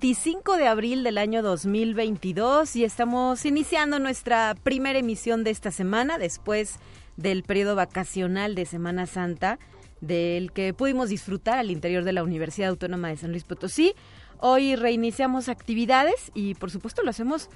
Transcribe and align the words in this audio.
25 0.00 0.58
de 0.58 0.68
abril 0.68 1.02
del 1.02 1.18
año 1.18 1.42
2022 1.42 2.76
y 2.76 2.84
estamos 2.84 3.44
iniciando 3.44 3.98
nuestra 3.98 4.54
primera 4.62 5.00
emisión 5.00 5.42
de 5.42 5.50
esta 5.50 5.72
semana 5.72 6.18
después 6.18 6.76
del 7.16 7.42
periodo 7.42 7.74
vacacional 7.74 8.54
de 8.54 8.64
Semana 8.64 9.06
Santa 9.06 9.58
del 10.00 10.52
que 10.52 10.72
pudimos 10.72 11.08
disfrutar 11.08 11.58
al 11.58 11.72
interior 11.72 12.04
de 12.04 12.12
la 12.12 12.22
Universidad 12.22 12.68
Autónoma 12.68 13.08
de 13.08 13.16
San 13.16 13.32
Luis 13.32 13.42
Potosí. 13.42 13.94
Hoy 14.38 14.76
reiniciamos 14.76 15.48
actividades 15.48 16.30
y 16.32 16.54
por 16.54 16.70
supuesto 16.70 17.02
lo 17.02 17.10
hacemos 17.10 17.50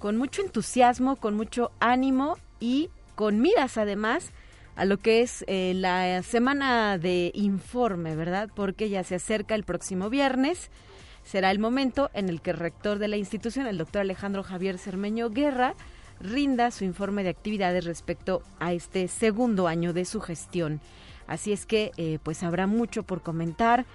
con 0.00 0.16
mucho 0.16 0.42
entusiasmo, 0.42 1.14
con 1.14 1.36
mucho 1.36 1.70
ánimo 1.78 2.38
y 2.58 2.90
con 3.14 3.40
miras 3.40 3.78
además 3.78 4.32
a 4.74 4.84
lo 4.84 4.98
que 4.98 5.22
es 5.22 5.44
eh, 5.46 5.74
la 5.76 6.24
semana 6.24 6.98
de 6.98 7.30
informe, 7.34 8.16
¿verdad? 8.16 8.50
Porque 8.52 8.88
ya 8.88 9.04
se 9.04 9.14
acerca 9.14 9.54
el 9.54 9.62
próximo 9.62 10.10
viernes 10.10 10.72
será 11.24 11.50
el 11.50 11.58
momento 11.58 12.10
en 12.14 12.28
el 12.28 12.40
que 12.40 12.50
el 12.50 12.58
rector 12.58 12.98
de 12.98 13.08
la 13.08 13.16
institución, 13.16 13.66
el 13.66 13.78
doctor 13.78 14.02
Alejandro 14.02 14.42
Javier 14.42 14.78
Cermeño 14.78 15.30
Guerra, 15.30 15.74
rinda 16.20 16.70
su 16.70 16.84
informe 16.84 17.24
de 17.24 17.30
actividades 17.30 17.84
respecto 17.84 18.42
a 18.60 18.72
este 18.72 19.08
segundo 19.08 19.66
año 19.66 19.92
de 19.92 20.04
su 20.04 20.20
gestión. 20.20 20.80
Así 21.26 21.52
es 21.52 21.66
que 21.66 21.92
eh, 21.96 22.18
pues 22.22 22.42
habrá 22.42 22.66
mucho 22.66 23.02
por 23.02 23.22
comentar. 23.22 23.86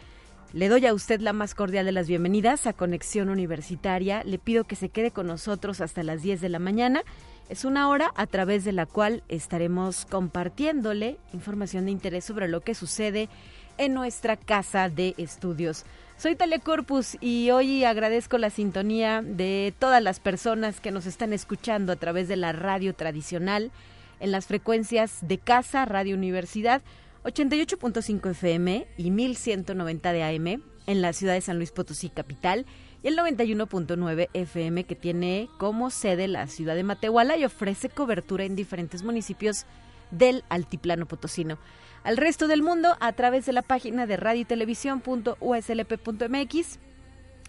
Le 0.52 0.68
doy 0.68 0.88
a 0.88 0.96
usted 0.96 1.22
la 1.22 1.32
más 1.32 1.54
cordial 1.54 1.86
de 1.86 1.92
las 1.92 2.08
bienvenidas 2.08 2.66
a 2.66 2.74
Conexión 2.74 3.30
Universitaria. 3.30 4.24
Le 4.24 4.40
pido 4.40 4.64
que 4.64 4.76
se 4.76 4.90
quede 4.90 5.12
con 5.12 5.28
nosotros 5.28 5.80
hasta 5.80 6.02
las 6.02 6.24
10 6.24 6.42
de 6.42 6.50
la 6.50 6.58
mañana. 6.58 7.04
Es 7.50 7.66
una 7.66 7.88
hora 7.90 8.12
a 8.16 8.26
través 8.26 8.66
de 8.66 8.72
la 8.72 8.88
cual 8.88 9.24
estaremos 9.28 10.06
compartiéndole 10.06 11.20
información 11.34 11.86
de 11.86 11.92
interés 11.92 12.26
sobre 12.26 12.48
lo 12.48 12.62
que 12.62 12.74
sucede 12.74 13.30
en 13.78 13.94
nuestra 13.94 14.38
casa 14.38 14.90
de 14.90 15.14
estudios. 15.18 15.86
Soy 16.20 16.36
Talia 16.36 16.60
Corpus 16.60 17.16
y 17.22 17.50
hoy 17.52 17.86
agradezco 17.86 18.38
la 18.38 18.50
sintonía 18.50 19.22
de 19.22 19.74
todas 19.80 20.04
las 20.04 20.20
personas 20.20 20.82
que 20.82 20.92
nos 20.92 21.06
están 21.06 21.32
escuchando 21.32 21.94
a 21.94 21.96
través 21.96 22.28
de 22.28 22.36
la 22.36 22.52
radio 22.52 22.94
tradicional 22.94 23.72
en 24.20 24.34
las 24.34 24.46
frecuencias 24.46 25.20
de 25.22 25.38
casa, 25.38 25.86
Radio 25.86 26.18
Universidad 26.18 26.82
88.5 27.24 28.32
FM 28.32 28.86
y 28.98 29.12
1190 29.12 30.12
de 30.12 30.24
AM 30.24 30.62
en 30.88 31.02
la 31.02 31.14
ciudad 31.14 31.36
de 31.36 31.42
San 31.42 31.56
Luis 31.56 31.72
Potosí 31.72 32.10
capital 32.10 32.66
y 33.02 33.08
el 33.08 33.18
91.9 33.18 34.28
FM 34.34 34.84
que 34.84 34.96
tiene 34.96 35.48
como 35.58 35.90
sede 35.90 36.28
la 36.28 36.48
ciudad 36.48 36.76
de 36.76 36.84
Matehuala 36.84 37.38
y 37.38 37.46
ofrece 37.46 37.88
cobertura 37.88 38.44
en 38.44 38.58
diferentes 38.58 39.04
municipios 39.04 39.66
del 40.12 40.44
altiplano 40.50 41.06
potosino 41.06 41.58
al 42.04 42.18
resto 42.18 42.48
del 42.48 42.64
mundo 42.64 42.96
a 43.00 43.12
través 43.14 43.46
de 43.46 43.54
la 43.54 43.62
página 43.62 44.06
de 44.06 44.18
radio 44.18 44.46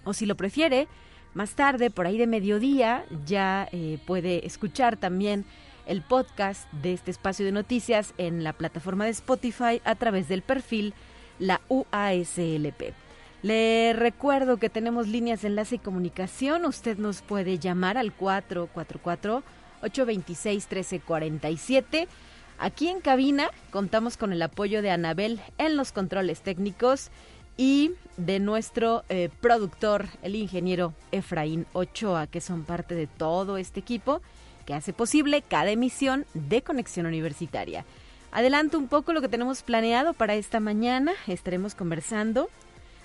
o 0.05 0.13
si 0.15 0.27
lo 0.27 0.35
prefiere, 0.35 0.89
más 1.35 1.51
tarde, 1.51 1.91
por 1.91 2.07
ahí 2.07 2.19
de 2.19 2.27
mediodía, 2.27 3.05
ya 3.27 3.69
eh, 3.71 3.99
puede 4.07 4.47
escuchar 4.47 4.97
también 4.97 5.45
el 5.87 6.03
podcast 6.03 6.71
de 6.73 6.93
este 6.93 7.11
espacio 7.11 7.45
de 7.45 7.53
noticias 7.53 8.15
en 8.19 8.43
la 8.43 8.53
plataforma 8.53 9.05
de 9.05 9.11
Spotify 9.11 9.81
a 9.85 9.95
través 9.95 10.29
del 10.29 10.43
perfil 10.43 10.95
la 11.39 11.61
UASLP. 11.69 12.93
Le 13.43 13.93
recuerdo 13.95 14.59
que 14.59 14.69
tenemos 14.69 15.09
líneas 15.09 15.43
de 15.43 15.49
enlace 15.49 15.77
y 15.77 15.79
comunicación. 15.79 16.67
Usted 16.67 16.99
nos 16.99 17.23
puede 17.23 17.59
llamar 17.59 17.97
al 17.97 18.13
444 18.13 19.43
826 19.83 20.67
1347 20.71 22.09
Aquí 22.63 22.89
en 22.89 23.01
cabina 23.01 23.49
contamos 23.71 24.19
con 24.19 24.35
el 24.35 24.43
apoyo 24.43 24.83
de 24.83 24.91
Anabel 24.91 25.41
en 25.57 25.79
los 25.79 25.93
controles 25.93 26.43
técnicos 26.43 27.11
y 27.57 27.93
de 28.19 28.39
nuestro 28.39 29.03
eh, 29.09 29.31
productor, 29.41 30.09
el 30.21 30.37
ingeniero 30.37 30.93
Efraín 31.11 31.65
Ochoa, 31.73 32.27
que 32.27 32.43
son 32.43 32.65
parte 32.65 32.95
de 32.95 33.07
todo 33.07 33.57
este 33.57 33.81
equipo 33.81 34.21
que 34.67 34.75
hace 34.75 34.93
posible 34.93 35.41
cada 35.41 35.71
emisión 35.71 36.27
de 36.35 36.61
Conexión 36.61 37.07
Universitaria. 37.07 37.87
Adelanto 38.31 38.77
un 38.77 38.89
poco 38.89 39.15
lo 39.15 39.23
que 39.23 39.29
tenemos 39.31 39.63
planeado 39.63 40.13
para 40.13 40.35
esta 40.35 40.61
mañana. 40.61 41.13
Estaremos 41.29 41.75
conversando 41.75 42.51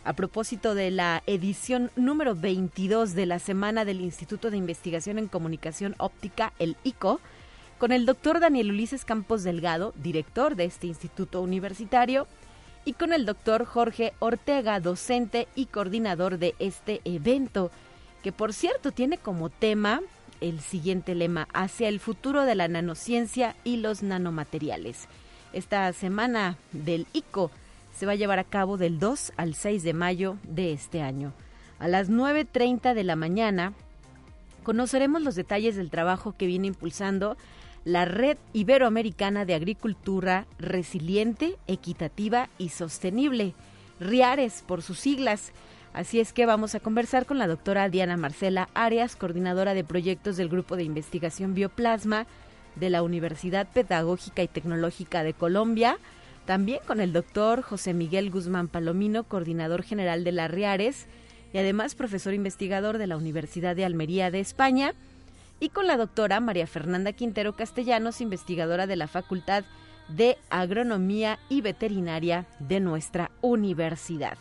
a 0.03 0.11
propósito 0.11 0.75
de 0.75 0.91
la 0.91 1.23
edición 1.27 1.91
número 1.95 2.35
22 2.35 3.13
de 3.13 3.25
la 3.25 3.39
Semana 3.39 3.85
del 3.85 4.01
Instituto 4.01 4.51
de 4.51 4.57
Investigación 4.57 5.17
en 5.17 5.29
Comunicación 5.29 5.95
Óptica, 5.97 6.51
el 6.59 6.75
ICO, 6.83 7.21
con 7.77 7.91
el 7.91 8.05
doctor 8.05 8.39
Daniel 8.39 8.71
Ulises 8.71 9.05
Campos 9.05 9.43
Delgado, 9.43 9.93
director 10.01 10.55
de 10.55 10.65
este 10.65 10.87
instituto 10.87 11.41
universitario, 11.41 12.27
y 12.85 12.93
con 12.93 13.13
el 13.13 13.25
doctor 13.25 13.65
Jorge 13.65 14.13
Ortega, 14.19 14.79
docente 14.79 15.47
y 15.55 15.65
coordinador 15.65 16.37
de 16.37 16.55
este 16.59 17.01
evento, 17.03 17.71
que 18.23 18.31
por 18.31 18.53
cierto 18.53 18.91
tiene 18.91 19.17
como 19.17 19.49
tema 19.49 20.01
el 20.41 20.59
siguiente 20.61 21.15
lema, 21.15 21.47
hacia 21.53 21.87
el 21.87 21.99
futuro 21.99 22.43
de 22.43 22.55
la 22.55 22.67
nanociencia 22.67 23.55
y 23.63 23.77
los 23.77 24.03
nanomateriales. 24.03 25.07
Esta 25.53 25.91
semana 25.93 26.57
del 26.71 27.07
ICO 27.13 27.49
se 27.97 28.05
va 28.05 28.11
a 28.11 28.15
llevar 28.15 28.39
a 28.39 28.43
cabo 28.43 28.77
del 28.77 28.99
2 28.99 29.33
al 29.37 29.55
6 29.55 29.83
de 29.83 29.93
mayo 29.93 30.37
de 30.43 30.73
este 30.73 31.01
año. 31.01 31.33
A 31.79 31.87
las 31.87 32.09
9.30 32.09 32.93
de 32.93 33.03
la 33.03 33.15
mañana 33.15 33.73
conoceremos 34.63 35.21
los 35.21 35.35
detalles 35.35 35.75
del 35.75 35.89
trabajo 35.89 36.35
que 36.37 36.47
viene 36.47 36.67
impulsando 36.67 37.37
la 37.85 38.03
Red 38.05 38.37
Iberoamericana 38.51 39.45
de 39.45 39.53
Agricultura 39.53 40.47
Resiliente, 40.57 41.55
Equitativa 41.67 42.49
y 42.57 42.69
Sostenible, 42.69 43.53
RIARES 43.99 44.63
por 44.67 44.81
sus 44.81 44.99
siglas. 44.99 45.53
Así 45.93 46.19
es 46.19 46.33
que 46.33 46.47
vamos 46.47 46.73
a 46.73 46.79
conversar 46.79 47.27
con 47.27 47.37
la 47.37 47.47
doctora 47.47 47.87
Diana 47.87 48.17
Marcela 48.17 48.69
Arias, 48.73 49.15
coordinadora 49.15 49.75
de 49.75 49.83
proyectos 49.83 50.35
del 50.35 50.49
Grupo 50.49 50.75
de 50.75 50.83
Investigación 50.83 51.53
Bioplasma 51.53 52.25
de 52.75 52.89
la 52.89 53.03
Universidad 53.03 53.67
Pedagógica 53.71 54.41
y 54.41 54.47
Tecnológica 54.47 55.23
de 55.23 55.33
Colombia, 55.33 55.99
también 56.45 56.79
con 56.87 56.99
el 56.99 57.13
doctor 57.13 57.61
José 57.61 57.93
Miguel 57.93 58.31
Guzmán 58.31 58.67
Palomino, 58.67 59.25
coordinador 59.25 59.83
general 59.83 60.23
de 60.23 60.31
la 60.31 60.47
RIARES 60.47 61.05
y 61.53 61.59
además 61.59 61.93
profesor 61.93 62.33
investigador 62.33 62.97
de 62.97 63.07
la 63.07 63.15
Universidad 63.15 63.75
de 63.75 63.85
Almería 63.85 64.31
de 64.31 64.39
España, 64.39 64.95
y 65.59 65.69
con 65.69 65.87
la 65.87 65.97
doctora 65.97 66.39
María 66.39 66.67
Fernanda 66.67 67.13
Quintero 67.13 67.55
Castellanos, 67.55 68.21
investigadora 68.21 68.87
de 68.87 68.95
la 68.95 69.07
Facultad 69.07 69.63
de 70.09 70.37
Agronomía 70.49 71.39
y 71.49 71.61
Veterinaria 71.61 72.45
de 72.59 72.79
nuestra 72.79 73.31
universidad. 73.41 74.37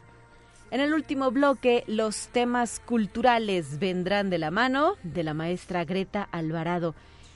En 0.70 0.80
el 0.80 0.92
último 0.92 1.30
bloque, 1.30 1.84
los 1.86 2.28
temas 2.28 2.80
culturales 2.80 3.78
vendrán 3.78 4.28
de 4.28 4.38
la 4.38 4.50
mano 4.50 4.96
de 5.02 5.22
la 5.22 5.32
maestra 5.32 5.84
Greta 5.84 6.28
Alvarado. 6.32 6.94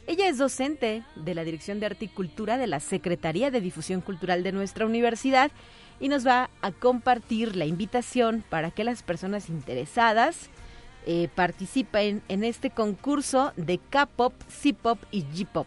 Ella 0.08 0.28
es 0.28 0.38
docente 0.38 1.04
de 1.14 1.34
la 1.34 1.44
Dirección 1.44 1.78
de 1.78 1.86
Arte 1.86 2.06
y 2.06 2.08
Cultura 2.08 2.58
de 2.58 2.66
la 2.66 2.80
Secretaría 2.80 3.50
de 3.50 3.60
Difusión 3.60 4.00
Cultural 4.00 4.42
de 4.42 4.52
nuestra 4.52 4.86
universidad 4.86 5.52
y 6.00 6.08
nos 6.08 6.26
va 6.26 6.50
a 6.62 6.72
compartir 6.72 7.56
la 7.56 7.66
invitación 7.66 8.42
para 8.48 8.70
que 8.70 8.84
las 8.84 9.02
personas 9.02 9.48
interesadas 9.48 10.48
eh, 11.10 11.28
participen 11.34 12.20
en 12.28 12.44
este 12.44 12.68
concurso 12.68 13.54
de 13.56 13.78
K-pop, 13.78 14.34
C-pop 14.46 14.98
y 15.10 15.24
G-pop. 15.24 15.66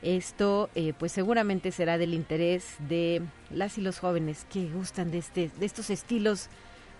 Esto 0.00 0.70
eh, 0.76 0.92
pues 0.96 1.10
seguramente 1.10 1.72
será 1.72 1.98
del 1.98 2.14
interés 2.14 2.76
de 2.88 3.20
las 3.50 3.78
y 3.78 3.80
los 3.80 3.98
jóvenes 3.98 4.46
que 4.52 4.68
gustan 4.68 5.10
de, 5.10 5.18
este, 5.18 5.50
de 5.58 5.66
estos 5.66 5.90
estilos 5.90 6.50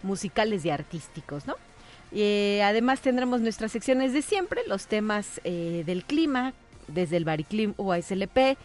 musicales 0.03 0.65
y 0.65 0.71
artísticos, 0.71 1.47
¿no? 1.47 1.55
Eh, 2.11 2.61
además 2.65 3.01
tendremos 3.01 3.41
nuestras 3.41 3.71
secciones 3.71 4.12
de 4.12 4.23
siempre, 4.23 4.62
los 4.67 4.89
temas 4.89 5.41
eh, 5.45 5.85
del 5.87 6.05
clima, 6.05 6.55
desde 6.89 7.19
el 7.19 7.25
Bariclim 7.25 7.75
UASLP, 7.77 8.57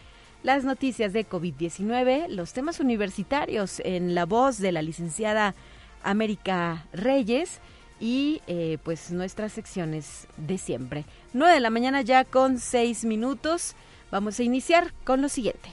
las 0.42 0.64
noticias 0.64 1.12
de 1.12 1.28
COVID-19, 1.28 2.26
los 2.26 2.52
temas 2.52 2.80
universitarios 2.80 3.80
en 3.84 4.16
la 4.16 4.26
voz 4.26 4.58
de 4.58 4.72
la 4.72 4.82
licenciada 4.82 5.54
América 6.02 6.86
Reyes 6.92 7.60
y 8.00 8.40
eh, 8.46 8.78
pues 8.82 9.12
nuestras 9.12 9.52
secciones 9.52 10.26
de 10.36 10.58
siempre. 10.58 11.04
9 11.34 11.54
de 11.54 11.60
la 11.60 11.70
mañana 11.70 12.00
ya 12.00 12.24
con 12.24 12.58
6 12.58 13.04
minutos. 13.04 13.76
Vamos 14.10 14.40
a 14.40 14.42
iniciar 14.42 14.92
con 15.04 15.22
lo 15.22 15.28
siguiente. 15.28 15.68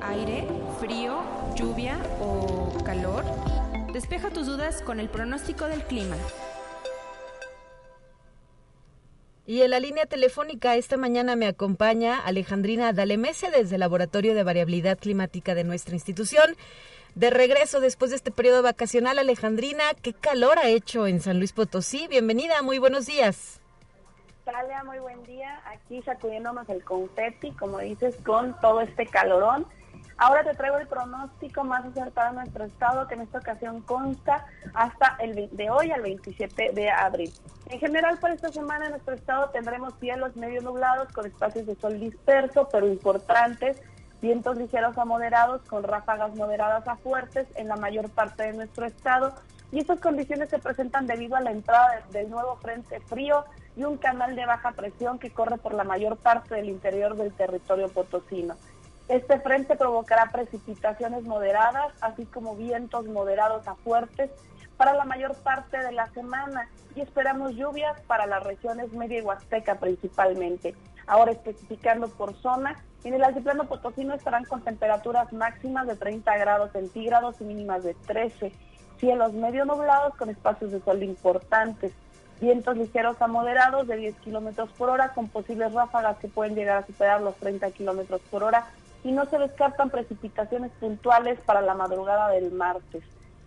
Aire 0.00 0.46
frío, 0.78 1.22
lluvia 1.56 1.98
o 2.20 2.72
calor? 2.84 3.24
Despeja 3.92 4.30
tus 4.30 4.46
dudas 4.46 4.80
con 4.82 5.00
el 5.00 5.08
pronóstico 5.08 5.66
del 5.66 5.82
clima. 5.82 6.16
Y 9.46 9.60
en 9.60 9.72
la 9.72 9.80
línea 9.80 10.06
telefónica 10.06 10.74
esta 10.76 10.96
mañana 10.96 11.36
me 11.36 11.46
acompaña 11.46 12.18
Alejandrina 12.18 12.94
Dalemese 12.94 13.50
desde 13.50 13.76
el 13.76 13.80
Laboratorio 13.80 14.34
de 14.34 14.42
Variabilidad 14.42 14.98
Climática 14.98 15.54
de 15.54 15.64
nuestra 15.64 15.94
institución. 15.94 16.56
De 17.14 17.28
regreso 17.28 17.80
después 17.80 18.10
de 18.10 18.16
este 18.16 18.30
periodo 18.30 18.62
vacacional, 18.62 19.18
Alejandrina, 19.18 19.84
¿qué 20.00 20.14
calor 20.14 20.58
ha 20.58 20.68
hecho 20.68 21.06
en 21.06 21.20
San 21.20 21.38
Luis 21.38 21.52
Potosí? 21.52 22.08
Bienvenida, 22.08 22.62
muy 22.62 22.78
buenos 22.78 23.04
días. 23.04 23.60
Talia, 24.46 24.82
muy 24.82 24.98
buen 24.98 25.22
día. 25.24 25.60
Aquí 25.66 26.00
sacudiéndonos 26.00 26.66
el 26.70 26.82
confeti, 26.82 27.50
como 27.52 27.80
dices, 27.80 28.16
con 28.24 28.58
todo 28.62 28.80
este 28.80 29.06
calorón. 29.06 29.66
Ahora 30.16 30.44
te 30.44 30.54
traigo 30.54 30.78
el 30.78 30.86
pronóstico 30.86 31.64
más 31.64 31.84
acertado 31.84 32.30
de 32.30 32.36
nuestro 32.42 32.64
estado, 32.64 33.08
que 33.08 33.14
en 33.14 33.22
esta 33.22 33.38
ocasión 33.38 33.80
consta 33.82 34.46
hasta 34.72 35.16
el 35.18 35.48
de 35.50 35.70
hoy 35.70 35.90
al 35.90 36.02
27 36.02 36.70
de 36.72 36.90
abril. 36.90 37.32
En 37.68 37.80
general, 37.80 38.18
por 38.18 38.30
esta 38.30 38.52
semana 38.52 38.84
en 38.86 38.92
nuestro 38.92 39.14
estado 39.14 39.50
tendremos 39.50 39.94
cielos 39.98 40.36
medio 40.36 40.62
nublados 40.62 41.12
con 41.12 41.26
espacios 41.26 41.66
de 41.66 41.74
sol 41.74 41.98
disperso, 41.98 42.68
pero 42.70 42.86
importantes, 42.86 43.80
vientos 44.22 44.56
ligeros 44.56 44.96
a 44.98 45.04
moderados 45.04 45.62
con 45.62 45.82
ráfagas 45.82 46.34
moderadas 46.36 46.86
a 46.86 46.96
fuertes 46.96 47.46
en 47.56 47.68
la 47.68 47.76
mayor 47.76 48.08
parte 48.08 48.44
de 48.44 48.52
nuestro 48.52 48.86
estado. 48.86 49.34
Y 49.72 49.80
estas 49.80 49.98
condiciones 49.98 50.48
se 50.50 50.60
presentan 50.60 51.08
debido 51.08 51.34
a 51.34 51.40
la 51.40 51.50
entrada 51.50 52.02
del 52.12 52.30
nuevo 52.30 52.56
frente 52.56 53.00
frío 53.00 53.44
y 53.76 53.82
un 53.82 53.96
canal 53.96 54.36
de 54.36 54.46
baja 54.46 54.70
presión 54.72 55.18
que 55.18 55.30
corre 55.30 55.58
por 55.58 55.74
la 55.74 55.82
mayor 55.82 56.16
parte 56.16 56.54
del 56.54 56.68
interior 56.68 57.16
del 57.16 57.32
territorio 57.32 57.88
potosino. 57.88 58.54
Este 59.08 59.38
frente 59.38 59.76
provocará 59.76 60.30
precipitaciones 60.32 61.24
moderadas, 61.24 61.92
así 62.00 62.24
como 62.24 62.56
vientos 62.56 63.04
moderados 63.06 63.68
a 63.68 63.74
fuertes 63.74 64.30
para 64.78 64.94
la 64.94 65.04
mayor 65.04 65.34
parte 65.36 65.78
de 65.78 65.92
la 65.92 66.08
semana 66.10 66.68
y 66.96 67.02
esperamos 67.02 67.52
lluvias 67.52 68.00
para 68.02 68.26
las 68.26 68.42
regiones 68.42 68.92
media 68.92 69.18
y 69.18 69.22
huasteca 69.22 69.76
principalmente. 69.76 70.74
Ahora 71.06 71.32
especificando 71.32 72.08
por 72.08 72.34
zona, 72.34 72.82
en 73.04 73.12
el 73.12 73.22
altiplano 73.22 73.64
potosino 73.64 74.14
estarán 74.14 74.44
con 74.44 74.62
temperaturas 74.62 75.32
máximas 75.34 75.86
de 75.86 75.96
30 75.96 76.38
grados 76.38 76.72
centígrados 76.72 77.38
y 77.40 77.44
mínimas 77.44 77.84
de 77.84 77.92
13, 78.06 78.52
cielos 78.98 79.34
medio 79.34 79.66
nublados 79.66 80.14
con 80.16 80.30
espacios 80.30 80.72
de 80.72 80.80
sol 80.80 81.02
importantes, 81.02 81.92
vientos 82.40 82.78
ligeros 82.78 83.20
a 83.20 83.26
moderados 83.26 83.86
de 83.86 83.96
10 83.96 84.16
kilómetros 84.16 84.70
por 84.70 84.88
hora 84.88 85.10
con 85.10 85.28
posibles 85.28 85.74
ráfagas 85.74 86.16
que 86.18 86.28
pueden 86.28 86.54
llegar 86.54 86.78
a 86.78 86.86
superar 86.86 87.20
los 87.20 87.36
30 87.36 87.70
kilómetros 87.72 88.22
por 88.30 88.42
hora 88.42 88.66
y 89.04 89.12
no 89.12 89.26
se 89.26 89.38
descartan 89.38 89.90
precipitaciones 89.90 90.72
puntuales 90.80 91.38
para 91.44 91.60
la 91.60 91.74
madrugada 91.74 92.30
del 92.30 92.50
martes. 92.50 93.04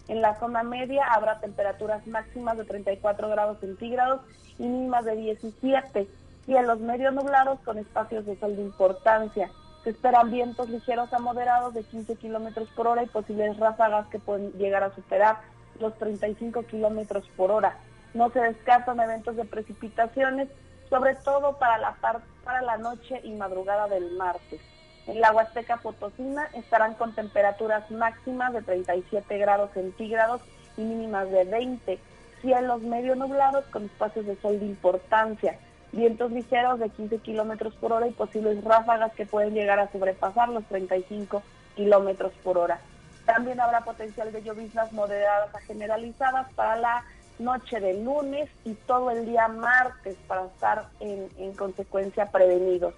En 0.07 0.21
la 0.21 0.39
zona 0.39 0.63
media 0.63 1.05
habrá 1.11 1.39
temperaturas 1.39 2.05
máximas 2.07 2.57
de 2.57 2.63
34 2.63 3.27
grados 3.27 3.59
centígrados 3.59 4.21
y 4.57 4.63
mínimas 4.63 5.03
de 5.03 5.15
17, 5.15 6.07
y 6.47 6.55
en 6.55 6.67
los 6.67 6.79
medios 6.79 7.13
nublados 7.13 7.59
con 7.65 7.77
espacios 7.77 8.25
de 8.25 8.39
sol 8.39 8.55
de 8.55 8.61
importancia. 8.61 9.49
Se 9.83 9.89
esperan 9.89 10.31
vientos 10.31 10.69
ligeros 10.69 11.11
a 11.11 11.19
moderados 11.19 11.73
de 11.73 11.83
15 11.83 12.15
kilómetros 12.15 12.69
por 12.69 12.87
hora 12.87 13.03
y 13.03 13.07
posibles 13.07 13.57
ráfagas 13.57 14.07
que 14.07 14.19
pueden 14.19 14.51
llegar 14.53 14.83
a 14.83 14.95
superar 14.95 15.37
los 15.79 15.93
35 15.97 16.63
kilómetros 16.63 17.27
por 17.35 17.51
hora. 17.51 17.77
No 18.13 18.29
se 18.29 18.39
descartan 18.39 18.99
eventos 18.99 19.35
de 19.35 19.45
precipitaciones, 19.45 20.47
sobre 20.89 21.15
todo 21.15 21.57
para 21.57 21.77
la, 21.79 21.97
para 22.43 22.61
la 22.61 22.77
noche 22.77 23.19
y 23.23 23.33
madrugada 23.33 23.87
del 23.87 24.11
martes. 24.15 24.61
En 25.07 25.21
la 25.21 25.31
Huasteca 25.31 25.77
Potosina 25.77 26.49
estarán 26.53 26.93
con 26.95 27.15
temperaturas 27.15 27.89
máximas 27.89 28.51
de 28.51 28.61
37 28.61 29.37
grados 29.37 29.71
centígrados 29.73 30.41
y 30.75 30.81
mínimas 30.81 31.31
de 31.31 31.45
20. 31.45 31.97
Cielos 32.41 32.81
medio 32.81 33.15
nublados 33.15 33.65
con 33.67 33.85
espacios 33.85 34.25
de 34.25 34.35
sol 34.41 34.59
de 34.59 34.65
importancia. 34.65 35.57
Vientos 35.93 36.31
ligeros 36.31 36.79
de 36.79 36.89
15 36.89 37.19
kilómetros 37.19 37.73
por 37.75 37.93
hora 37.93 38.07
y 38.07 38.11
posibles 38.11 38.61
ráfagas 38.65 39.13
que 39.13 39.25
pueden 39.25 39.53
llegar 39.53 39.79
a 39.79 39.89
sobrepasar 39.91 40.49
los 40.49 40.65
35 40.65 41.41
kilómetros 41.77 42.33
por 42.43 42.57
hora. 42.57 42.81
También 43.25 43.61
habrá 43.61 43.81
potencial 43.81 44.33
de 44.33 44.43
lloviznas 44.43 44.91
moderadas 44.91 45.55
a 45.55 45.61
generalizadas 45.61 46.51
para 46.53 46.75
la 46.75 47.05
noche 47.39 47.79
de 47.79 47.93
lunes 48.03 48.49
y 48.65 48.73
todo 48.73 49.11
el 49.11 49.25
día 49.25 49.47
martes 49.47 50.17
para 50.27 50.45
estar 50.45 50.89
en, 50.99 51.29
en 51.37 51.53
consecuencia 51.53 52.29
prevenidos. 52.29 52.93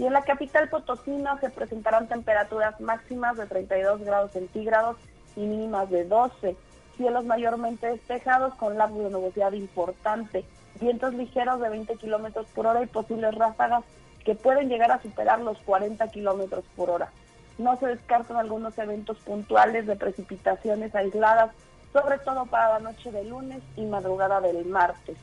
Y 0.00 0.06
en 0.06 0.14
la 0.14 0.22
capital 0.22 0.70
potosina 0.70 1.38
se 1.40 1.50
presentarán 1.50 2.08
temperaturas 2.08 2.80
máximas 2.80 3.36
de 3.36 3.44
32 3.44 4.00
grados 4.00 4.30
centígrados 4.32 4.96
y 5.36 5.40
mínimas 5.40 5.90
de 5.90 6.06
12. 6.06 6.56
Cielos 6.96 7.26
mayormente 7.26 7.86
despejados 7.86 8.54
con 8.54 8.78
lapsos 8.78 9.04
de 9.04 9.10
nubosidad 9.10 9.52
importante. 9.52 10.46
Vientos 10.80 11.12
ligeros 11.12 11.60
de 11.60 11.68
20 11.68 11.96
kilómetros 11.96 12.46
por 12.54 12.66
hora 12.66 12.82
y 12.82 12.86
posibles 12.86 13.34
ráfagas 13.34 13.84
que 14.24 14.34
pueden 14.34 14.70
llegar 14.70 14.90
a 14.90 15.02
superar 15.02 15.38
los 15.42 15.58
40 15.58 16.08
kilómetros 16.08 16.64
por 16.76 16.88
hora. 16.88 17.10
No 17.58 17.76
se 17.76 17.88
descartan 17.88 18.38
algunos 18.38 18.78
eventos 18.78 19.18
puntuales 19.18 19.86
de 19.86 19.96
precipitaciones 19.96 20.94
aisladas, 20.94 21.50
sobre 21.92 22.16
todo 22.20 22.46
para 22.46 22.70
la 22.70 22.78
noche 22.78 23.12
de 23.12 23.24
lunes 23.24 23.60
y 23.76 23.84
madrugada 23.84 24.40
del 24.40 24.64
martes. 24.64 25.18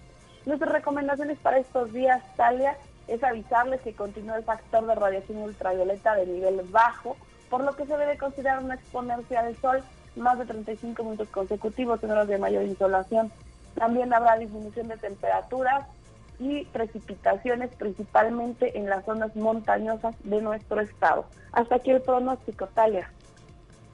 Nuestras 0.46 0.72
recomendaciones 0.72 1.40
para 1.40 1.58
estos 1.58 1.92
días, 1.94 2.22
Talia, 2.36 2.78
es 3.07 3.24
avisarles 3.24 3.81
que 3.81 3.94
continúa 3.94 4.38
el 4.38 4.44
factor 4.44 4.86
de 4.86 4.95
radiación 4.95 5.39
ultravioleta 5.39 6.15
de 6.15 6.27
nivel 6.27 6.62
bajo, 6.69 7.15
por 7.50 7.63
lo 7.63 7.75
que 7.75 7.86
se 7.86 7.98
debe 7.98 8.18
considerar 8.18 8.63
una 8.63 8.75
exponencia 8.75 9.39
al 9.39 9.56
sol 9.57 9.81
más 10.15 10.38
de 10.39 10.45
35 10.45 11.04
minutos 11.04 11.30
consecutivos 11.30 12.04
en 12.04 12.12
horas 12.12 12.27
de 12.27 12.38
mayor 12.38 12.63
insolación. 12.63 13.31
También 13.75 14.13
habrá 14.13 14.38
disminución 14.38 14.88
de 14.88 14.98
temperaturas 14.98 15.86
y 16.39 16.65
precipitaciones 16.65 17.69
principalmente 17.77 18.77
en 18.77 18.89
las 18.89 19.06
zonas 19.06 19.36
montañosas 19.36 20.15
de 20.24 20.42
nuestro 20.42 20.81
estado. 20.81 21.25
Hasta 21.51 21.75
aquí 21.75 21.92
el 21.92 22.01
pronóstico, 22.01 22.68
Talia. 22.68 23.12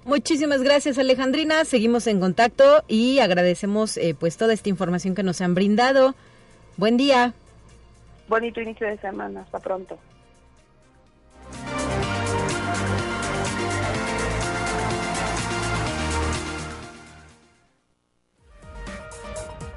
Muchísimas 0.05 0.61
gracias 0.61 0.97
Alejandrina, 0.97 1.63
seguimos 1.63 2.07
en 2.07 2.19
contacto 2.19 2.83
y 2.89 3.19
agradecemos 3.19 3.95
eh, 3.95 4.13
pues 4.19 4.35
toda 4.35 4.53
esta 4.53 4.67
información 4.67 5.15
que 5.15 5.23
nos 5.23 5.39
han 5.39 5.55
brindado. 5.55 6.13
Buen 6.75 6.97
día 6.97 7.33
bonito 8.33 8.59
inicio 8.59 8.87
de 8.87 8.97
semana. 8.97 9.41
Hasta 9.41 9.59
pronto. 9.59 9.99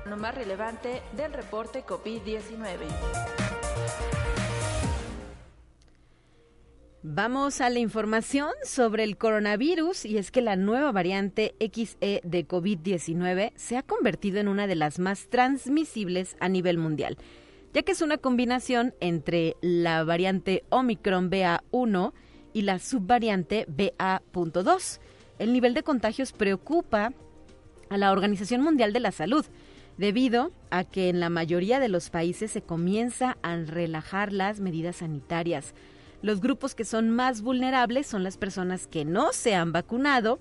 Lo 0.06 0.16
más 0.16 0.34
relevante 0.34 1.02
del 1.14 1.34
reporte 1.34 1.84
COVID-19. 1.84 2.86
Vamos 7.02 7.60
a 7.60 7.68
la 7.68 7.78
información 7.78 8.48
sobre 8.64 9.04
el 9.04 9.18
coronavirus 9.18 10.06
y 10.06 10.16
es 10.16 10.30
que 10.30 10.40
la 10.40 10.56
nueva 10.56 10.92
variante 10.92 11.54
XE 11.60 12.22
de 12.24 12.48
COVID-19 12.48 13.52
se 13.54 13.76
ha 13.76 13.82
convertido 13.82 14.40
en 14.40 14.48
una 14.48 14.66
de 14.66 14.76
las 14.76 14.98
más 14.98 15.28
transmisibles 15.28 16.36
a 16.40 16.48
nivel 16.48 16.78
mundial 16.78 17.18
ya 17.76 17.82
que 17.82 17.92
es 17.92 18.00
una 18.00 18.16
combinación 18.16 18.94
entre 19.00 19.54
la 19.60 20.02
variante 20.02 20.64
Omicron 20.70 21.30
BA1 21.30 22.14
y 22.54 22.62
la 22.62 22.78
subvariante 22.78 23.66
BA.2. 23.68 24.98
El 25.38 25.52
nivel 25.52 25.74
de 25.74 25.82
contagios 25.82 26.32
preocupa 26.32 27.12
a 27.90 27.98
la 27.98 28.12
Organización 28.12 28.62
Mundial 28.62 28.94
de 28.94 29.00
la 29.00 29.12
Salud, 29.12 29.44
debido 29.98 30.52
a 30.70 30.84
que 30.84 31.10
en 31.10 31.20
la 31.20 31.28
mayoría 31.28 31.78
de 31.78 31.90
los 31.90 32.08
países 32.08 32.50
se 32.50 32.62
comienza 32.62 33.36
a 33.42 33.56
relajar 33.56 34.32
las 34.32 34.58
medidas 34.58 34.96
sanitarias. 34.96 35.74
Los 36.22 36.40
grupos 36.40 36.74
que 36.74 36.86
son 36.86 37.10
más 37.10 37.42
vulnerables 37.42 38.06
son 38.06 38.24
las 38.24 38.38
personas 38.38 38.86
que 38.86 39.04
no 39.04 39.34
se 39.34 39.54
han 39.54 39.72
vacunado, 39.72 40.38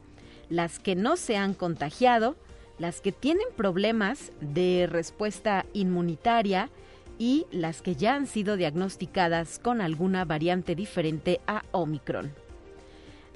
las 0.47 0.79
que 0.79 0.95
no 0.95 1.17
se 1.17 1.35
han 1.35 1.53
contagiado, 1.53 2.37
las 2.79 3.01
que 3.01 3.11
tienen 3.11 3.47
problemas 3.57 4.31
de 4.39 4.87
respuesta 4.89 5.65
inmunitaria, 5.73 6.69
y 7.17 7.45
las 7.51 7.81
que 7.81 7.95
ya 7.95 8.15
han 8.15 8.27
sido 8.27 8.57
diagnosticadas 8.57 9.60
con 9.60 9.81
alguna 9.81 10.25
variante 10.25 10.75
diferente 10.75 11.39
a 11.48 11.63
Omicron. 11.72 12.34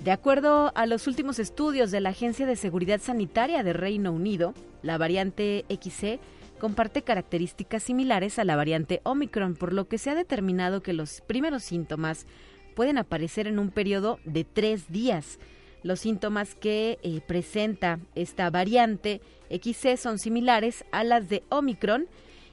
De 0.03 0.12
acuerdo 0.12 0.71
a 0.75 0.86
los 0.86 1.07
últimos 1.07 1.39
estudios 1.39 1.91
de 1.91 2.00
la 2.00 2.09
Agencia 2.09 2.45
de 2.45 2.55
Seguridad 2.55 3.01
Sanitaria 3.01 3.63
de 3.63 3.74
Reino 3.74 4.13
Unido, 4.13 4.53
la 4.81 4.98
variante 4.98 5.65
XC 5.69 6.19
comparte 6.59 7.01
características 7.01 7.83
similares 7.83 8.39
a 8.39 8.43
la 8.43 8.55
variante 8.55 9.01
Omicron, 9.03 9.55
por 9.55 9.74
lo 9.74 9.88
que 9.88 9.98
se 9.98 10.09
ha 10.09 10.15
determinado 10.15 10.81
que 10.81 10.93
los 10.93 11.21
primeros 11.21 11.63
síntomas 11.63 12.27
pueden 12.75 12.98
aparecer 12.98 13.48
en 13.48 13.59
un 13.59 13.71
periodo 13.71 14.19
de 14.24 14.45
tres 14.45 14.89
días. 14.89 15.39
Los 15.83 16.01
síntomas 16.01 16.55
que 16.55 16.98
eh, 17.03 17.21
presenta 17.25 18.00
esta 18.15 18.50
variante 18.50 19.21
XC 19.50 19.98
son 19.98 20.19
similares 20.19 20.86
a 20.91 21.03
las 21.03 21.29
de 21.29 21.43
Omicron, 21.50 22.07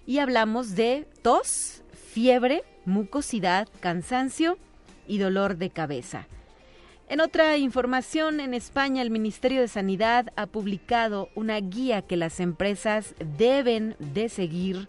y 0.07 0.19
hablamos 0.19 0.75
de 0.75 1.07
tos, 1.23 1.83
fiebre, 1.93 2.63
mucosidad, 2.85 3.69
cansancio 3.81 4.57
y 5.07 5.19
dolor 5.19 5.57
de 5.57 5.71
cabeza. 5.71 6.27
En 7.09 7.21
otra 7.21 7.57
información, 7.57 8.41
en 8.41 8.53
España 8.55 9.03
el 9.03 9.11
Ministerio 9.11 9.61
de 9.61 9.69
Sanidad 9.69 10.33
ha 10.35 10.47
publicado 10.47 11.29
una 11.37 11.61
guía 11.61 12.03
que 12.03 12.17
las 12.17 12.41
empresas 12.41 13.15
deben 13.39 13.95
de 13.99 14.29
seguir. 14.29 14.89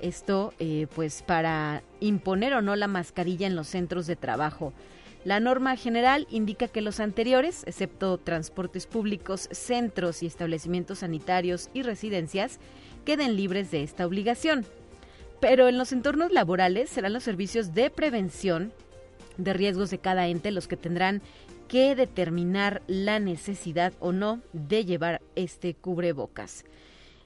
Esto, 0.00 0.52
eh, 0.58 0.86
pues, 0.94 1.22
para 1.22 1.82
imponer 1.98 2.54
o 2.54 2.62
no 2.62 2.76
la 2.76 2.86
mascarilla 2.86 3.46
en 3.46 3.56
los 3.56 3.66
centros 3.66 4.06
de 4.06 4.14
trabajo. 4.14 4.72
La 5.24 5.40
norma 5.40 5.74
general 5.74 6.28
indica 6.30 6.68
que 6.68 6.82
los 6.82 7.00
anteriores, 7.00 7.64
excepto 7.66 8.18
transportes 8.18 8.86
públicos, 8.86 9.48
centros 9.50 10.22
y 10.22 10.26
establecimientos 10.26 11.00
sanitarios 11.00 11.68
y 11.74 11.82
residencias, 11.82 12.60
queden 13.06 13.36
libres 13.36 13.70
de 13.70 13.82
esta 13.82 14.06
obligación. 14.06 14.66
Pero 15.40 15.68
en 15.68 15.78
los 15.78 15.92
entornos 15.92 16.32
laborales 16.32 16.90
serán 16.90 17.14
los 17.14 17.22
servicios 17.22 17.72
de 17.72 17.88
prevención 17.88 18.72
de 19.38 19.52
riesgos 19.52 19.90
de 19.90 19.98
cada 19.98 20.26
ente 20.28 20.50
los 20.50 20.66
que 20.66 20.76
tendrán 20.76 21.22
que 21.68 21.94
determinar 21.94 22.82
la 22.86 23.18
necesidad 23.20 23.92
o 24.00 24.12
no 24.12 24.42
de 24.52 24.84
llevar 24.84 25.22
este 25.36 25.74
cubrebocas. 25.74 26.64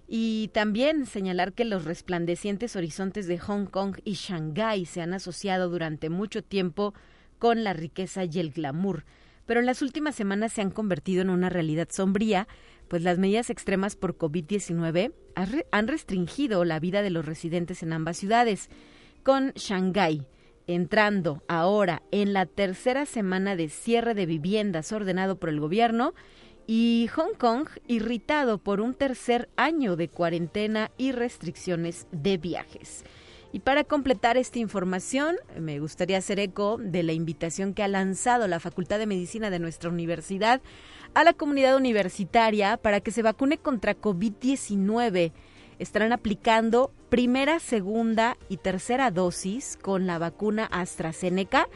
Y 0.06 0.50
también 0.52 1.06
señalar 1.06 1.52
que 1.52 1.64
los 1.64 1.84
resplandecientes 1.84 2.76
horizontes 2.76 3.26
de 3.26 3.38
Hong 3.38 3.66
Kong 3.66 3.96
y 4.04 4.14
Shanghái 4.14 4.84
se 4.84 5.02
han 5.02 5.14
asociado 5.14 5.70
durante 5.70 6.10
mucho 6.10 6.42
tiempo 6.42 6.94
con 7.38 7.64
la 7.64 7.72
riqueza 7.72 8.24
y 8.24 8.38
el 8.38 8.50
glamour, 8.50 9.04
pero 9.46 9.60
en 9.60 9.66
las 9.66 9.82
últimas 9.82 10.14
semanas 10.14 10.52
se 10.52 10.62
han 10.62 10.70
convertido 10.70 11.22
en 11.22 11.30
una 11.30 11.48
realidad 11.48 11.88
sombría, 11.90 12.48
pues 12.88 13.02
las 13.02 13.18
medidas 13.18 13.50
extremas 13.50 13.96
por 13.96 14.18
COVID-19 14.18 15.12
han 15.34 15.88
restringido 15.88 16.64
la 16.64 16.80
vida 16.80 17.02
de 17.02 17.10
los 17.10 17.24
residentes 17.24 17.82
en 17.82 17.92
ambas 17.92 18.16
ciudades, 18.16 18.68
con 19.22 19.52
Shanghái 19.54 20.26
entrando 20.66 21.42
ahora 21.48 22.02
en 22.10 22.32
la 22.32 22.46
tercera 22.46 23.06
semana 23.06 23.56
de 23.56 23.68
cierre 23.68 24.14
de 24.14 24.26
viviendas 24.26 24.92
ordenado 24.92 25.36
por 25.36 25.48
el 25.48 25.60
gobierno 25.60 26.14
y 26.66 27.08
Hong 27.14 27.34
Kong 27.36 27.68
irritado 27.88 28.58
por 28.58 28.80
un 28.80 28.94
tercer 28.94 29.48
año 29.56 29.96
de 29.96 30.08
cuarentena 30.08 30.90
y 30.96 31.12
restricciones 31.12 32.06
de 32.12 32.38
viajes. 32.38 33.04
Y 33.52 33.60
para 33.60 33.84
completar 33.84 34.36
esta 34.36 34.58
información, 34.58 35.36
me 35.58 35.80
gustaría 35.80 36.18
hacer 36.18 36.38
eco 36.38 36.78
de 36.78 37.02
la 37.02 37.12
invitación 37.12 37.74
que 37.74 37.82
ha 37.82 37.88
lanzado 37.88 38.46
la 38.46 38.60
Facultad 38.60 38.98
de 38.98 39.06
Medicina 39.06 39.50
de 39.50 39.58
nuestra 39.58 39.90
universidad 39.90 40.60
a 41.14 41.24
la 41.24 41.32
comunidad 41.32 41.76
universitaria 41.76 42.76
para 42.76 43.00
que 43.00 43.10
se 43.10 43.22
vacune 43.22 43.58
contra 43.58 43.96
COVID-19 43.96 45.32
estarán 45.80 46.12
aplicando 46.12 46.92
primera, 47.08 47.58
segunda 47.58 48.36
y 48.48 48.58
tercera 48.58 49.10
dosis 49.10 49.78
con 49.80 50.06
la 50.06 50.18
vacuna 50.18 50.66
AstraZeneca 50.66 51.68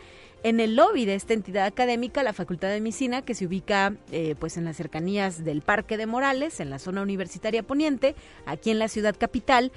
en 0.42 0.60
el 0.60 0.76
lobby 0.76 1.06
de 1.06 1.14
esta 1.14 1.32
entidad 1.32 1.64
académica, 1.64 2.22
la 2.22 2.34
Facultad 2.34 2.68
de 2.68 2.80
Medicina, 2.80 3.22
que 3.22 3.34
se 3.34 3.46
ubica 3.46 3.96
eh, 4.12 4.34
pues 4.38 4.58
en 4.58 4.66
las 4.66 4.76
cercanías 4.76 5.42
del 5.42 5.62
Parque 5.62 5.96
de 5.96 6.04
Morales, 6.04 6.60
en 6.60 6.68
la 6.68 6.78
zona 6.78 7.00
universitaria 7.00 7.62
poniente, 7.62 8.14
aquí 8.44 8.70
en 8.70 8.78
la 8.78 8.88
ciudad 8.88 9.16
capital, 9.18 9.72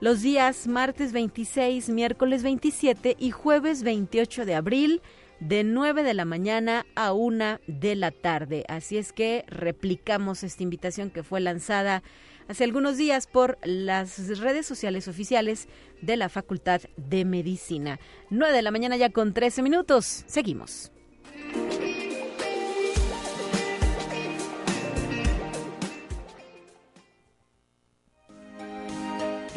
los 0.00 0.22
días 0.22 0.68
martes 0.68 1.12
26, 1.12 1.88
miércoles 1.88 2.42
27 2.42 3.16
y 3.18 3.30
jueves 3.30 3.82
28 3.82 4.46
de 4.46 4.54
abril 4.54 5.02
de 5.40 5.64
9 5.64 6.02
de 6.02 6.14
la 6.14 6.24
mañana 6.24 6.86
a 6.94 7.12
1 7.12 7.60
de 7.66 7.96
la 7.96 8.10
tarde. 8.10 8.64
Así 8.68 8.96
es 8.96 9.12
que 9.12 9.44
replicamos 9.48 10.42
esta 10.42 10.62
invitación 10.62 11.10
que 11.10 11.22
fue 11.22 11.40
lanzada 11.40 12.02
hace 12.48 12.64
algunos 12.64 12.96
días 12.96 13.26
por 13.26 13.58
las 13.62 14.38
redes 14.38 14.66
sociales 14.66 15.08
oficiales 15.08 15.68
de 16.00 16.16
la 16.16 16.28
Facultad 16.28 16.82
de 16.96 17.24
Medicina. 17.24 17.98
9 18.30 18.54
de 18.54 18.62
la 18.62 18.70
mañana 18.70 18.96
ya 18.96 19.10
con 19.10 19.34
13 19.34 19.62
minutos. 19.62 20.24
Seguimos. 20.26 20.92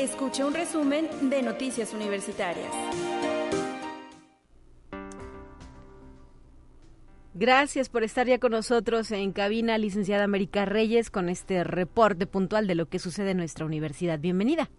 Escucha 0.02 0.48
un 0.48 0.56
resumen 0.56 1.08
de 1.30 1.44
Noticias 1.44 1.94
Universitarias. 1.94 2.74
Gracias 7.36 7.88
por 7.88 8.04
estar 8.04 8.26
ya 8.26 8.40
con 8.40 8.52
nosotros 8.52 9.12
en 9.12 9.32
cabina, 9.32 9.78
licenciada 9.78 10.24
América 10.24 10.66
Reyes, 10.66 11.12
con 11.12 11.30
este 11.30 11.64
reporte 11.64 12.26
puntual 12.26 12.66
de 12.66 12.74
lo 12.74 12.88
que 12.88 12.98
sucede 12.98 13.30
en 13.30 13.38
nuestra 13.38 13.64
universidad. 13.64 14.18
Bienvenida. 14.18 14.72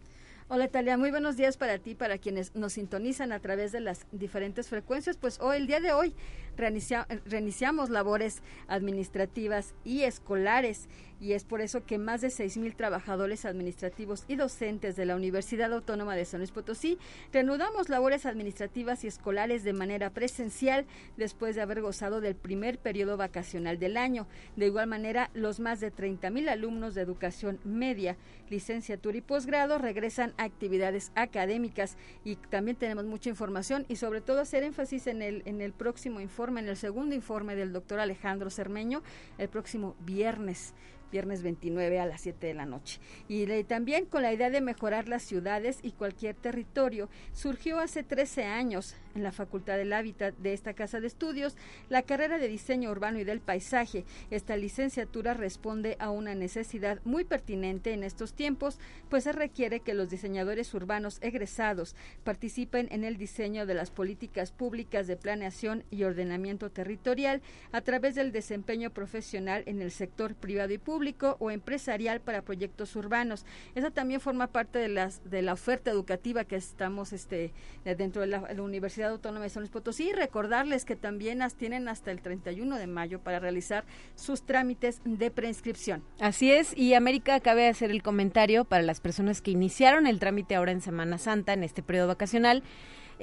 Hola 0.49 0.67
Talia, 0.69 0.99
muy 0.99 1.11
buenos 1.11 1.37
días 1.37 1.57
para 1.57 1.79
ti, 1.79 1.95
para 1.95 2.19
quienes 2.19 2.55
nos 2.57 2.75
sintonizan 2.75 3.33
a 3.33 3.38
través 3.38 3.71
de 3.71 3.81
las 3.81 4.07
diferentes 4.11 4.69
frecuencias. 4.69 5.17
Pues 5.17 5.38
hoy, 5.41 5.57
el 5.57 5.67
día 5.69 5.81
de 5.81 5.93
hoy, 5.93 6.14
reiniciamos 6.57 7.91
labores 7.91 8.43
administrativas 8.67 9.75
y 9.85 10.02
escolares 10.02 10.88
y 11.23 11.35
es 11.35 11.45
por 11.45 11.61
eso 11.61 11.87
que 11.87 11.99
más 11.99 12.21
de 12.21 12.29
6.000 12.29 12.75
trabajadores 12.75 13.45
administrativos 13.45 14.25
y 14.26 14.35
docentes 14.35 14.97
de 14.97 15.07
la 15.07 15.14
Universidad 15.14 15.73
Autónoma 15.73 16.17
de 16.17 16.25
San 16.25 16.41
Luis 16.41 16.50
Potosí 16.50 16.99
reanudamos 17.33 17.88
labores 17.88 18.26
administrativas 18.26 19.05
y 19.05 19.07
escolares 19.07 19.62
de 19.62 19.73
manera 19.73 20.11
presencial 20.11 20.85
después 21.17 21.55
de 21.55 21.62
haber 21.62 21.81
gozado 21.81 22.21
del 22.21 22.35
primer 22.35 22.76
periodo 22.79 23.17
vacacional 23.17 23.79
del 23.79 23.97
año. 23.97 24.26
De 24.57 24.67
igual 24.67 24.88
manera, 24.88 25.31
los 25.33 25.61
más 25.61 25.79
de 25.79 25.93
30.000 25.93 26.49
alumnos 26.49 26.97
de 26.97 27.02
educación 27.02 27.61
media, 27.62 28.17
licenciatura 28.50 29.17
y 29.17 29.21
posgrado 29.21 29.79
regresan 29.79 30.35
a 30.38 30.43
actividades 30.43 31.12
académicas 31.14 31.97
y 32.25 32.35
también 32.35 32.76
tenemos 32.76 33.05
mucha 33.05 33.31
información 33.31 33.87
y 33.88 33.95
sobre 33.95 34.23
todo 34.23 34.41
hacer 34.41 34.64
énfasis 34.64 35.07
en 35.07 35.23
el, 35.23 35.43
en 35.47 35.61
el 35.61 35.73
próximo 35.73 36.21
informe, 36.21 36.61
en 36.61 36.69
el 36.69 36.76
segundo 36.76 37.14
informe 37.14 37.55
del 37.55 37.73
doctor 37.73 38.00
Alejandro 38.00 38.50
Cermeño, 38.50 39.05
el 39.38 39.49
próximo 39.49 39.95
viernes 40.00 40.75
viernes 41.12 41.42
29 41.42 42.00
a 42.00 42.07
las 42.07 42.23
7 42.23 42.47
de 42.47 42.54
la 42.54 42.66
noche. 42.66 42.99
Y 43.28 43.47
también 43.64 44.07
con 44.07 44.23
la 44.23 44.33
idea 44.33 44.50
de 44.50 44.62
mejorar 44.62 45.09
las 45.09 45.23
ciudades 45.23 45.78
y 45.83 45.92
cualquier 45.92 46.35
territorio, 46.35 47.09
surgió 47.33 47.78
hace 47.78 48.02
13 48.02 48.45
años 48.45 48.97
en 49.14 49.23
la 49.23 49.31
Facultad 49.31 49.76
del 49.76 49.92
Hábitat 49.92 50.35
de 50.38 50.54
esta 50.54 50.73
Casa 50.73 51.00
de 51.00 51.07
Estudios 51.07 51.54
la 51.90 52.02
carrera 52.02 52.38
de 52.38 52.49
diseño 52.49 52.90
urbano 52.90 53.19
y 53.19 53.25
del 53.25 53.40
paisaje. 53.40 54.07
Esta 54.31 54.57
licenciatura 54.57 55.35
responde 55.35 55.97
a 56.00 56.11
una 56.11 56.35
necesidad 56.35 56.99
muy 57.04 57.25
pertinente 57.25 57.92
en 57.92 58.04
estos 58.04 58.33
tiempos, 58.33 58.78
pues 59.11 59.25
se 59.25 59.33
requiere 59.33 59.81
que 59.81 59.92
los 59.92 60.09
diseñadores 60.09 60.73
urbanos 60.73 61.19
egresados 61.21 61.95
participen 62.25 62.88
en 62.90 63.04
el 63.04 63.19
diseño 63.19 63.66
de 63.66 63.75
las 63.75 63.90
políticas 63.90 64.50
públicas 64.50 65.07
de 65.07 65.16
planeación 65.16 65.85
y 65.90 66.04
ordenamiento 66.04 66.71
territorial 66.71 67.42
a 67.71 67.83
través 67.83 68.14
del 68.14 68.33
desempeño 68.33 68.90
profesional 68.90 69.62
en 69.66 69.83
el 69.83 69.90
sector 69.90 70.35
privado 70.35 70.73
y 70.73 70.78
público 70.78 71.01
o 71.38 71.50
empresarial 71.50 72.21
para 72.21 72.42
proyectos 72.42 72.94
urbanos. 72.97 73.44
Esa 73.75 73.90
también 73.90 74.21
forma 74.21 74.47
parte 74.47 74.78
de 74.78 74.88
las 74.88 75.28
de 75.28 75.42
la 75.42 75.52
oferta 75.52 75.90
educativa 75.90 76.44
que 76.44 76.56
estamos 76.56 77.12
este 77.12 77.52
dentro 77.85 78.23
de 78.23 78.28
la, 78.28 78.42
Universidad 78.62 79.11
Autónoma 79.11 79.44
de 79.44 79.50
San 79.50 79.62
Luis 79.62 79.71
Potosí 79.71 80.12
recordarles 80.12 80.85
que 80.85 80.94
también 80.94 81.38
las 81.38 81.56
tienen 81.56 81.88
hasta 81.88 82.11
el 82.11 82.21
31 82.21 82.78
de 82.78 82.87
mayo 82.87 83.21
para 83.21 83.40
realizar 83.40 83.85
sus 84.14 84.44
trámites 84.44 85.00
de 85.04 85.30
preinscripción. 85.30 86.04
Así 86.21 86.52
es, 86.52 86.76
y 86.76 86.94
América 86.94 87.40
cabe 87.40 87.68
hacer 87.68 87.90
el 87.90 88.02
comentario 88.02 88.64
para 88.64 88.82
las 88.82 89.00
personas 89.00 89.42
que 89.42 89.50
iniciaron 89.50 90.06
el 90.06 90.21
trámite 90.21 90.54
ahora 90.54 90.73
en 90.73 90.80
Semana 90.80 91.18
Santa, 91.18 91.52
en 91.52 91.64
este 91.64 91.82
periodo 91.82 92.09
vacacional. 92.09 92.62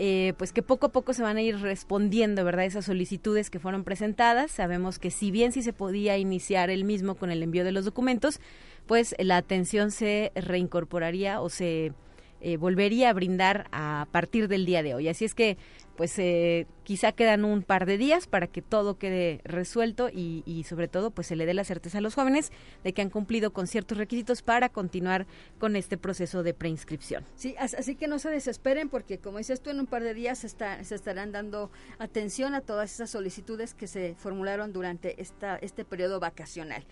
Eh, 0.02 0.34
pues 0.38 0.54
que 0.54 0.62
poco 0.62 0.86
a 0.86 0.92
poco 0.94 1.14
se 1.14 1.22
van 1.22 1.36
a 1.36 1.42
ir 1.42 1.60
respondiendo, 1.60 2.46
¿verdad? 2.46 2.64
Esas 2.64 2.86
solicitudes 2.86 3.50
que 3.50 3.60
fueron 3.60 3.84
presentadas. 3.84 4.50
Sabemos 4.50 4.98
que 4.98 5.12
si 5.12 5.30
bien 5.30 5.52
sí 5.52 5.62
se 5.62 5.74
podía 5.74 6.18
iniciar 6.18 6.70
el 6.70 6.86
mismo 6.86 7.16
con 7.16 7.32
el 7.32 7.44
envío 7.44 7.66
de 7.66 7.74
los 7.74 7.84
documentos, 7.84 8.40
pues 8.88 9.14
la 9.20 9.36
atención 9.36 9.92
se 9.92 10.32
reincorporaría 10.36 11.42
o 11.42 11.50
se 11.50 11.92
eh, 12.40 12.56
volvería 12.56 13.10
a 13.10 13.14
brindar 13.14 13.68
a 13.74 14.08
partir 14.14 14.48
del 14.48 14.66
día 14.66 14.84
de 14.84 14.96
hoy. 14.96 15.10
Así 15.10 15.26
es 15.26 15.36
que 15.36 15.58
pues 16.00 16.18
eh, 16.18 16.66
quizá 16.86 17.12
quedan 17.12 17.44
un 17.44 17.62
par 17.62 17.86
de 17.86 17.98
días 17.98 18.26
para 18.26 18.48
que 18.48 18.62
todo 18.62 18.98
quede 18.98 19.42
resuelto 19.44 20.08
y, 20.08 20.44
y, 20.46 20.64
sobre 20.64 20.88
todo 20.88 21.12
pues 21.12 21.28
se 21.28 21.36
le 21.36 21.46
dé 21.46 21.54
la 21.54 21.66
certeza 21.66 21.98
a 21.98 22.02
los 22.02 22.16
jóvenes 22.16 22.54
de 22.86 22.94
que 22.94 23.02
han 23.02 23.10
cumplido 23.10 23.52
con 23.52 23.68
ciertos 23.68 23.98
requisitos 23.98 24.42
para 24.42 24.70
continuar 24.70 25.28
con 25.60 25.76
este 25.76 25.98
proceso 25.98 26.42
de 26.42 26.54
preinscripción. 26.54 27.26
Sí, 27.36 27.54
así 27.60 27.96
que 27.96 28.08
no 28.08 28.18
se 28.18 28.30
desesperen 28.30 28.88
porque 28.88 29.18
como 29.18 29.40
dices 29.40 29.60
tú 29.60 29.72
en 29.72 29.82
un 29.82 29.88
par 29.88 30.02
de 30.02 30.14
días 30.14 30.40
se, 30.40 30.48
está, 30.48 30.82
se 30.86 30.96
estarán 30.96 31.34
dando 31.34 31.70
atención 31.98 32.56
a 32.56 32.62
todas 32.62 32.94
esas 32.94 33.10
solicitudes 33.10 33.74
que 33.74 33.88
se 33.88 34.16
formularon 34.16 34.72
durante 34.72 35.22
esta, 35.22 35.58
este 35.58 35.84
periodo 35.84 36.22
vacacional. 36.22 36.86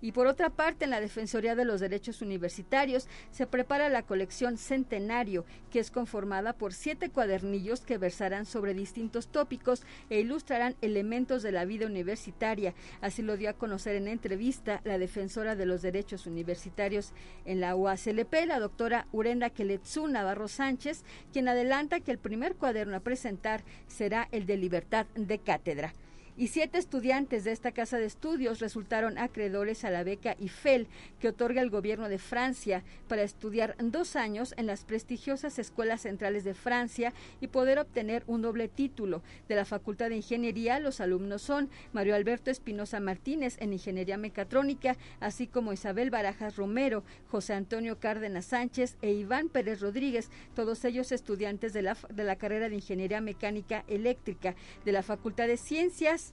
Y 0.00 0.12
por 0.12 0.26
otra 0.26 0.50
parte, 0.50 0.84
en 0.84 0.90
la 0.90 1.00
Defensoría 1.00 1.54
de 1.54 1.64
los 1.64 1.80
Derechos 1.80 2.20
Universitarios 2.20 3.08
se 3.30 3.46
prepara 3.46 3.88
la 3.88 4.02
colección 4.02 4.58
Centenario, 4.58 5.44
que 5.70 5.78
es 5.78 5.90
conformada 5.90 6.52
por 6.52 6.74
siete 6.74 7.08
cuadernillos 7.08 7.80
que 7.80 7.98
versarán 7.98 8.44
sobre 8.44 8.74
distintos 8.74 9.28
tópicos 9.28 9.82
e 10.10 10.20
ilustrarán 10.20 10.76
elementos 10.82 11.42
de 11.42 11.52
la 11.52 11.64
vida 11.64 11.86
universitaria. 11.86 12.74
Así 13.00 13.22
lo 13.22 13.36
dio 13.36 13.50
a 13.50 13.54
conocer 13.54 13.96
en 13.96 14.08
entrevista 14.08 14.80
la 14.84 14.98
defensora 14.98 15.56
de 15.56 15.66
los 15.66 15.82
derechos 15.82 16.26
universitarios 16.26 17.12
en 17.44 17.60
la 17.60 17.74
UACLP, 17.74 18.34
la 18.46 18.60
doctora 18.60 19.06
Urenda 19.12 19.50
Keletsu 19.50 20.06
Navarro 20.06 20.48
Sánchez, 20.48 21.02
quien 21.32 21.48
adelanta 21.48 22.00
que 22.00 22.10
el 22.10 22.18
primer 22.18 22.56
cuaderno 22.56 22.96
a 22.96 23.00
presentar 23.00 23.62
será 23.86 24.28
el 24.32 24.46
de 24.46 24.56
libertad 24.56 25.06
de 25.14 25.38
cátedra. 25.38 25.94
Y 26.36 26.48
siete 26.48 26.78
estudiantes 26.78 27.44
de 27.44 27.52
esta 27.52 27.72
casa 27.72 27.98
de 27.98 28.06
estudios 28.06 28.58
resultaron 28.58 29.18
acreedores 29.18 29.84
a 29.84 29.90
la 29.90 30.02
beca 30.02 30.36
IFEL 30.40 30.88
que 31.20 31.28
otorga 31.28 31.62
el 31.62 31.70
gobierno 31.70 32.08
de 32.08 32.18
Francia 32.18 32.82
para 33.08 33.22
estudiar 33.22 33.76
dos 33.78 34.16
años 34.16 34.54
en 34.56 34.66
las 34.66 34.84
prestigiosas 34.84 35.58
escuelas 35.58 36.02
centrales 36.02 36.42
de 36.44 36.54
Francia 36.54 37.12
y 37.40 37.48
poder 37.48 37.78
obtener 37.78 38.24
un 38.26 38.42
doble 38.42 38.68
título. 38.68 39.22
De 39.48 39.54
la 39.54 39.64
Facultad 39.64 40.08
de 40.08 40.16
Ingeniería, 40.16 40.80
los 40.80 41.00
alumnos 41.00 41.42
son 41.42 41.70
Mario 41.92 42.14
Alberto 42.14 42.50
Espinosa 42.50 42.98
Martínez 42.98 43.56
en 43.60 43.72
Ingeniería 43.72 44.16
Mecatrónica, 44.16 44.96
así 45.20 45.46
como 45.46 45.72
Isabel 45.72 46.10
Barajas 46.10 46.56
Romero, 46.56 47.04
José 47.28 47.54
Antonio 47.54 47.98
Cárdenas 48.00 48.46
Sánchez 48.46 48.96
e 49.02 49.12
Iván 49.12 49.48
Pérez 49.48 49.80
Rodríguez, 49.80 50.30
todos 50.54 50.84
ellos 50.84 51.12
estudiantes 51.12 51.72
de 51.72 51.82
la, 51.82 51.96
de 52.10 52.24
la 52.24 52.36
carrera 52.36 52.68
de 52.68 52.76
Ingeniería 52.76 53.20
Mecánica 53.20 53.84
Eléctrica 53.86 54.54
de 54.84 54.92
la 54.92 55.02
Facultad 55.02 55.46
de 55.46 55.56
Ciencias 55.56 56.23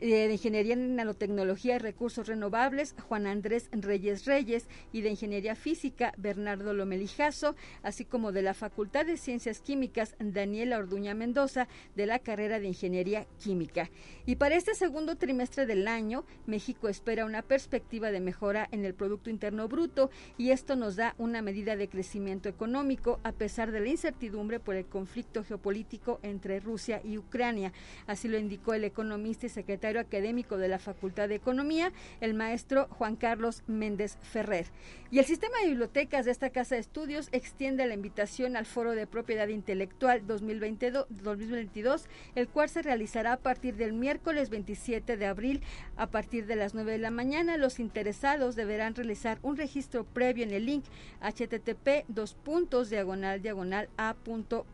de 0.00 0.32
Ingeniería 0.32 0.74
en 0.74 0.96
Nanotecnología 0.96 1.76
y 1.76 1.78
Recursos 1.78 2.26
Renovables, 2.26 2.94
Juan 3.08 3.26
Andrés 3.26 3.68
Reyes 3.72 4.24
Reyes, 4.24 4.68
y 4.92 5.00
de 5.00 5.10
Ingeniería 5.10 5.54
Física, 5.54 6.12
Bernardo 6.16 6.72
Lomelijazo, 6.72 7.56
así 7.82 8.04
como 8.04 8.32
de 8.32 8.42
la 8.42 8.54
Facultad 8.54 9.06
de 9.06 9.16
Ciencias 9.16 9.60
Químicas, 9.60 10.14
Daniela 10.18 10.78
Orduña 10.78 11.14
Mendoza, 11.14 11.68
de 11.96 12.06
la 12.06 12.18
carrera 12.18 12.60
de 12.60 12.68
Ingeniería 12.68 13.26
Química. 13.42 13.90
Y 14.26 14.36
para 14.36 14.56
este 14.56 14.74
segundo 14.74 15.16
trimestre 15.16 15.66
del 15.66 15.88
año, 15.88 16.24
México 16.46 16.88
espera 16.88 17.24
una 17.24 17.42
perspectiva 17.42 18.10
de 18.10 18.20
mejora 18.20 18.68
en 18.70 18.84
el 18.84 18.94
Producto 18.94 19.30
Interno 19.30 19.68
Bruto 19.68 20.10
y 20.36 20.50
esto 20.50 20.76
nos 20.76 20.96
da 20.96 21.14
una 21.18 21.42
medida 21.42 21.76
de 21.76 21.88
crecimiento 21.88 22.48
económico 22.48 23.20
a 23.24 23.32
pesar 23.32 23.72
de 23.72 23.80
la 23.80 23.88
incertidumbre 23.88 24.60
por 24.60 24.76
el 24.76 24.86
conflicto 24.86 25.44
geopolítico 25.44 26.20
entre 26.22 26.60
Rusia 26.60 27.00
y 27.04 27.18
Ucrania. 27.18 27.72
Así 28.06 28.28
lo 28.28 28.38
indicó 28.38 28.74
el 28.74 28.84
economista 28.84 29.46
y 29.46 29.48
secretario 29.48 29.87
académico 29.96 30.58
de 30.58 30.68
la 30.68 30.78
Facultad 30.78 31.28
de 31.28 31.36
Economía, 31.36 31.92
el 32.20 32.34
maestro 32.34 32.88
Juan 32.90 33.16
Carlos 33.16 33.62
Méndez 33.66 34.18
Ferrer. 34.20 34.66
Y 35.10 35.20
el 35.20 35.24
sistema 35.24 35.56
de 35.62 35.68
bibliotecas 35.68 36.26
de 36.26 36.32
esta 36.32 36.50
casa 36.50 36.74
de 36.74 36.82
estudios 36.82 37.30
extiende 37.32 37.86
la 37.86 37.94
invitación 37.94 38.56
al 38.56 38.66
Foro 38.66 38.92
de 38.92 39.06
Propiedad 39.06 39.48
Intelectual 39.48 40.26
2022, 40.26 42.06
el 42.34 42.48
cual 42.48 42.68
se 42.68 42.82
realizará 42.82 43.32
a 43.32 43.38
partir 43.38 43.76
del 43.76 43.94
miércoles 43.94 44.50
27 44.50 45.16
de 45.16 45.24
abril 45.24 45.62
a 45.96 46.08
partir 46.08 46.44
de 46.44 46.56
las 46.56 46.74
9 46.74 46.92
de 46.92 46.98
la 46.98 47.10
mañana. 47.10 47.56
Los 47.56 47.80
interesados 47.80 48.54
deberán 48.54 48.94
realizar 48.94 49.38
un 49.42 49.56
registro 49.56 50.04
previo 50.04 50.44
en 50.44 50.52
el 50.52 50.66
link 50.66 50.84
http 51.22 52.04
dos 52.08 52.34
puntos 52.34 52.90
diagonal 52.90 53.40
diagonal 53.40 53.88
a.uaslp.mx. 53.96 54.66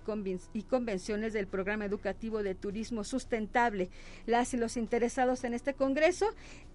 y 0.54 0.64
convenciones 0.64 1.34
del 1.34 1.48
Programa 1.48 1.84
Educativo 1.84 2.42
de 2.42 2.56
Turismo 2.56 3.04
Sustentable. 3.04 3.90
Las 4.26 4.54
y 4.54 4.58
los 4.58 4.78
interesados 4.78 5.44
en 5.44 5.54
este 5.54 5.74
congreso 5.74 6.28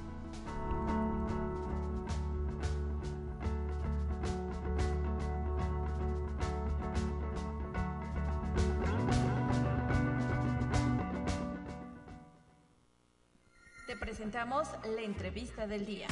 Presentamos 14.00 14.66
la 14.96 15.02
entrevista 15.02 15.66
del 15.66 15.86
día. 15.86 16.08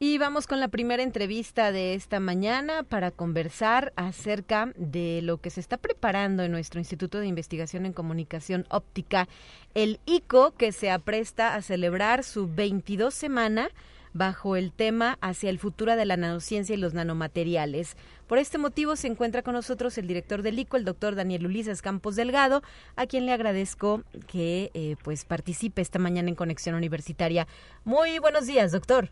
Y 0.00 0.18
vamos 0.18 0.48
con 0.48 0.58
la 0.58 0.66
primera 0.66 1.04
entrevista 1.04 1.70
de 1.70 1.94
esta 1.94 2.18
mañana 2.18 2.82
para 2.82 3.12
conversar 3.12 3.92
acerca 3.94 4.72
de 4.74 5.20
lo 5.22 5.38
que 5.38 5.50
se 5.50 5.60
está 5.60 5.76
preparando 5.76 6.42
en 6.42 6.50
nuestro 6.50 6.80
Instituto 6.80 7.20
de 7.20 7.28
Investigación 7.28 7.86
en 7.86 7.92
Comunicación 7.92 8.66
Óptica, 8.68 9.28
el 9.74 10.00
ICO, 10.04 10.54
que 10.56 10.72
se 10.72 10.90
apresta 10.90 11.54
a 11.54 11.62
celebrar 11.62 12.24
su 12.24 12.52
22 12.52 13.14
semana 13.14 13.70
bajo 14.12 14.56
el 14.56 14.72
tema 14.72 15.18
Hacia 15.20 15.50
el 15.50 15.58
futuro 15.58 15.96
de 15.96 16.04
la 16.04 16.16
nanociencia 16.16 16.74
y 16.74 16.78
los 16.78 16.94
nanomateriales. 16.94 17.96
Por 18.26 18.38
este 18.38 18.58
motivo 18.58 18.96
se 18.96 19.08
encuentra 19.08 19.42
con 19.42 19.54
nosotros 19.54 19.98
el 19.98 20.06
director 20.06 20.42
del 20.42 20.58
ICO, 20.58 20.76
el 20.76 20.84
doctor 20.84 21.14
Daniel 21.14 21.46
Ulises 21.46 21.82
Campos 21.82 22.16
Delgado, 22.16 22.62
a 22.96 23.06
quien 23.06 23.26
le 23.26 23.32
agradezco 23.32 24.02
que 24.26 24.70
eh, 24.74 24.96
pues 25.02 25.24
participe 25.24 25.82
esta 25.82 25.98
mañana 25.98 26.28
en 26.28 26.34
Conexión 26.34 26.74
Universitaria. 26.74 27.46
Muy 27.84 28.18
buenos 28.18 28.46
días, 28.46 28.72
doctor. 28.72 29.10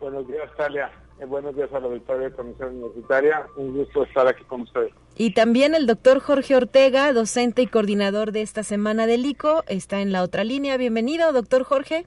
Buenos 0.00 0.26
días, 0.28 0.50
Talia. 0.56 0.90
Eh, 1.20 1.24
buenos 1.24 1.56
días 1.56 1.72
a 1.72 1.80
la 1.80 1.86
auditoría 1.86 2.28
de 2.28 2.34
Comisión 2.34 2.76
Universitaria. 2.76 3.46
Un 3.56 3.76
gusto 3.76 4.04
estar 4.04 4.26
aquí 4.28 4.44
con 4.44 4.62
ustedes. 4.62 4.92
Y 5.16 5.34
también 5.34 5.74
el 5.74 5.86
doctor 5.86 6.20
Jorge 6.20 6.54
Ortega, 6.54 7.12
docente 7.12 7.62
y 7.62 7.66
coordinador 7.66 8.30
de 8.30 8.42
esta 8.42 8.62
semana 8.62 9.06
del 9.06 9.26
ICO, 9.26 9.64
está 9.66 10.00
en 10.00 10.12
la 10.12 10.22
otra 10.22 10.44
línea. 10.44 10.76
Bienvenido, 10.76 11.32
doctor 11.32 11.64
Jorge. 11.64 12.06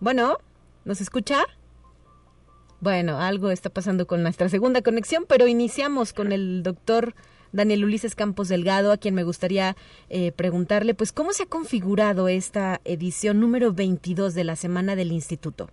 Bueno, 0.00 0.38
¿nos 0.84 1.00
escucha? 1.00 1.44
Bueno, 2.80 3.20
algo 3.20 3.50
está 3.50 3.70
pasando 3.70 4.06
con 4.06 4.22
nuestra 4.22 4.48
segunda 4.48 4.82
conexión, 4.82 5.24
pero 5.28 5.48
iniciamos 5.48 6.12
con 6.12 6.30
el 6.30 6.62
doctor 6.62 7.14
Daniel 7.52 7.84
Ulises 7.84 8.14
Campos 8.14 8.48
Delgado, 8.48 8.92
a 8.92 8.98
quien 8.98 9.14
me 9.14 9.24
gustaría 9.24 9.74
eh, 10.08 10.30
preguntarle, 10.32 10.94
pues, 10.94 11.12
¿cómo 11.12 11.32
se 11.32 11.44
ha 11.44 11.46
configurado 11.46 12.28
esta 12.28 12.80
edición 12.84 13.40
número 13.40 13.72
22 13.72 14.34
de 14.34 14.44
la 14.44 14.54
Semana 14.54 14.94
del 14.94 15.10
Instituto? 15.10 15.68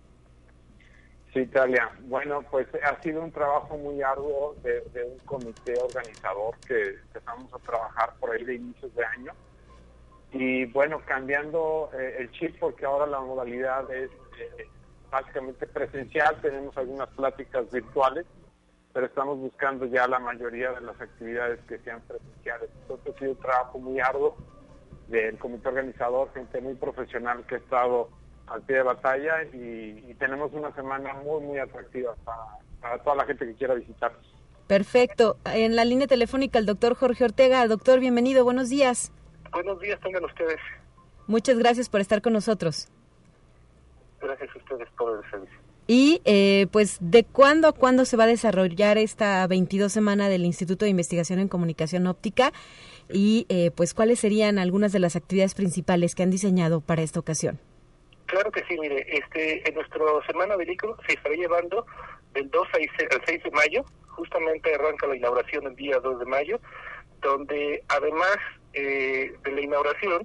Sí, 1.32 1.40
Italia. 1.40 1.90
Bueno, 2.08 2.42
pues 2.50 2.66
ha 2.82 3.00
sido 3.02 3.22
un 3.22 3.30
trabajo 3.30 3.76
muy 3.76 4.02
arduo 4.02 4.56
de, 4.62 4.82
un 5.04 5.18
comité 5.26 5.74
organizador 5.78 6.56
que 6.66 6.96
empezamos 7.14 7.52
a 7.52 7.58
trabajar 7.58 8.14
por 8.18 8.30
ahí 8.30 8.42
de 8.42 8.54
inicios 8.54 8.94
de 8.94 9.04
año. 9.04 9.32
Y 10.38 10.66
bueno, 10.66 11.00
cambiando 11.06 11.90
eh, 11.94 12.16
el 12.20 12.30
chip 12.32 12.58
porque 12.58 12.84
ahora 12.84 13.06
la 13.06 13.20
modalidad 13.20 13.90
es 13.92 14.10
eh, 14.38 14.68
básicamente 15.10 15.66
presencial, 15.66 16.40
tenemos 16.40 16.76
algunas 16.76 17.08
pláticas 17.10 17.70
virtuales 17.70 18.26
pero 18.96 19.08
estamos 19.08 19.38
buscando 19.38 19.84
ya 19.84 20.08
la 20.08 20.18
mayoría 20.18 20.72
de 20.72 20.80
las 20.80 20.98
actividades 20.98 21.60
que 21.68 21.78
sean 21.80 22.00
presenciales. 22.08 22.70
Entonces 22.80 23.14
ha 23.14 23.18
sido 23.18 23.32
un 23.32 23.36
trabajo 23.36 23.78
muy 23.78 24.00
arduo 24.00 24.38
del 25.08 25.36
comité 25.36 25.68
organizador, 25.68 26.32
gente 26.32 26.62
muy 26.62 26.76
profesional 26.76 27.44
que 27.46 27.56
ha 27.56 27.58
estado 27.58 28.08
al 28.46 28.62
pie 28.62 28.76
de 28.76 28.82
batalla 28.84 29.42
y, 29.52 30.14
tenemos 30.18 30.50
una 30.54 30.74
semana 30.74 31.12
muy, 31.12 31.42
muy 31.42 31.58
atractiva 31.58 32.14
para, 32.24 32.96
toda 33.02 33.16
la 33.16 33.26
gente 33.26 33.44
que 33.44 33.52
quiera 33.52 33.74
visitarnos. 33.74 34.34
Perfecto. 34.66 35.36
En 35.44 35.76
la 35.76 35.84
línea 35.84 36.06
telefónica 36.06 36.58
el 36.58 36.64
doctor 36.64 36.94
Jorge 36.94 37.24
Ortega. 37.24 37.68
Doctor, 37.68 38.00
bienvenido. 38.00 38.44
Buenos 38.44 38.70
días. 38.70 39.12
Buenos 39.52 39.80
días, 39.80 39.98
tengan 40.00 40.24
ustedes. 40.24 40.58
Muchas 41.26 41.58
gracias 41.58 41.88
por 41.88 42.00
estar 42.00 42.22
con 42.22 42.32
nosotros. 42.32 42.88
Gracias 44.20 44.50
a 44.54 44.58
ustedes 44.58 44.88
por 44.96 45.16
el 45.22 45.30
servicio. 45.30 45.58
Y 45.88 46.20
eh, 46.24 46.66
pues, 46.72 46.98
¿de 47.00 47.24
cuándo 47.24 47.68
a 47.68 47.72
cuándo 47.72 48.04
se 48.04 48.16
va 48.16 48.24
a 48.24 48.28
desarrollar 48.28 48.98
esta 48.98 49.46
22 49.46 49.92
semana 49.92 50.28
del 50.28 50.44
Instituto 50.44 50.84
de 50.84 50.90
Investigación 50.90 51.38
en 51.38 51.48
Comunicación 51.48 52.06
Óptica? 52.06 52.52
Y 53.08 53.46
eh, 53.48 53.70
pues, 53.70 53.94
¿cuáles 53.94 54.18
serían 54.18 54.58
algunas 54.58 54.92
de 54.92 54.98
las 54.98 55.14
actividades 55.14 55.54
principales 55.54 56.14
que 56.14 56.24
han 56.24 56.30
diseñado 56.30 56.80
para 56.80 57.02
esta 57.02 57.20
ocasión? 57.20 57.60
Claro 58.26 58.50
que 58.50 58.64
sí, 58.68 58.76
mire, 58.80 59.06
este, 59.16 59.68
en 59.68 59.74
nuestro 59.76 60.20
semana 60.26 60.56
de 60.56 60.64
se 61.06 61.12
estará 61.14 61.34
llevando 61.36 61.86
del 62.34 62.50
2 62.50 62.68
al 62.74 63.22
6 63.24 63.42
de 63.44 63.50
mayo, 63.52 63.84
justamente 64.08 64.74
arranca 64.74 65.06
la 65.06 65.16
inauguración 65.16 65.66
el 65.68 65.76
día 65.76 66.00
2 66.00 66.18
de 66.18 66.26
mayo, 66.26 66.60
donde 67.22 67.84
además 67.88 68.36
eh, 68.76 69.34
de 69.42 69.52
la 69.52 69.60
inauguración 69.60 70.22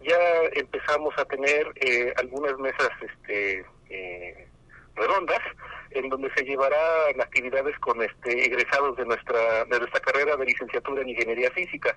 ya 0.00 0.18
empezamos 0.52 1.14
a 1.16 1.24
tener 1.24 1.66
algunas 2.18 2.58
mesas 2.58 2.90
este, 3.00 3.64
redondas 4.94 5.40
en 5.90 6.08
donde 6.08 6.30
se 6.34 6.44
llevarán 6.44 7.20
actividades 7.20 7.78
con 7.78 8.02
este 8.02 8.46
egresados 8.46 8.96
de 8.96 9.06
nuestra 9.06 9.64
de 9.64 9.78
nuestra 9.78 10.00
carrera 10.00 10.36
de 10.36 10.44
licenciatura 10.44 11.02
en 11.02 11.10
ingeniería 11.10 11.50
física. 11.52 11.96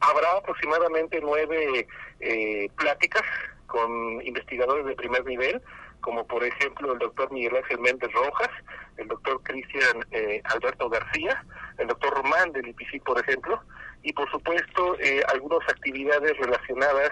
Habrá 0.00 0.32
aproximadamente 0.36 1.20
nueve 1.22 1.86
eh, 2.20 2.68
pláticas 2.76 3.22
con 3.66 4.20
investigadores 4.22 4.86
de 4.86 4.94
primer 4.94 5.24
nivel 5.24 5.62
como 6.00 6.26
por 6.26 6.44
ejemplo 6.44 6.92
el 6.92 6.98
doctor 6.98 7.30
Miguel 7.32 7.56
Ángel 7.56 7.80
Méndez 7.80 8.10
Rojas, 8.12 8.50
el 8.96 9.08
doctor 9.08 9.42
Cristian 9.42 10.04
eh, 10.12 10.40
Alberto 10.44 10.88
García, 10.88 11.44
el 11.78 11.88
doctor 11.88 12.14
Román 12.14 12.52
del 12.52 12.68
IPC, 12.68 13.02
por 13.04 13.18
ejemplo, 13.18 13.60
y 14.02 14.12
por 14.12 14.30
supuesto 14.30 14.98
eh, 15.00 15.22
algunas 15.32 15.66
actividades 15.68 16.36
relacionadas 16.38 17.10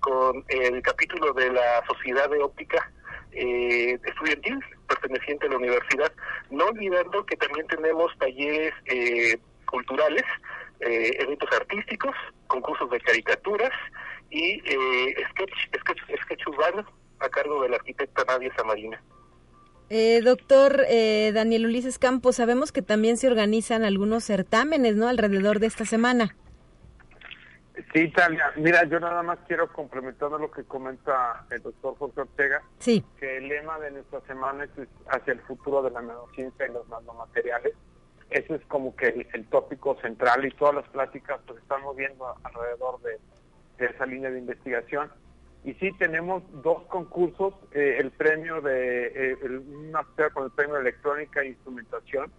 con 0.00 0.44
el 0.48 0.82
capítulo 0.82 1.32
de 1.32 1.50
la 1.52 1.84
Sociedad 1.86 2.28
de 2.28 2.42
Óptica 2.42 2.90
eh, 3.32 3.98
estudiantil 4.04 4.58
perteneciente 4.88 5.46
a 5.46 5.50
la 5.50 5.56
universidad, 5.56 6.12
no 6.50 6.66
olvidando 6.66 7.24
que 7.24 7.36
también 7.36 7.66
tenemos 7.66 8.12
talleres 8.18 8.74
eh, 8.86 9.38
culturales, 9.66 10.24
eh, 10.80 11.16
eventos 11.20 11.50
artísticos, 11.52 12.14
concursos 12.46 12.90
de 12.90 13.00
caricaturas 13.00 13.72
y 14.30 14.60
eh, 14.64 15.14
sketch, 15.30 15.54
sketch, 15.80 16.00
sketch 16.22 16.46
urbano 16.46 16.84
a 17.20 17.28
cargo 17.28 17.62
de 17.62 17.70
la 17.70 17.76
arquitecta 17.76 18.24
Nadia 18.24 18.52
Samarina. 18.56 19.00
Eh, 19.94 20.22
doctor 20.22 20.86
eh, 20.88 21.32
Daniel 21.34 21.66
Ulises 21.66 21.98
Campos, 21.98 22.36
sabemos 22.36 22.72
que 22.72 22.80
también 22.80 23.18
se 23.18 23.26
organizan 23.26 23.84
algunos 23.84 24.24
certámenes, 24.24 24.96
¿no? 24.96 25.06
Alrededor 25.06 25.58
de 25.58 25.66
esta 25.66 25.84
semana. 25.84 26.34
Sí, 27.92 28.08
Talia. 28.08 28.52
Mira, 28.56 28.84
yo 28.84 28.98
nada 29.00 29.22
más 29.22 29.38
quiero 29.46 29.70
complementar 29.70 30.30
lo 30.30 30.50
que 30.50 30.64
comenta 30.64 31.44
el 31.50 31.60
doctor 31.60 31.94
Jorge 31.98 32.22
Ortega. 32.22 32.62
Sí. 32.78 33.04
Que 33.20 33.36
el 33.36 33.48
lema 33.48 33.78
de 33.80 33.90
nuestra 33.90 34.22
semana 34.22 34.64
es 34.64 34.70
hacia 35.08 35.34
el 35.34 35.40
futuro 35.40 35.82
de 35.82 35.90
la 35.90 36.00
nanociencia 36.00 36.66
y 36.66 36.72
los 36.72 36.88
nanomateriales. 36.88 37.74
Ese 38.30 38.54
es 38.54 38.64
como 38.68 38.96
que 38.96 39.28
el, 39.30 39.46
tópico 39.48 40.00
central 40.00 40.46
y 40.46 40.52
todas 40.52 40.74
las 40.74 40.88
pláticas 40.88 41.38
pues 41.46 41.60
están 41.60 41.82
moviendo 41.82 42.34
alrededor 42.44 42.98
de, 43.02 43.18
esa 43.76 44.06
línea 44.06 44.30
de 44.30 44.38
investigación. 44.38 45.12
Y 45.64 45.74
sí, 45.74 45.92
tenemos 45.98 46.42
dos 46.62 46.82
concursos, 46.84 47.52
eh, 47.72 47.98
el 48.00 48.10
premio 48.32 48.60
de, 48.62 49.32
eh, 49.32 49.36
un 49.44 49.92
con 50.32 50.44
el 50.44 50.50
premio 50.52 50.78
electrónica 50.78 51.42
e 51.42 51.48
instrumentación, 51.48 52.32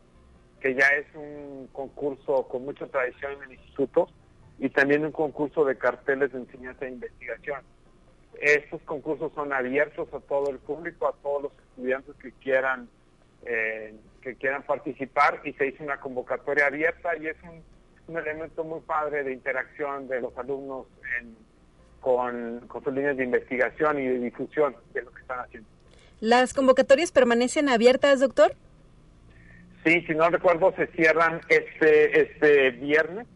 que 0.60 0.74
ya 0.74 0.88
es 0.88 1.06
un 1.14 1.70
concurso 1.72 2.48
con 2.48 2.66
mucha 2.66 2.88
tradición 2.88 3.34
en 3.34 3.44
el 3.44 3.52
instituto, 3.54 4.10
y 4.58 4.70
también 4.70 5.06
un 5.06 5.12
concurso 5.12 5.66
de 5.66 5.78
carteles 5.78 6.32
de 6.32 6.40
enseñanza 6.40 6.86
e 6.86 6.90
investigación. 6.90 7.62
Estos 8.42 8.82
concursos 8.84 9.32
son 9.34 9.54
abiertos 9.54 10.12
a 10.14 10.20
todo 10.22 10.50
el 10.50 10.58
público, 10.58 11.08
a 11.08 11.14
todos 11.22 11.44
los 11.44 11.52
estudiantes 11.70 12.16
que 12.16 12.32
quieran 12.32 12.90
eh, 13.46 13.94
que 14.22 14.36
quieran 14.36 14.64
participar 14.64 15.42
y 15.44 15.52
se 15.54 15.68
hizo 15.68 15.84
una 15.84 16.00
convocatoria 16.00 16.68
abierta 16.68 17.16
y 17.18 17.28
es 17.28 17.36
un, 17.44 18.18
elemento 18.18 18.64
muy 18.64 18.80
padre 18.82 19.24
de 19.24 19.34
interacción 19.34 20.08
de 20.08 20.22
los 20.22 20.38
alumnos 20.38 20.88
con, 22.00 22.60
con 22.68 22.84
sus 22.84 22.94
líneas 22.94 23.18
de 23.18 23.24
investigación 23.24 24.00
y 24.00 24.08
de 24.08 24.20
difusión 24.20 24.76
de 24.94 25.02
lo 25.02 25.12
que 25.12 25.22
están 25.22 25.40
haciendo. 25.40 25.73
¿Las 26.24 26.54
convocatorias 26.54 27.12
permanecen 27.12 27.68
abiertas, 27.68 28.22
doctor? 28.22 28.56
Sí, 29.84 30.00
si 30.08 30.16
no 30.16 30.30
recuerdo, 30.30 30.74
se 30.78 30.88
cierran 30.88 31.42
este, 31.50 32.22
este 32.22 32.72
viernes. 32.72 33.28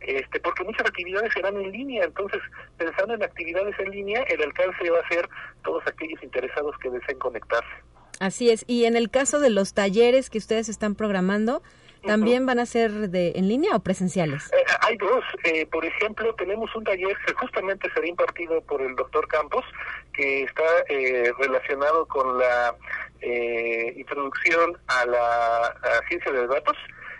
este, 0.00 0.40
porque 0.40 0.64
muchas 0.64 0.86
actividades 0.86 1.32
serán 1.32 1.56
en 1.56 1.72
línea, 1.72 2.04
entonces 2.04 2.40
pensando 2.76 3.14
en 3.14 3.22
actividades 3.22 3.74
en 3.78 3.90
línea, 3.90 4.22
el 4.22 4.42
alcance 4.42 4.90
va 4.90 4.98
a 5.00 5.08
ser 5.08 5.28
todos 5.64 5.82
aquellos 5.86 6.22
interesados 6.22 6.76
que 6.78 6.90
deseen 6.90 7.18
conectarse. 7.18 7.70
Así 8.20 8.50
es, 8.50 8.64
y 8.66 8.86
en 8.86 8.96
el 8.96 9.10
caso 9.10 9.40
de 9.40 9.50
los 9.50 9.74
talleres 9.74 10.30
que 10.30 10.38
ustedes 10.38 10.68
están 10.68 10.94
programando, 10.94 11.62
¿También 12.06 12.46
van 12.46 12.58
a 12.60 12.66
ser 12.66 12.92
de 13.10 13.32
en 13.34 13.48
línea 13.48 13.74
o 13.74 13.80
presenciales? 13.80 14.50
Eh, 14.52 14.64
hay 14.80 14.96
dos. 14.96 15.24
Eh, 15.44 15.66
por 15.66 15.84
ejemplo, 15.84 16.34
tenemos 16.34 16.74
un 16.74 16.84
taller 16.84 17.16
que 17.26 17.34
justamente 17.34 17.90
será 17.92 18.06
impartido 18.06 18.60
por 18.62 18.80
el 18.80 18.94
doctor 18.94 19.26
Campos, 19.28 19.64
que 20.12 20.44
está 20.44 20.62
eh, 20.88 21.32
relacionado 21.38 22.06
con 22.06 22.38
la 22.38 22.76
introducción 23.96 24.78
a 24.86 25.04
la 25.06 25.74
ciencia 26.08 26.30
de 26.30 26.46
datos. 26.46 26.76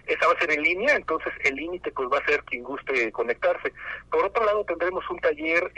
Esa 0.06 0.26
va 0.26 0.32
a 0.34 0.38
ser 0.38 0.52
en 0.52 0.62
línea, 0.62 0.94
entonces 0.94 1.32
el 1.44 1.56
límite 1.56 1.90
pues 1.92 2.08
va 2.12 2.18
a 2.18 2.26
ser 2.26 2.42
quien 2.44 2.62
guste 2.62 3.10
conectarse. 3.12 3.72
Por 4.10 4.24
otro 4.24 4.44
lado 4.44 4.64
tendremos 4.64 5.08
un 5.10 5.18
taller 5.18 5.72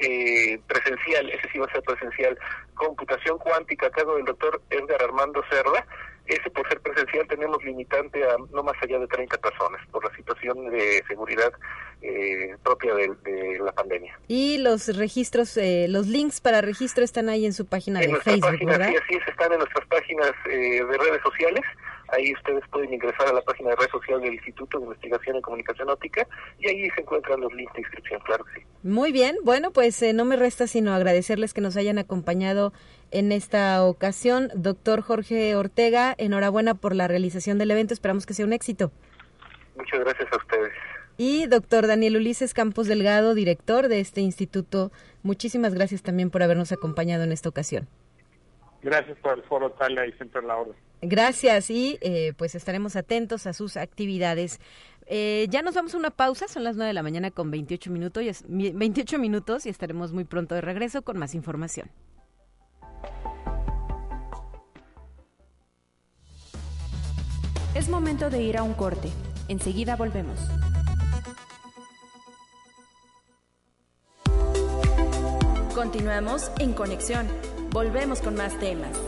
presencial, 0.67 1.31
ese 1.31 1.49
sí 1.51 1.59
va 1.59 1.67
a 1.67 1.73
ser 1.73 1.83
presencial, 1.83 2.39
computación 2.75 3.39
cuántica 3.39 3.87
a 3.87 3.91
cargo 3.91 4.17
del 4.17 4.27
doctor 4.27 4.61
Edgar 4.71 5.03
Armando 5.03 5.43
Cerda, 5.51 5.87
ese 6.29 6.51
por 6.51 6.69
ser 6.69 6.81
presencial 6.81 7.27
tenemos 7.27 7.65
limitante 7.65 8.23
a 8.23 8.37
no 8.53 8.63
más 8.63 8.77
allá 8.83 8.99
de 8.99 9.07
30 9.07 9.39
personas 9.39 9.81
por 9.91 10.05
la 10.05 10.15
situación 10.15 10.71
de 10.71 11.03
seguridad 11.09 11.53
eh, 12.03 12.55
propia 12.63 12.95
de, 12.95 13.59
la 13.61 13.73
pandemia. 13.73 14.19
Y 14.29 14.59
los 14.59 14.95
registros, 14.97 15.57
eh, 15.57 15.87
los 15.89 16.07
links 16.07 16.41
para 16.41 16.61
registro 16.61 17.03
están 17.03 17.29
ahí 17.29 17.47
en 17.47 17.55
su 17.55 17.67
página 17.67 18.01
de 18.01 18.15
Facebook, 18.17 18.65
¿verdad? 18.65 18.91
Sí, 18.91 18.97
así 18.97 19.15
es, 19.17 19.29
están 19.29 19.53
en 19.53 19.59
nuestras 19.59 19.87
páginas 19.89 20.33
eh, 20.51 20.85
de 20.85 20.99
redes 20.99 21.23
sociales. 21.23 21.63
Ahí 22.09 22.33
ustedes 22.35 22.65
pueden 22.71 22.93
ingresar 22.93 23.29
a 23.29 23.33
la 23.33 23.43
página 23.43 23.71
de 23.71 23.77
red 23.77 23.91
social 23.91 24.21
del 24.21 24.35
Instituto 24.35 24.79
de 24.79 24.85
Investigación 24.85 25.37
en 25.37 25.43
Comunicación 25.43 25.91
Óptica 25.91 26.27
y 26.59 26.69
ahí 26.69 26.91
se 26.91 27.03
encuentran 27.03 27.41
los 27.41 27.53
links 27.53 27.73
de 27.75 27.81
inscripción, 27.81 28.21
claro 28.25 28.45
que 28.45 28.61
sí. 28.61 28.67
Muy 28.83 29.13
bien, 29.13 29.37
bueno, 29.45 29.73
pues 29.73 30.03
no 30.15 30.25
me 30.25 30.37
resta 30.37 30.67
sino 30.67 30.95
agradecerles 30.95 31.53
que 31.53 31.61
nos 31.61 31.77
hayan 31.77 31.99
acompañado 31.99 32.73
en 33.11 33.33
esta 33.33 33.85
ocasión. 33.85 34.51
Doctor 34.55 35.03
Jorge 35.03 35.55
Ortega, 35.57 36.15
enhorabuena 36.19 36.75
por 36.75 36.95
la 36.95 37.09
realización 37.09 37.59
del 37.59 37.71
evento. 37.71 37.95
Esperamos 37.95 38.27
que 38.27 38.35
sea 38.35 38.47
un 38.47 38.53
éxito. 38.53 38.91
Muchas 39.77 40.01
gracias 40.01 40.33
a 40.33 40.37
ustedes. 40.37 40.73
Y 41.17 41.47
doctor 41.47 41.87
Daniel 41.89 42.17
Ulises 42.17 42.55
Campos 42.55 42.87
Delgado, 42.87 43.35
director 43.35 43.89
de 43.89 43.99
este 44.01 44.21
instituto, 44.21 44.93
muchísimas 45.23 45.75
gracias 45.75 46.03
también 46.03 46.31
por 46.31 46.43
habernos 46.43 46.71
acompañado 46.71 47.25
en 47.25 47.33
esta 47.33 47.49
ocasión. 47.49 47.89
Gracias 48.83 49.19
por 49.19 49.39
el 49.39 49.45
foro, 49.45 49.71
Talia, 49.73 50.07
y 50.07 50.13
siempre 50.13 50.43
la 50.43 50.57
orden. 50.57 50.75
Gracias 51.01 51.71
y 51.71 51.99
eh, 52.01 52.33
pues 52.37 52.55
estaremos 52.55 52.97
atentos 52.97 53.47
a 53.47 53.53
sus 53.53 53.77
actividades. 53.77 54.61
Eh, 55.07 55.47
ya 55.49 55.63
nos 55.63 55.75
vamos 55.75 55.95
a 55.95 55.99
una 55.99 56.11
pausa, 56.11 56.49
son 56.49 56.65
las 56.65 56.77
9 56.77 56.89
de 56.89 56.95
la 56.95 57.03
mañana 57.03 57.31
con 57.31 57.51
28 57.51 57.91
minutos, 57.91 58.45
y 58.49 58.73
28 58.73 59.19
minutos 59.19 59.67
y 59.67 59.71
estaremos 59.71 60.13
muy 60.13 60.25
pronto 60.25 60.55
de 60.55 60.61
regreso 60.61 61.03
con 61.03 61.19
más 61.19 61.35
información. 61.35 61.91
Es 67.75 67.89
momento 67.89 68.29
de 68.29 68.43
ir 68.43 68.59
a 68.59 68.63
un 68.63 68.75
corte. 68.75 69.09
Enseguida 69.49 69.97
volvemos. 69.97 70.39
Continuamos 75.75 76.51
en 76.59 76.73
conexión. 76.73 77.29
Volvemos 77.71 78.23
con 78.23 78.35
más 78.35 78.59
temas. 78.59 78.99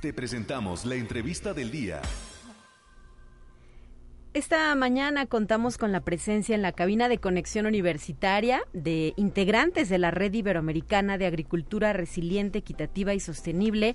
Te 0.00 0.14
presentamos 0.14 0.86
la 0.86 0.94
entrevista 0.94 1.52
del 1.52 1.70
día. 1.70 2.00
Esta 4.32 4.74
mañana 4.74 5.26
contamos 5.26 5.76
con 5.76 5.92
la 5.92 6.00
presencia 6.00 6.54
en 6.54 6.62
la 6.62 6.72
cabina 6.72 7.10
de 7.10 7.18
conexión 7.18 7.66
universitaria 7.66 8.62
de 8.72 9.12
integrantes 9.16 9.90
de 9.90 9.98
la 9.98 10.10
Red 10.10 10.32
Iberoamericana 10.32 11.18
de 11.18 11.26
Agricultura 11.26 11.92
Resiliente, 11.92 12.60
Equitativa 12.60 13.12
y 13.12 13.20
Sostenible, 13.20 13.94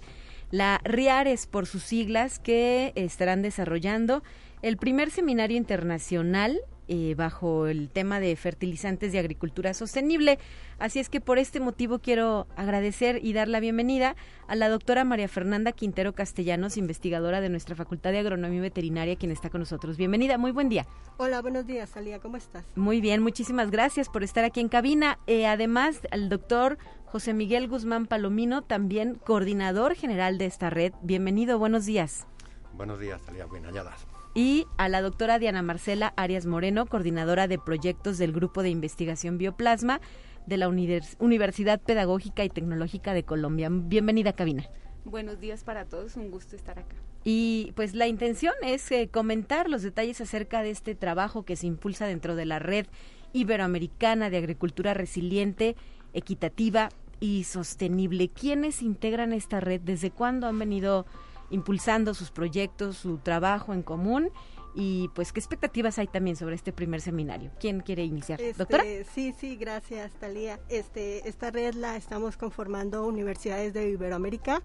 la 0.51 0.79
RIARES 0.83 1.47
por 1.47 1.65
sus 1.65 1.81
siglas, 1.81 2.37
que 2.37 2.91
estarán 2.95 3.41
desarrollando 3.41 4.21
el 4.61 4.77
primer 4.77 5.09
seminario 5.09 5.57
internacional 5.57 6.59
eh, 6.87 7.15
bajo 7.15 7.67
el 7.67 7.89
tema 7.89 8.19
de 8.19 8.35
fertilizantes 8.35 9.11
de 9.11 9.19
agricultura 9.19 9.73
sostenible. 9.73 10.39
Así 10.79 10.99
es 10.99 11.09
que 11.09 11.21
por 11.21 11.37
este 11.37 11.59
motivo 11.59 11.99
quiero 11.99 12.47
agradecer 12.55 13.19
y 13.23 13.33
dar 13.33 13.47
la 13.47 13.59
bienvenida 13.59 14.15
a 14.47 14.55
la 14.55 14.69
doctora 14.69 15.03
María 15.03 15.27
Fernanda 15.27 15.71
Quintero 15.71 16.13
Castellanos, 16.13 16.77
investigadora 16.77 17.41
de 17.41 17.49
nuestra 17.49 17.75
Facultad 17.75 18.11
de 18.11 18.19
Agronomía 18.19 18.61
Veterinaria, 18.61 19.15
quien 19.15 19.31
está 19.31 19.49
con 19.49 19.59
nosotros. 19.59 19.97
Bienvenida, 19.97 20.37
muy 20.37 20.51
buen 20.51 20.69
día. 20.69 20.85
Hola, 21.17 21.41
buenos 21.41 21.65
días, 21.65 21.89
Salía, 21.89 22.19
¿cómo 22.19 22.37
estás? 22.37 22.65
Muy 22.75 23.01
bien, 23.01 23.21
muchísimas 23.21 23.71
gracias 23.71 24.09
por 24.09 24.23
estar 24.23 24.43
aquí 24.43 24.59
en 24.59 24.69
cabina. 24.69 25.19
Eh, 25.27 25.47
además, 25.47 26.01
al 26.11 26.29
doctor 26.29 26.77
José 27.05 27.33
Miguel 27.33 27.67
Guzmán 27.67 28.07
Palomino, 28.07 28.63
también 28.63 29.15
coordinador 29.15 29.95
general 29.95 30.37
de 30.37 30.45
esta 30.45 30.69
red. 30.69 30.93
Bienvenido, 31.01 31.59
buenos 31.59 31.85
días. 31.85 32.27
Buenos 32.73 32.99
días, 32.99 33.21
Talía, 33.21 33.45
bien 33.45 33.65
halladas. 33.65 34.07
Y 34.35 34.65
a 34.77 34.89
la 34.89 35.01
doctora 35.01 35.37
Diana 35.37 35.61
Marcela 35.61 36.13
Arias 36.17 36.47
Moreno, 36.47 36.87
coordinadora 36.87 37.47
de 37.47 37.59
proyectos 37.59 38.17
del 38.17 38.31
Grupo 38.31 38.63
de 38.63 38.69
Investigación 38.69 39.37
Bioplasma 39.37 40.01
de 40.47 40.57
la 40.57 40.67
Universidad 40.67 41.79
Pedagógica 41.79 42.43
y 42.43 42.49
Tecnológica 42.49 43.13
de 43.13 43.23
Colombia. 43.23 43.69
Bienvenida, 43.71 44.33
cabina. 44.33 44.67
Buenos 45.05 45.39
días 45.39 45.63
para 45.63 45.85
todos, 45.85 46.15
un 46.15 46.31
gusto 46.31 46.55
estar 46.55 46.79
acá. 46.79 46.95
Y 47.23 47.73
pues 47.75 47.93
la 47.93 48.07
intención 48.07 48.53
es 48.63 48.91
eh, 48.91 49.07
comentar 49.11 49.69
los 49.69 49.83
detalles 49.83 50.19
acerca 50.19 50.63
de 50.63 50.71
este 50.71 50.95
trabajo 50.95 51.43
que 51.43 51.55
se 51.55 51.67
impulsa 51.67 52.07
dentro 52.07 52.35
de 52.35 52.45
la 52.45 52.57
red 52.57 52.87
iberoamericana 53.33 54.31
de 54.31 54.37
agricultura 54.37 54.95
resiliente, 54.95 55.75
equitativa 56.13 56.89
y 57.19 57.43
sostenible. 57.43 58.29
¿Quiénes 58.29 58.81
integran 58.81 59.31
esta 59.31 59.59
red? 59.59 59.79
¿Desde 59.79 60.09
cuándo 60.09 60.47
han 60.47 60.57
venido 60.57 61.05
impulsando 61.53 62.13
sus 62.13 62.31
proyectos, 62.31 62.97
su 62.97 63.19
trabajo 63.19 63.73
en 63.73 63.83
común? 63.83 64.31
Y 64.75 65.09
pues, 65.13 65.31
¿qué 65.31 65.39
expectativas 65.39 65.99
hay 65.99 66.07
también 66.07 66.35
sobre 66.35 66.55
este 66.55 66.73
primer 66.73 66.99
seminario? 66.99 67.51
¿Quién 67.59 67.81
quiere 67.81 68.03
iniciar? 68.03 68.41
Este, 68.41 68.57
¿Doctora? 68.57 68.83
Sí, 69.13 69.33
sí, 69.37 69.55
gracias, 69.55 70.11
Talía. 70.13 70.59
Este, 70.67 71.27
esta 71.29 71.51
red 71.51 71.75
la 71.75 71.95
estamos 71.95 72.37
conformando 72.37 73.05
universidades 73.05 73.73
de 73.73 73.89
Iberoamérica, 73.91 74.63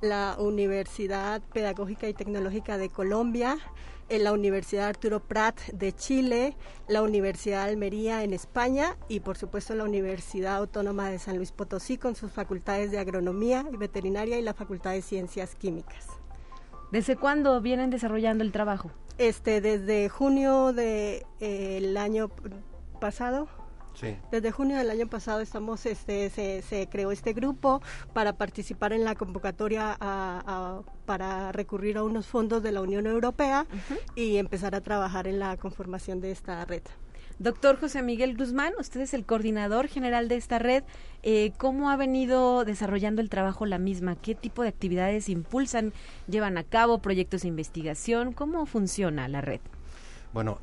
la 0.00 0.36
Universidad 0.38 1.42
Pedagógica 1.52 2.08
y 2.08 2.14
Tecnológica 2.14 2.78
de 2.78 2.88
Colombia, 2.88 3.58
en 4.08 4.24
la 4.24 4.32
Universidad 4.32 4.86
Arturo 4.86 5.20
Prat 5.20 5.60
de 5.72 5.92
Chile, 5.92 6.56
la 6.88 7.02
Universidad 7.02 7.62
Almería 7.62 8.22
en 8.22 8.32
España 8.32 8.96
y 9.08 9.20
por 9.20 9.36
supuesto 9.36 9.74
la 9.74 9.84
Universidad 9.84 10.56
Autónoma 10.56 11.10
de 11.10 11.18
San 11.18 11.36
Luis 11.36 11.52
Potosí 11.52 11.98
con 11.98 12.14
sus 12.14 12.30
facultades 12.30 12.90
de 12.90 12.98
agronomía 12.98 13.66
y 13.72 13.76
veterinaria 13.76 14.38
y 14.38 14.42
la 14.42 14.54
Facultad 14.54 14.92
de 14.92 15.02
Ciencias 15.02 15.54
Químicas. 15.56 16.06
¿Desde 16.92 17.16
cuándo 17.16 17.60
vienen 17.60 17.90
desarrollando 17.90 18.44
el 18.44 18.52
trabajo? 18.52 18.92
Este, 19.18 19.60
desde 19.60 20.08
junio 20.08 20.72
del 20.72 20.76
de, 20.76 21.26
eh, 21.40 21.98
año 21.98 22.30
pasado. 23.00 23.48
Desde 24.30 24.50
junio 24.50 24.76
del 24.76 24.90
año 24.90 25.06
pasado 25.06 25.40
estamos, 25.40 25.86
este, 25.86 26.30
se, 26.30 26.88
creó 26.90 27.12
este 27.12 27.32
grupo 27.32 27.80
para 28.12 28.34
participar 28.34 28.92
en 28.92 29.04
la 29.04 29.14
convocatoria 29.14 29.96
para 31.06 31.52
recurrir 31.52 31.96
a 31.98 32.02
unos 32.02 32.26
fondos 32.26 32.62
de 32.62 32.72
la 32.72 32.82
Unión 32.82 33.06
Europea 33.06 33.66
y 34.14 34.36
empezar 34.36 34.74
a 34.74 34.80
trabajar 34.80 35.26
en 35.26 35.38
la 35.38 35.56
conformación 35.56 36.20
de 36.20 36.30
esta 36.32 36.64
red. 36.64 36.82
Doctor 37.38 37.78
José 37.78 38.02
Miguel 38.02 38.34
Guzmán, 38.34 38.72
usted 38.78 39.02
es 39.02 39.12
el 39.12 39.26
coordinador 39.26 39.88
general 39.88 40.26
de 40.28 40.36
esta 40.36 40.58
red. 40.58 40.84
Eh, 41.22 41.52
¿Cómo 41.58 41.90
ha 41.90 41.96
venido 41.96 42.64
desarrollando 42.64 43.20
el 43.20 43.28
trabajo 43.28 43.66
la 43.66 43.78
misma? 43.78 44.16
¿Qué 44.16 44.34
tipo 44.34 44.62
de 44.62 44.70
actividades 44.70 45.28
impulsan, 45.28 45.92
llevan 46.28 46.56
a 46.56 46.64
cabo, 46.64 47.00
proyectos 47.00 47.42
de 47.42 47.48
investigación? 47.48 48.32
¿Cómo 48.32 48.64
funciona 48.64 49.28
la 49.28 49.42
red? 49.42 49.60
Bueno, 50.36 50.58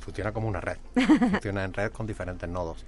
funciona 0.00 0.32
como 0.32 0.48
una 0.48 0.60
red, 0.60 0.76
funciona 1.30 1.62
en 1.62 1.72
red 1.72 1.92
con 1.92 2.08
diferentes 2.08 2.48
nodos. 2.48 2.84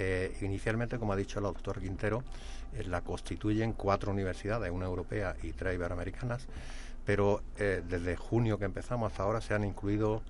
Eh, 0.00 0.36
inicialmente, 0.40 0.98
como 0.98 1.12
ha 1.12 1.16
dicho 1.16 1.38
el 1.38 1.44
doctor 1.44 1.80
Quintero, 1.80 2.24
eh, 2.72 2.82
la 2.82 3.02
constituyen 3.02 3.72
cuatro 3.72 4.10
universidades, 4.10 4.72
una 4.72 4.86
europea 4.86 5.36
y 5.44 5.52
tres 5.52 5.76
iberoamericanas, 5.76 6.48
pero 7.06 7.40
eh, 7.56 7.84
desde 7.88 8.16
junio 8.16 8.58
que 8.58 8.64
empezamos 8.64 9.12
hasta 9.12 9.22
ahora 9.22 9.40
se 9.40 9.54
han 9.54 9.62
incluido 9.62 10.22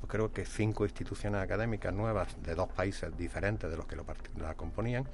pues 0.00 0.12
creo 0.12 0.34
que 0.34 0.44
cinco 0.44 0.84
instituciones 0.84 1.40
académicas 1.40 1.94
nuevas 1.94 2.36
de 2.42 2.54
dos 2.54 2.68
países 2.68 3.16
diferentes 3.16 3.70
de 3.70 3.74
los 3.78 3.86
que 3.86 3.96
la 3.96 4.52
componían 4.52 5.08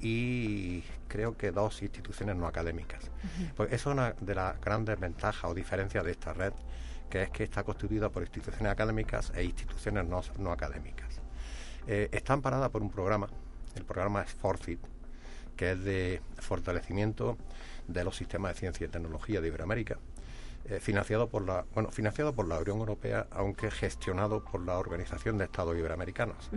y 0.00 0.84
creo 1.08 1.36
que 1.36 1.50
dos 1.50 1.82
instituciones 1.82 2.36
no 2.36 2.46
académicas. 2.46 3.10
Pues 3.56 3.72
eso 3.72 3.90
es 3.90 3.94
una 3.94 4.14
de 4.20 4.34
las 4.36 4.60
grandes 4.60 5.00
ventajas 5.00 5.50
o 5.50 5.54
diferencias 5.54 6.04
de 6.04 6.12
esta 6.12 6.32
red, 6.32 6.52
que 7.12 7.24
es 7.24 7.30
que 7.30 7.44
está 7.44 7.62
constituida 7.62 8.08
por 8.08 8.22
instituciones 8.22 8.72
académicas 8.72 9.32
e 9.34 9.44
instituciones 9.44 10.06
no, 10.06 10.50
académicas. 10.50 11.20
Eh, 11.86 12.08
está 12.10 12.32
amparada 12.32 12.70
por 12.70 12.80
un 12.80 12.90
programa, 12.90 13.28
el 13.74 13.84
programa 13.84 14.22
es 14.22 14.32
Forfit, 14.32 14.80
que 15.54 15.72
es 15.72 15.84
de 15.84 16.22
fortalecimiento 16.38 17.36
de 17.86 18.02
los 18.02 18.16
sistemas 18.16 18.54
de 18.54 18.60
ciencia 18.60 18.86
y 18.86 18.88
tecnología 18.88 19.42
de 19.42 19.48
Iberoamérica, 19.48 19.98
eh, 20.64 20.80
financiado 20.80 21.28
por 21.28 21.44
la 21.44 21.66
bueno 21.74 21.90
financiado 21.90 22.34
por 22.34 22.48
la 22.48 22.58
Unión 22.58 22.78
Europea 22.78 23.26
aunque 23.30 23.70
gestionado 23.70 24.42
por 24.42 24.64
la 24.64 24.78
Organización 24.78 25.36
de 25.36 25.44
Estados 25.44 25.76
Iberoamericanos 25.76 26.48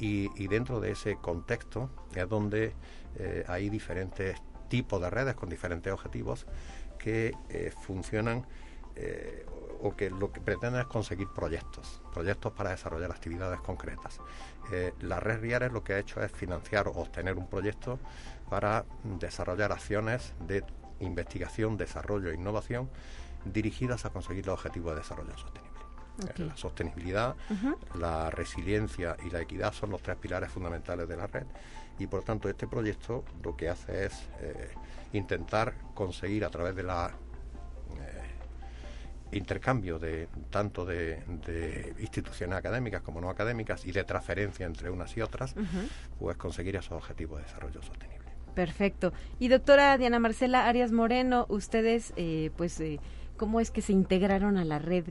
y, 0.00 0.46
dentro 0.46 0.80
de 0.80 0.92
ese 0.92 1.16
contexto 1.16 1.90
es 2.14 2.26
donde 2.30 2.72
eh, 3.16 3.44
hay 3.46 3.68
diferentes 3.68 4.40
tipos 4.70 5.02
de 5.02 5.10
redes 5.10 5.34
con 5.34 5.50
diferentes 5.50 5.92
objetivos 5.92 6.46
que 6.98 7.34
eh, 8.96 9.46
o 9.82 9.96
que 9.96 10.10
lo 10.10 10.32
que 10.32 10.40
pretenden 10.40 10.80
es 10.80 10.86
conseguir 10.86 11.28
proyectos, 11.28 12.00
proyectos 12.12 12.52
para 12.52 12.70
desarrollar 12.70 13.10
actividades 13.10 13.60
concretas. 13.60 14.20
la 15.00 15.18
red 15.18 15.40
Riares 15.40 15.72
lo 15.72 15.82
que 15.82 15.94
ha 15.94 15.98
hecho 15.98 16.22
es 16.22 16.30
financiar 16.30 16.86
o 16.86 16.92
obtener 16.92 17.36
un 17.36 17.48
proyecto 17.48 17.98
para 18.48 18.84
desarrollar 19.02 19.72
acciones 19.72 20.34
de 20.46 20.64
investigación, 21.00 21.76
desarrollo 21.76 22.30
e 22.30 22.34
innovación 22.34 22.88
dirigidas 23.44 24.04
a 24.04 24.10
conseguir 24.10 24.46
los 24.46 24.54
objetivos 24.54 24.94
de 24.94 25.00
desarrollo 25.00 25.36
sostenible. 25.36 25.72
Eh, 26.28 26.44
la 26.44 26.56
sostenibilidad, 26.56 27.34
la 27.98 28.30
resiliencia 28.30 29.16
y 29.24 29.30
la 29.30 29.40
equidad 29.40 29.72
son 29.72 29.90
los 29.90 30.02
tres 30.02 30.16
pilares 30.16 30.50
fundamentales 30.50 31.08
de 31.08 31.16
la 31.16 31.26
red 31.26 31.46
y 31.98 32.06
por 32.06 32.22
tanto 32.22 32.48
este 32.48 32.66
proyecto 32.66 33.24
lo 33.42 33.56
que 33.56 33.68
hace 33.68 34.06
es 34.06 34.28
eh, 34.40 34.70
intentar 35.12 35.74
conseguir 35.94 36.44
a 36.44 36.50
través 36.50 36.74
de 36.76 36.82
la 36.82 37.08
eh, 37.08 37.14
intercambio 39.32 39.98
de 39.98 40.28
tanto 40.50 40.84
de, 40.84 41.22
instituciones 41.98 42.56
académicas 42.56 43.02
como 43.02 43.20
no 43.20 43.30
académicas 43.30 43.86
y 43.86 43.92
de 43.92 44.04
transferencia 44.04 44.66
entre 44.66 44.90
unas 44.90 45.16
y 45.16 45.20
otras, 45.20 45.54
pues 46.18 46.36
conseguir 46.36 46.76
esos 46.76 46.92
objetivos 46.92 47.38
de 47.38 47.44
desarrollo 47.44 47.82
sostenible. 47.82 48.28
Perfecto. 48.54 49.12
Y 49.38 49.48
doctora 49.48 49.96
Diana 49.96 50.18
Marcela 50.18 50.68
Arias 50.68 50.92
Moreno, 50.92 51.46
ustedes 51.48 52.12
pues 52.56 52.80
¿Cómo 53.42 53.58
es 53.58 53.72
que 53.72 53.82
se 53.82 53.92
integraron 53.92 54.56
a 54.56 54.64
la 54.64 54.78
red? 54.78 55.04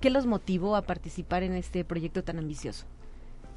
¿Qué 0.00 0.10
los 0.10 0.26
motivó 0.26 0.76
a 0.76 0.82
participar 0.82 1.42
en 1.42 1.54
este 1.54 1.86
proyecto 1.86 2.22
tan 2.22 2.38
ambicioso? 2.38 2.84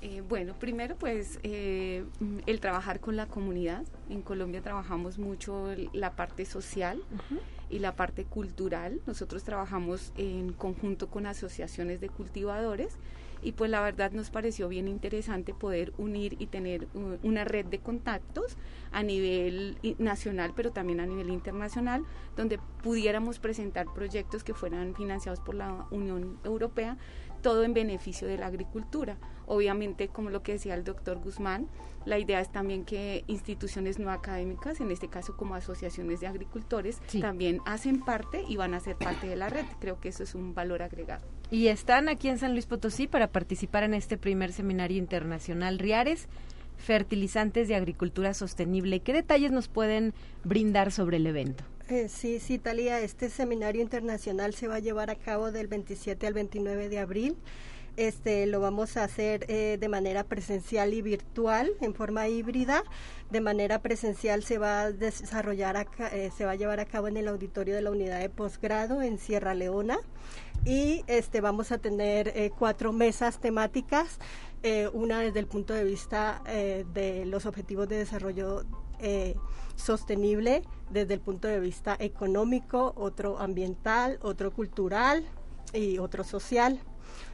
Eh, 0.01 0.23
bueno, 0.27 0.55
primero 0.57 0.95
pues 0.95 1.37
eh, 1.43 2.05
el 2.45 2.59
trabajar 2.61 3.01
con 3.01 3.17
la 3.17 3.25
comunidad. 3.25 3.83
En 4.09 4.21
Colombia 4.21 4.61
trabajamos 4.61 5.19
mucho 5.19 5.67
la 5.93 6.15
parte 6.15 6.45
social 6.45 7.03
y 7.71 7.79
la 7.79 7.95
parte 7.95 8.25
cultural. 8.25 9.01
Nosotros 9.07 9.43
trabajamos 9.43 10.11
en 10.17 10.53
conjunto 10.53 11.09
con 11.09 11.25
asociaciones 11.25 12.01
de 12.01 12.09
cultivadores 12.09 12.97
y 13.41 13.53
pues 13.53 13.71
la 13.71 13.81
verdad 13.81 14.11
nos 14.11 14.29
pareció 14.29 14.67
bien 14.67 14.87
interesante 14.87 15.53
poder 15.53 15.93
unir 15.97 16.35
y 16.39 16.47
tener 16.47 16.87
una 17.23 17.43
red 17.43 17.65
de 17.65 17.79
contactos 17.79 18.55
a 18.91 19.01
nivel 19.01 19.77
nacional 19.97 20.53
pero 20.55 20.71
también 20.71 20.99
a 20.99 21.07
nivel 21.07 21.29
internacional 21.31 22.05
donde 22.37 22.59
pudiéramos 22.83 23.39
presentar 23.39 23.87
proyectos 23.95 24.43
que 24.43 24.53
fueran 24.53 24.93
financiados 24.93 25.39
por 25.39 25.55
la 25.55 25.87
Unión 25.89 26.37
Europea 26.43 26.97
todo 27.41 27.63
en 27.63 27.73
beneficio 27.73 28.27
de 28.27 28.37
la 28.37 28.47
agricultura. 28.47 29.17
Obviamente, 29.45 30.07
como 30.07 30.29
lo 30.29 30.43
que 30.43 30.53
decía 30.53 30.75
el 30.75 30.83
doctor 30.83 31.19
Guzmán, 31.19 31.67
la 32.05 32.17
idea 32.17 32.39
es 32.39 32.51
también 32.51 32.83
que 32.83 33.23
instituciones 33.27 33.99
no 33.99 34.11
académicas, 34.11 34.79
en 34.79 34.91
este 34.91 35.07
caso 35.07 35.37
como 35.37 35.55
asociaciones 35.55 36.19
de 36.19 36.27
agricultores, 36.27 36.99
también 37.19 37.59
hacen 37.65 37.99
parte 37.99 38.43
y 38.47 38.57
van 38.57 38.73
a 38.73 38.79
ser 38.79 38.95
parte 38.95 39.27
de 39.27 39.35
la 39.35 39.49
red. 39.49 39.65
Creo 39.79 39.99
que 39.99 40.09
eso 40.09 40.23
es 40.23 40.33
un 40.33 40.55
valor 40.55 40.81
agregado. 40.81 41.25
Y 41.51 41.67
están 41.67 42.09
aquí 42.09 42.29
en 42.29 42.39
San 42.39 42.53
Luis 42.53 42.65
Potosí 42.65 43.07
para 43.07 43.27
participar 43.27 43.83
en 43.83 43.93
este 43.93 44.17
primer 44.17 44.51
seminario 44.51 44.97
internacional 44.97 45.79
Riares, 45.79 46.27
fertilizantes 46.77 47.67
de 47.67 47.75
agricultura 47.75 48.33
sostenible. 48.33 49.01
¿Qué 49.01 49.13
detalles 49.13 49.51
nos 49.51 49.67
pueden 49.67 50.13
brindar 50.43 50.91
sobre 50.91 51.17
el 51.17 51.27
evento? 51.27 51.63
Eh, 51.91 52.07
sí, 52.07 52.39
sí, 52.39 52.57
Talía, 52.57 53.01
este 53.01 53.29
seminario 53.29 53.81
internacional 53.81 54.53
se 54.53 54.69
va 54.69 54.75
a 54.75 54.79
llevar 54.79 55.09
a 55.09 55.15
cabo 55.15 55.51
del 55.51 55.67
27 55.67 56.25
al 56.25 56.33
29 56.33 56.87
de 56.87 56.99
abril. 56.99 57.35
Este 57.97 58.45
lo 58.45 58.61
vamos 58.61 58.95
a 58.95 59.03
hacer 59.03 59.43
eh, 59.49 59.77
de 59.77 59.89
manera 59.89 60.23
presencial 60.23 60.93
y 60.93 61.01
virtual, 61.01 61.73
en 61.81 61.93
forma 61.93 62.29
híbrida. 62.29 62.85
De 63.29 63.41
manera 63.41 63.81
presencial 63.81 64.41
se 64.41 64.57
va 64.57 64.83
a 64.83 64.91
desarrollar, 64.93 65.85
eh, 66.13 66.31
se 66.33 66.45
va 66.45 66.51
a 66.51 66.55
llevar 66.55 66.79
a 66.79 66.85
cabo 66.85 67.09
en 67.09 67.17
el 67.17 67.27
auditorio 67.27 67.75
de 67.75 67.81
la 67.81 67.91
unidad 67.91 68.21
de 68.21 68.29
posgrado 68.29 69.01
en 69.01 69.17
Sierra 69.17 69.53
Leona 69.53 69.99
y 70.63 71.03
este 71.07 71.41
vamos 71.41 71.73
a 71.73 71.77
tener 71.77 72.53
cuatro 72.57 72.93
mesas 72.93 73.41
temáticas, 73.41 74.17
una 74.93 75.19
desde 75.19 75.39
el 75.39 75.47
punto 75.47 75.73
de 75.73 75.83
vista 75.83 76.41
de 76.45 77.25
los 77.25 77.45
objetivos 77.45 77.89
de 77.89 77.97
desarrollo 77.97 78.63
sostenible 79.75 80.63
desde 80.89 81.13
el 81.13 81.19
punto 81.19 81.47
de 81.47 81.59
vista 81.59 81.95
económico, 81.99 82.93
otro 82.95 83.39
ambiental, 83.39 84.19
otro 84.21 84.51
cultural 84.51 85.25
y 85.73 85.97
otro 85.97 86.23
social. 86.23 86.79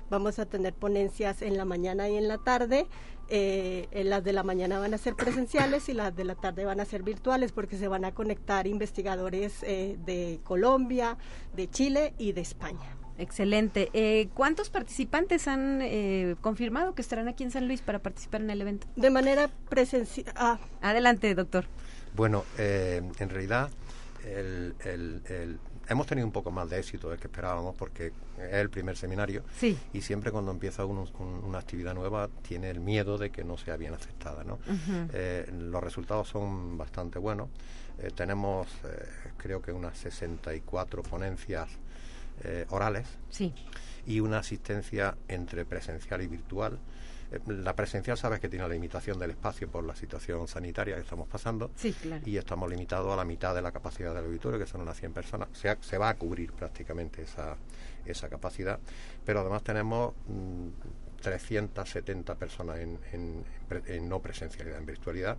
Vamos 0.09 0.39
a 0.39 0.45
tener 0.45 0.73
ponencias 0.73 1.41
en 1.41 1.57
la 1.57 1.65
mañana 1.65 2.09
y 2.09 2.15
en 2.17 2.27
la 2.27 2.37
tarde. 2.37 2.87
Eh, 3.29 3.89
las 4.05 4.23
de 4.23 4.31
la 4.31 4.43
mañana 4.43 4.79
van 4.79 4.93
a 4.93 4.97
ser 4.97 5.15
presenciales 5.15 5.89
y 5.89 5.93
las 5.93 6.15
de 6.15 6.23
la 6.23 6.35
tarde 6.35 6.63
van 6.63 6.79
a 6.79 6.85
ser 6.85 7.03
virtuales 7.03 7.51
porque 7.51 7.77
se 7.77 7.89
van 7.89 8.05
a 8.05 8.13
conectar 8.13 8.67
investigadores 8.67 9.63
eh, 9.63 9.97
de 10.05 10.39
Colombia, 10.43 11.17
de 11.53 11.69
Chile 11.69 12.13
y 12.17 12.31
de 12.31 12.41
España. 12.41 12.97
Excelente. 13.17 13.89
Eh, 13.93 14.29
¿Cuántos 14.33 14.69
participantes 14.69 15.47
han 15.47 15.81
eh, 15.81 16.35
confirmado 16.41 16.93
que 16.93 17.01
estarán 17.01 17.27
aquí 17.27 17.43
en 17.43 17.51
San 17.51 17.67
Luis 17.67 17.81
para 17.81 17.99
participar 17.99 18.41
en 18.41 18.49
el 18.51 18.61
evento? 18.61 18.87
De 18.95 19.09
manera 19.09 19.49
presencial. 19.69 20.31
Ah. 20.35 20.59
Adelante, 20.81 21.33
doctor. 21.33 21.65
Bueno, 22.17 22.45
eh, 22.57 22.99
en 23.19 23.29
realidad 23.29 23.69
hemos 25.87 26.07
tenido 26.07 26.25
un 26.25 26.33
poco 26.33 26.49
más 26.49 26.67
de 26.67 26.79
éxito 26.79 27.11
del 27.11 27.19
que 27.19 27.27
esperábamos 27.27 27.75
porque 27.75 28.07
es 28.39 28.53
el 28.55 28.71
primer 28.71 28.97
seminario 28.97 29.43
sí. 29.57 29.77
y 29.93 30.01
siempre 30.01 30.31
cuando 30.31 30.51
empieza 30.51 30.83
uno 30.83 31.05
una 31.45 31.59
actividad 31.59 31.93
nueva 31.93 32.27
tiene 32.41 32.71
el 32.71 32.79
miedo 32.79 33.19
de 33.19 33.29
que 33.29 33.43
no 33.43 33.55
sea 33.55 33.77
bien 33.77 33.93
aceptada. 33.93 34.43
¿no? 34.43 34.57
Eh, 35.13 35.47
los 35.53 35.81
resultados 35.81 36.27
son 36.27 36.75
bastante 36.75 37.19
buenos. 37.19 37.49
Eh, 37.99 38.09
tenemos 38.13 38.67
creo 39.37 39.61
que 39.61 39.71
unas 39.71 39.95
64 39.99 41.03
ponencias 41.03 41.69
orales 42.69 43.07
sí. 43.29 43.53
y 44.07 44.21
una 44.21 44.39
asistencia 44.39 45.15
entre 45.27 45.65
presencial 45.65 46.23
y 46.23 46.27
virtual 46.27 46.73
eh, 46.73 46.79
la 47.47 47.75
presencial 47.75 48.17
sabes 48.17 48.39
que 48.39 48.47
tiene 48.47 48.67
la 48.67 48.73
limitación 48.73 49.19
del 49.19 49.31
espacio 49.31 49.69
por 49.69 49.83
la 49.83 49.95
situación 49.95 50.47
sanitaria 50.47 50.95
que 50.95 51.01
estamos 51.01 51.27
pasando 51.27 51.71
y 52.25 52.37
estamos 52.37 52.69
limitados 52.69 53.11
a 53.11 53.15
la 53.17 53.25
mitad 53.25 53.53
de 53.53 53.61
la 53.61 53.71
capacidad 53.71 54.15
del 54.15 54.25
auditorio, 54.25 54.57
que 54.57 54.65
son 54.65 54.81
unas 54.81 54.97
100 54.97 55.13
personas. 55.13 55.49
Se, 55.53 55.75
se 55.81 55.97
va 55.97 56.09
a 56.09 56.13
cubrir 56.15 56.53
prácticamente 56.53 57.23
esa, 57.23 57.57
esa 58.05 58.29
capacidad, 58.29 58.79
pero 59.25 59.41
además 59.41 59.63
tenemos 59.63 60.13
370 61.21 62.33
mm, 62.33 62.37
personas 62.37 62.79
en, 62.79 62.97
en 63.11 64.09
no 64.09 64.21
presencialidad, 64.21 64.77
en 64.77 64.85
virtualidad, 64.85 65.37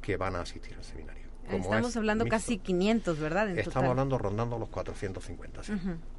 que 0.00 0.16
van 0.16 0.36
a 0.36 0.42
asistir 0.42 0.76
al 0.76 0.84
seminario. 0.84 1.33
Estamos 1.50 1.96
hablando 1.96 2.26
casi 2.26 2.58
500, 2.58 3.18
¿verdad? 3.18 3.48
Estamos 3.50 3.90
hablando 3.90 4.18
rondando 4.18 4.58
los 4.58 4.68
450. 4.68 5.62
Sí. 5.62 5.72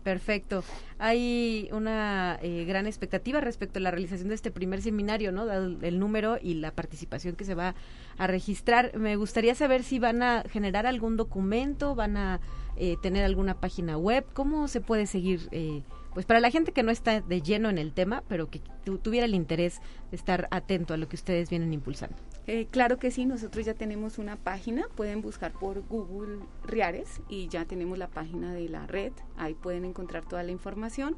perfecto. 0.04 0.64
Hay 1.00 1.70
una 1.72 2.40
eh, 2.42 2.66
gran 2.66 2.86
expectativa 2.86 3.42
respecto 3.42 3.80
a 3.80 3.82
la 3.82 3.92
realización 3.92 4.30
de 4.30 4.36
este 4.36 4.52
primer 4.52 4.82
seminario, 4.82 5.32
¿no? 5.32 5.46
Dado 5.46 5.76
el 5.82 6.00
número 6.00 6.38
y 6.42 6.56
la 6.56 6.72
participación 6.72 7.36
que 7.36 7.44
se 7.44 7.56
va 7.56 7.76
a 8.18 8.28
registrar. 8.28 8.96
Me 8.98 9.16
gustaría 9.16 9.56
saber 9.56 9.84
si 9.84 10.00
van 10.00 10.22
a 10.22 10.44
generar 10.44 10.86
algún 10.86 11.18
documento, 11.18 11.96
van 11.96 12.18
a 12.18 12.40
eh, 12.78 12.98
tener 13.02 13.26
alguna 13.26 13.60
página 13.60 13.98
web. 13.98 14.26
¿Cómo 14.34 14.68
se 14.68 14.82
puede 14.82 15.08
seguir? 15.08 15.48
Eh, 15.52 15.82
pues 16.14 16.26
para 16.26 16.40
la 16.40 16.50
gente 16.50 16.72
que 16.72 16.84
no 16.84 16.92
está 16.92 17.20
de 17.20 17.42
lleno 17.42 17.70
en 17.70 17.78
el 17.78 17.92
tema, 17.94 18.24
pero 18.30 18.50
que 18.50 18.62
tuviera 19.02 19.26
el 19.26 19.36
interés 19.36 19.82
de 20.12 20.18
estar 20.18 20.48
atento 20.50 20.94
a 20.94 20.98
lo 20.98 21.10
que 21.10 21.18
ustedes 21.18 21.50
vienen 21.50 21.74
impulsando. 21.74 22.16
Eh, 22.48 22.68
claro 22.70 23.00
que 23.00 23.12
sí, 23.12 23.26
nosotros 23.26 23.66
ya 23.66 23.74
tenemos 23.74 24.20
una 24.20 24.36
página, 24.36 24.88
pueden 24.96 25.22
buscar 25.22 25.52
por 25.52 25.82
Google 25.88 26.39
Riares 26.64 27.22
y 27.28 27.48
ya 27.48 27.66
tenemos 27.66 27.98
la 27.98 28.08
página 28.08 28.54
de 28.54 28.70
la 28.70 28.86
red, 28.86 29.14
ahí 29.36 29.56
pueden 29.56 29.84
encontrar 29.84 30.28
toda 30.28 30.43
la 30.43 30.52
información 30.52 31.18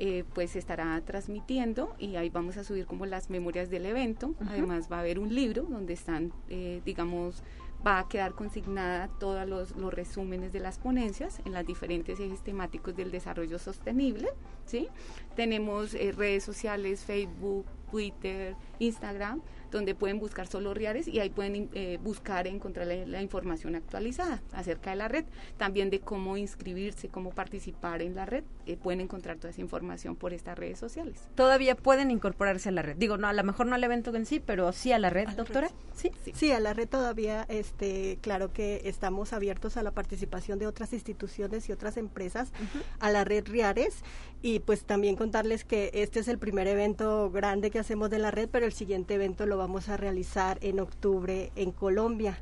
eh, 0.00 0.22
pues 0.32 0.52
se 0.52 0.60
estará 0.60 1.00
transmitiendo 1.00 1.96
y 1.98 2.14
ahí 2.14 2.30
vamos 2.30 2.56
a 2.56 2.62
subir 2.62 2.86
como 2.86 3.04
las 3.04 3.30
memorias 3.30 3.68
del 3.68 3.84
evento. 3.84 4.32
Además 4.46 4.88
va 4.90 4.98
a 4.98 5.00
haber 5.00 5.18
un 5.18 5.34
libro 5.34 5.64
donde 5.64 5.94
están, 5.94 6.32
eh, 6.48 6.80
digamos, 6.84 7.42
va 7.84 7.98
a 7.98 8.08
quedar 8.08 8.34
consignada 8.34 9.08
todos 9.18 9.48
los, 9.48 9.74
los, 9.74 9.92
resúmenes 9.92 10.52
de 10.52 10.60
las 10.60 10.78
ponencias 10.78 11.40
en 11.44 11.52
las 11.52 11.66
diferentes 11.66 12.20
ejes 12.20 12.44
temáticos 12.44 12.94
del 12.94 13.10
desarrollo 13.10 13.58
sostenible. 13.58 14.28
¿sí? 14.66 14.86
Tenemos 15.34 15.94
eh, 15.94 16.12
redes 16.12 16.44
sociales, 16.44 17.04
Facebook, 17.04 17.66
Twitter, 17.90 18.54
Instagram, 18.78 19.42
donde 19.70 19.94
pueden 19.94 20.18
buscar 20.18 20.46
solo 20.46 20.74
RIARES 20.74 21.08
y 21.08 21.20
ahí 21.20 21.30
pueden 21.30 21.68
eh, 21.74 21.98
buscar 22.02 22.46
e 22.46 22.50
encontrar 22.50 22.86
la, 22.86 23.22
información 23.22 23.74
actualizada 23.74 24.40
acerca 24.52 24.90
de 24.90 24.96
la 24.96 25.08
red, 25.08 25.24
también 25.56 25.90
de 25.90 26.00
cómo 26.00 26.36
inscribirse, 26.36 27.08
cómo 27.08 27.30
participar 27.30 28.00
en 28.02 28.14
la 28.14 28.26
red, 28.26 28.44
eh, 28.66 28.76
pueden 28.76 29.00
encontrar 29.00 29.36
toda 29.36 29.50
esa 29.50 29.60
información 29.60 30.16
por 30.16 30.32
estas 30.32 30.58
redes 30.58 30.78
sociales. 30.78 31.20
Todavía 31.34 31.74
pueden 31.74 32.10
incorporarse 32.10 32.68
a 32.68 32.72
la 32.72 32.82
red. 32.82 32.96
Digo, 32.96 33.18
no, 33.18 33.26
a 33.26 33.32
lo 33.32 33.44
mejor 33.44 33.66
no 33.66 33.74
al 33.74 33.84
evento 33.84 34.14
en 34.14 34.26
sí, 34.26 34.40
pero 34.40 34.72
sí 34.72 34.92
a 34.92 34.98
la 34.98 35.10
red, 35.10 35.28
doctora. 35.30 35.70
Sí. 35.94 36.12
sí. 36.32 36.52
a 36.52 36.60
la 36.60 36.74
red 36.74 36.88
todavía, 36.88 37.44
este, 37.48 38.18
claro 38.20 38.52
que 38.52 38.82
estamos 38.84 39.32
abiertos 39.32 39.76
a 39.76 39.82
la 39.82 39.90
participación 39.90 40.58
de 40.58 40.66
otras 40.66 40.92
instituciones 40.92 41.68
y 41.68 41.72
otras 41.72 41.96
empresas, 41.96 42.52
a 43.00 43.10
la 43.10 43.24
red 43.24 43.46
RIARES 43.46 44.02
y 44.40 44.60
pues 44.60 44.84
también 44.84 45.16
contarles 45.16 45.64
que 45.64 45.90
este 45.94 46.20
es 46.20 46.28
el 46.28 46.38
primer 46.38 46.68
evento 46.68 47.30
grande 47.30 47.70
que 47.70 47.78
hacemos 47.78 48.10
de 48.10 48.18
la 48.18 48.30
red, 48.30 48.48
pero 48.50 48.66
el 48.66 48.72
siguiente 48.72 49.14
evento 49.14 49.46
lo 49.46 49.57
vamos 49.58 49.88
a 49.88 49.96
realizar 49.96 50.58
en 50.62 50.80
octubre 50.80 51.52
en 51.56 51.72
Colombia. 51.72 52.38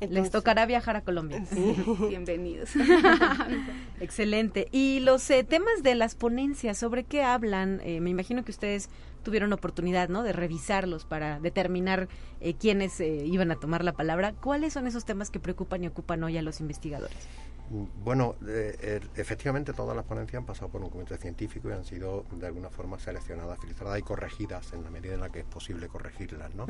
Les 0.00 0.30
tocará 0.30 0.66
viajar 0.66 0.96
a 0.96 1.00
Colombia. 1.02 1.44
Bienvenidos. 2.08 2.70
Excelente. 4.00 4.68
Y 4.70 5.00
los 5.00 5.28
eh, 5.30 5.44
temas 5.44 5.82
de 5.82 5.94
las 5.94 6.14
ponencias, 6.14 6.78
¿sobre 6.78 7.04
qué 7.04 7.22
hablan? 7.22 7.80
Eh, 7.84 8.00
me 8.00 8.10
imagino 8.10 8.44
que 8.44 8.50
ustedes 8.50 8.90
tuvieron 9.22 9.52
oportunidad, 9.52 10.08
¿no? 10.08 10.22
De 10.22 10.32
revisarlos 10.32 11.04
para 11.04 11.40
determinar 11.40 12.08
eh, 12.40 12.54
quiénes 12.54 13.00
iban 13.00 13.50
a 13.50 13.56
tomar 13.56 13.84
la 13.84 13.92
palabra. 13.92 14.32
¿Cuáles 14.32 14.72
son 14.74 14.86
esos 14.86 15.04
temas 15.04 15.30
que 15.30 15.40
preocupan 15.40 15.84
y 15.84 15.86
ocupan 15.86 16.22
hoy 16.22 16.36
a 16.36 16.42
los 16.42 16.60
investigadores? 16.60 17.28
Bueno, 17.70 18.36
eh, 18.46 19.00
efectivamente 19.16 19.72
todas 19.72 19.96
las 19.96 20.04
ponencias 20.04 20.38
han 20.38 20.46
pasado 20.46 20.70
por 20.70 20.82
un 20.82 20.90
comité 20.90 21.16
científico 21.16 21.70
y 21.70 21.72
han 21.72 21.84
sido 21.84 22.24
de 22.32 22.46
alguna 22.46 22.68
forma 22.68 22.98
seleccionadas, 22.98 23.58
filtradas 23.58 23.98
y 23.98 24.02
corregidas 24.02 24.72
en 24.74 24.84
la 24.84 24.90
medida 24.90 25.14
en 25.14 25.20
la 25.20 25.30
que 25.30 25.40
es 25.40 25.44
posible 25.46 25.88
corregirlas. 25.88 26.54
¿no? 26.54 26.66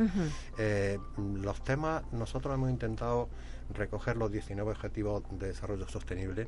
Eh, 0.56 0.98
los 1.16 1.64
temas, 1.64 2.04
nosotros 2.12 2.54
hemos 2.54 2.70
intentado 2.70 3.28
recoger 3.74 4.16
los 4.16 4.30
19 4.30 4.70
objetivos 4.70 5.24
de 5.30 5.48
desarrollo 5.48 5.88
sostenible 5.88 6.46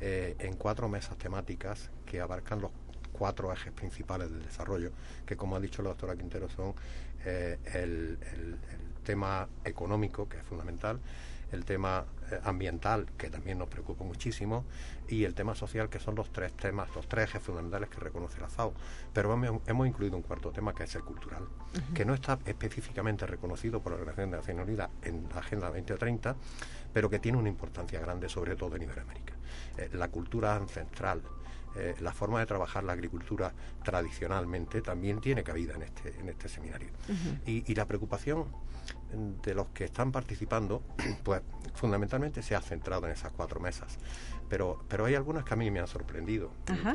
eh, 0.00 0.34
en 0.40 0.54
cuatro 0.54 0.88
mesas 0.88 1.16
temáticas 1.16 1.90
que 2.04 2.20
abarcan 2.20 2.60
los 2.60 2.72
cuatro 3.12 3.52
ejes 3.52 3.72
principales 3.72 4.28
del 4.30 4.42
desarrollo, 4.42 4.90
que 5.24 5.36
como 5.36 5.54
ha 5.54 5.60
dicho 5.60 5.82
la 5.82 5.90
doctora 5.90 6.16
Quintero 6.16 6.48
son 6.48 6.74
el 7.24 8.18
tema 9.04 9.48
económico, 9.64 10.28
que 10.28 10.38
es 10.38 10.42
fundamental, 10.42 10.98
el 11.52 11.64
tema 11.64 12.04
ambiental, 12.42 13.06
que 13.16 13.30
también 13.30 13.58
nos 13.58 13.68
preocupa 13.68 14.04
muchísimo, 14.04 14.64
y 15.08 15.24
el 15.24 15.34
tema 15.34 15.54
social, 15.54 15.88
que 15.88 15.98
son 15.98 16.14
los 16.14 16.32
tres 16.32 16.52
temas, 16.54 16.88
los 16.94 17.08
tres 17.08 17.30
ejes 17.30 17.42
fundamentales 17.42 17.88
que 17.88 17.98
reconoce 18.00 18.40
la 18.40 18.48
FAO. 18.48 18.72
Pero 19.12 19.32
hemos, 19.32 19.86
incluido 19.86 20.16
un 20.16 20.22
cuarto 20.22 20.50
tema, 20.50 20.74
que 20.74 20.84
es 20.84 20.94
el 20.94 21.02
cultural, 21.02 21.46
que 21.94 22.04
no 22.04 22.14
está 22.14 22.38
específicamente 22.46 23.26
reconocido 23.26 23.80
por 23.80 23.92
la 23.92 23.98
Organización 23.98 24.30
de 24.30 24.36
Naciones 24.38 24.66
Unidas 24.66 24.90
en 25.02 25.28
la 25.32 25.40
Agenda 25.40 25.66
2030, 25.68 26.36
pero 26.92 27.10
que 27.10 27.18
tiene 27.18 27.38
una 27.38 27.48
importancia 27.48 28.00
grande, 28.00 28.28
sobre 28.28 28.56
todo 28.56 28.76
en 28.76 28.82
Iberoamérica. 28.82 29.34
Eh, 29.76 29.90
la 29.92 30.08
cultura 30.08 30.56
ancestral, 30.56 31.22
eh, 31.76 31.96
la 32.00 32.12
forma 32.12 32.38
de 32.38 32.46
trabajar 32.46 32.84
la 32.84 32.92
agricultura 32.92 33.52
tradicionalmente 33.82 34.80
también 34.80 35.20
tiene 35.20 35.42
cabida 35.42 35.74
en 35.74 35.82
este, 35.82 36.18
en 36.18 36.28
este 36.28 36.48
seminario. 36.48 36.88
y, 37.46 37.70
y, 37.70 37.74
la 37.74 37.86
preocupación 37.86 38.46
de 39.14 39.54
los 39.54 39.68
que 39.68 39.84
están 39.84 40.12
participando, 40.12 40.82
pues 41.22 41.42
fundamentalmente 41.74 42.42
se 42.42 42.54
ha 42.54 42.60
centrado 42.60 43.06
en 43.06 43.12
esas 43.12 43.32
cuatro 43.32 43.60
mesas. 43.60 43.98
Pero, 44.48 44.84
pero 44.88 45.06
hay 45.06 45.14
algunas 45.14 45.44
que 45.44 45.54
a 45.54 45.56
mí 45.56 45.70
me 45.70 45.80
han 45.80 45.88
sorprendido, 45.88 46.50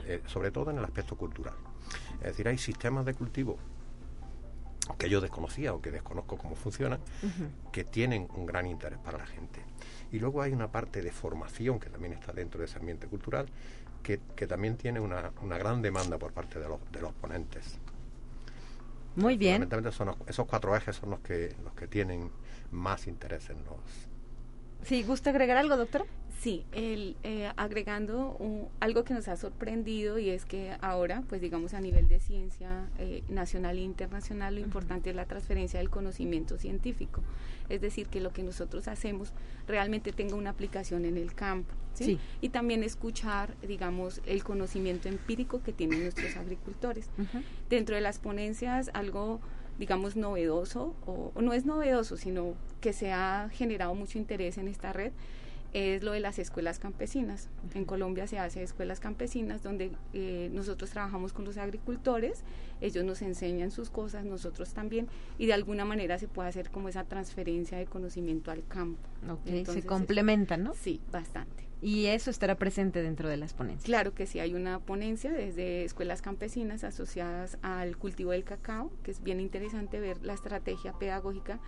eh, 0.06 0.22
sobre 0.28 0.52
todo 0.52 0.72
en 0.72 0.78
el 0.78 0.86
aspecto 0.86 1.18
cultural. 1.18 1.56
Es 2.20 2.28
decir, 2.28 2.48
hay 2.48 2.58
sistemas 2.58 3.06
de 3.06 3.14
cultivo 3.14 3.58
que 4.98 5.10
yo 5.10 5.22
desconocía 5.22 5.74
o 5.74 5.82
que 5.82 5.92
desconozco 5.92 6.38
cómo 6.38 6.56
funcionan, 6.56 7.00
que 7.72 7.84
tienen 7.84 8.28
un 8.36 8.46
gran 8.46 8.66
interés 8.66 9.00
para 9.00 9.18
la 9.18 9.26
gente. 9.26 9.62
Y 10.12 10.20
luego 10.20 10.42
hay 10.42 10.52
una 10.52 10.72
parte 10.72 11.02
de 11.02 11.12
formación 11.12 11.80
que 11.80 11.90
también 11.90 12.14
está 12.14 12.34
dentro 12.34 12.60
de 12.60 12.66
ese 12.66 12.80
ambiente 12.80 13.08
cultural, 13.08 13.48
que, 14.02 14.20
que 14.36 14.48
también 14.48 14.78
tiene 14.78 15.00
una, 15.00 15.32
una, 15.42 15.58
gran 15.58 15.82
demanda 15.82 16.18
por 16.18 16.32
parte 16.32 16.60
de 16.60 16.68
los, 16.68 16.80
de 16.92 17.02
los 17.02 17.14
ponentes. 17.14 17.78
Muy 19.20 19.38
bien. 19.38 19.68
Son 19.92 20.16
esos 20.28 20.46
cuatro 20.46 20.76
ejes 20.76 20.96
son 20.96 21.12
los 21.12 21.20
que, 21.20 21.56
los 21.64 21.74
que 21.74 21.88
tienen 21.88 22.32
más 22.72 23.08
interés 23.08 23.50
en 23.50 23.64
los... 23.66 24.09
Sí, 24.84 25.04
¿gusta 25.04 25.30
agregar 25.30 25.58
algo, 25.58 25.78
doctora? 25.78 26.06
Sí, 26.40 26.64
el, 26.72 27.18
eh, 27.24 27.52
agregando 27.58 28.70
algo 28.80 29.04
que 29.04 29.14
nos 29.14 29.28
ha 29.28 29.36
sorprendido 29.36 30.20
y 30.20 30.30
es 30.30 30.46
que 30.46 30.74
ahora, 30.80 31.22
pues 31.28 31.42
digamos 31.42 31.74
a 31.74 31.82
nivel 31.82 32.08
de 32.08 32.22
ciencia 32.22 32.88
eh, 32.98 33.24
nacional 33.28 33.78
e 33.78 33.82
internacional, 33.82 34.56
lo 34.56 34.62
importante 34.62 35.10
es 35.10 35.18
la 35.18 35.26
transferencia 35.26 35.80
del 35.80 35.90
conocimiento 35.90 36.58
científico. 36.58 37.22
Es 37.68 37.82
decir, 37.82 38.08
que 38.08 38.22
lo 38.22 38.32
que 38.32 38.42
nosotros 38.42 38.88
hacemos 38.88 39.34
realmente 39.68 40.14
tenga 40.14 40.36
una 40.36 40.52
aplicación 40.52 41.04
en 41.04 41.18
el 41.18 41.34
campo. 41.34 41.74
¿sí? 41.94 42.20
Y 42.40 42.50
también 42.50 42.84
escuchar, 42.84 43.54
digamos, 43.62 44.22
el 44.26 44.42
conocimiento 44.46 45.10
empírico 45.10 45.62
que 45.62 45.74
tienen 45.74 46.04
nuestros 46.04 46.38
agricultores. 46.38 47.10
Dentro 47.70 47.96
de 47.96 48.02
las 48.02 48.18
ponencias, 48.18 48.92
algo 48.94 49.42
digamos, 49.80 50.16
novedoso, 50.16 50.94
o, 51.08 51.32
no 51.42 51.54
es 51.54 51.66
novedoso, 51.66 52.18
sino 52.18 52.54
que 52.82 52.94
se 52.94 53.12
ha 53.12 53.50
generado 53.52 53.96
mucho 53.96 54.18
interés 54.18 54.58
en 54.58 54.68
esta 54.68 54.94
red, 54.94 55.14
es 55.72 56.04
lo 56.04 56.12
de 56.12 56.20
las 56.20 56.40
escuelas 56.40 56.80
campesinas. 56.80 57.48
En 57.76 57.86
Colombia 57.86 58.28
se 58.28 58.40
hace 58.40 58.62
escuelas 58.62 59.00
campesinas 59.00 59.64
donde 59.64 59.92
eh, 60.14 60.50
nosotros 60.52 60.90
trabajamos 60.90 61.32
con 61.32 61.46
los 61.46 61.58
agricultores, 61.58 62.44
ellos 62.82 63.06
nos 63.06 63.22
enseñan 63.22 63.72
sus 63.72 63.90
cosas, 63.90 64.26
nosotros 64.26 64.74
también, 64.74 65.08
y 65.38 65.46
de 65.46 65.54
alguna 65.54 65.86
manera 65.86 66.18
se 66.18 66.28
puede 66.28 66.50
hacer 66.50 66.72
como 66.72 66.90
esa 66.90 67.06
transferencia 67.06 67.78
de 67.78 67.86
conocimiento 67.86 68.52
al 68.52 68.66
campo. 68.68 69.08
se 69.66 69.84
complementan, 69.84 70.64
¿no? 70.64 70.74
Sí, 70.74 71.00
bastante. 71.12 71.69
Y 71.82 72.08
eso 72.08 72.30
estará 72.30 72.56
presente 72.56 73.02
dentro 73.02 73.30
de 73.30 73.38
las 73.38 73.54
ponencias. 73.54 73.86
Claro 73.86 74.14
que 74.14 74.26
sí, 74.26 74.40
hay 74.40 74.54
una 74.54 74.80
ponencia 74.80 75.32
desde 75.32 75.86
escuelas 75.86 76.22
campesinas 76.22 76.84
asociadas 76.84 77.58
al 77.62 77.98
cultivo 77.98 78.32
del 78.32 78.44
cacao, 78.44 78.92
que 79.04 79.12
es 79.12 79.24
bien 79.24 79.40
interesante 79.40 80.00
ver 80.00 80.24
la 80.24 80.34
estrategia 80.34 80.94
pedagógica 80.94 81.60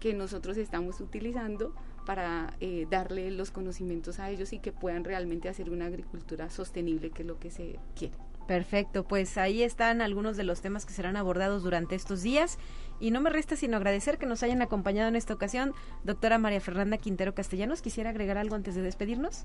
que 0.00 0.14
nosotros 0.14 0.56
estamos 0.56 1.00
utilizando 1.00 1.72
para 2.04 2.56
eh, 2.58 2.88
darle 2.90 3.30
los 3.30 3.52
conocimientos 3.52 4.18
a 4.18 4.30
ellos 4.30 4.52
y 4.52 4.58
que 4.58 4.72
puedan 4.72 5.04
realmente 5.04 5.48
hacer 5.48 5.70
una 5.70 5.86
agricultura 5.86 6.50
sostenible, 6.50 7.10
que 7.10 7.22
es 7.22 7.28
lo 7.28 7.38
que 7.38 7.52
se 7.52 7.78
quiere. 7.94 8.16
Perfecto, 8.48 9.04
pues 9.04 9.38
ahí 9.38 9.62
están 9.62 10.00
algunos 10.00 10.36
de 10.36 10.42
los 10.42 10.60
temas 10.60 10.84
que 10.84 10.92
serán 10.92 11.16
abordados 11.16 11.62
durante 11.62 11.94
estos 11.94 12.22
días 12.22 12.58
y 13.02 13.10
no 13.10 13.20
me 13.20 13.30
resta 13.30 13.56
sino 13.56 13.76
agradecer 13.76 14.16
que 14.16 14.26
nos 14.26 14.44
hayan 14.44 14.62
acompañado 14.62 15.08
en 15.08 15.16
esta 15.16 15.34
ocasión. 15.34 15.74
Doctora 16.04 16.38
María 16.38 16.60
Fernanda 16.60 16.98
Quintero 16.98 17.34
Castellanos, 17.34 17.82
¿quisiera 17.82 18.10
agregar 18.10 18.38
algo 18.38 18.54
antes 18.54 18.76
de 18.76 18.82
despedirnos? 18.82 19.44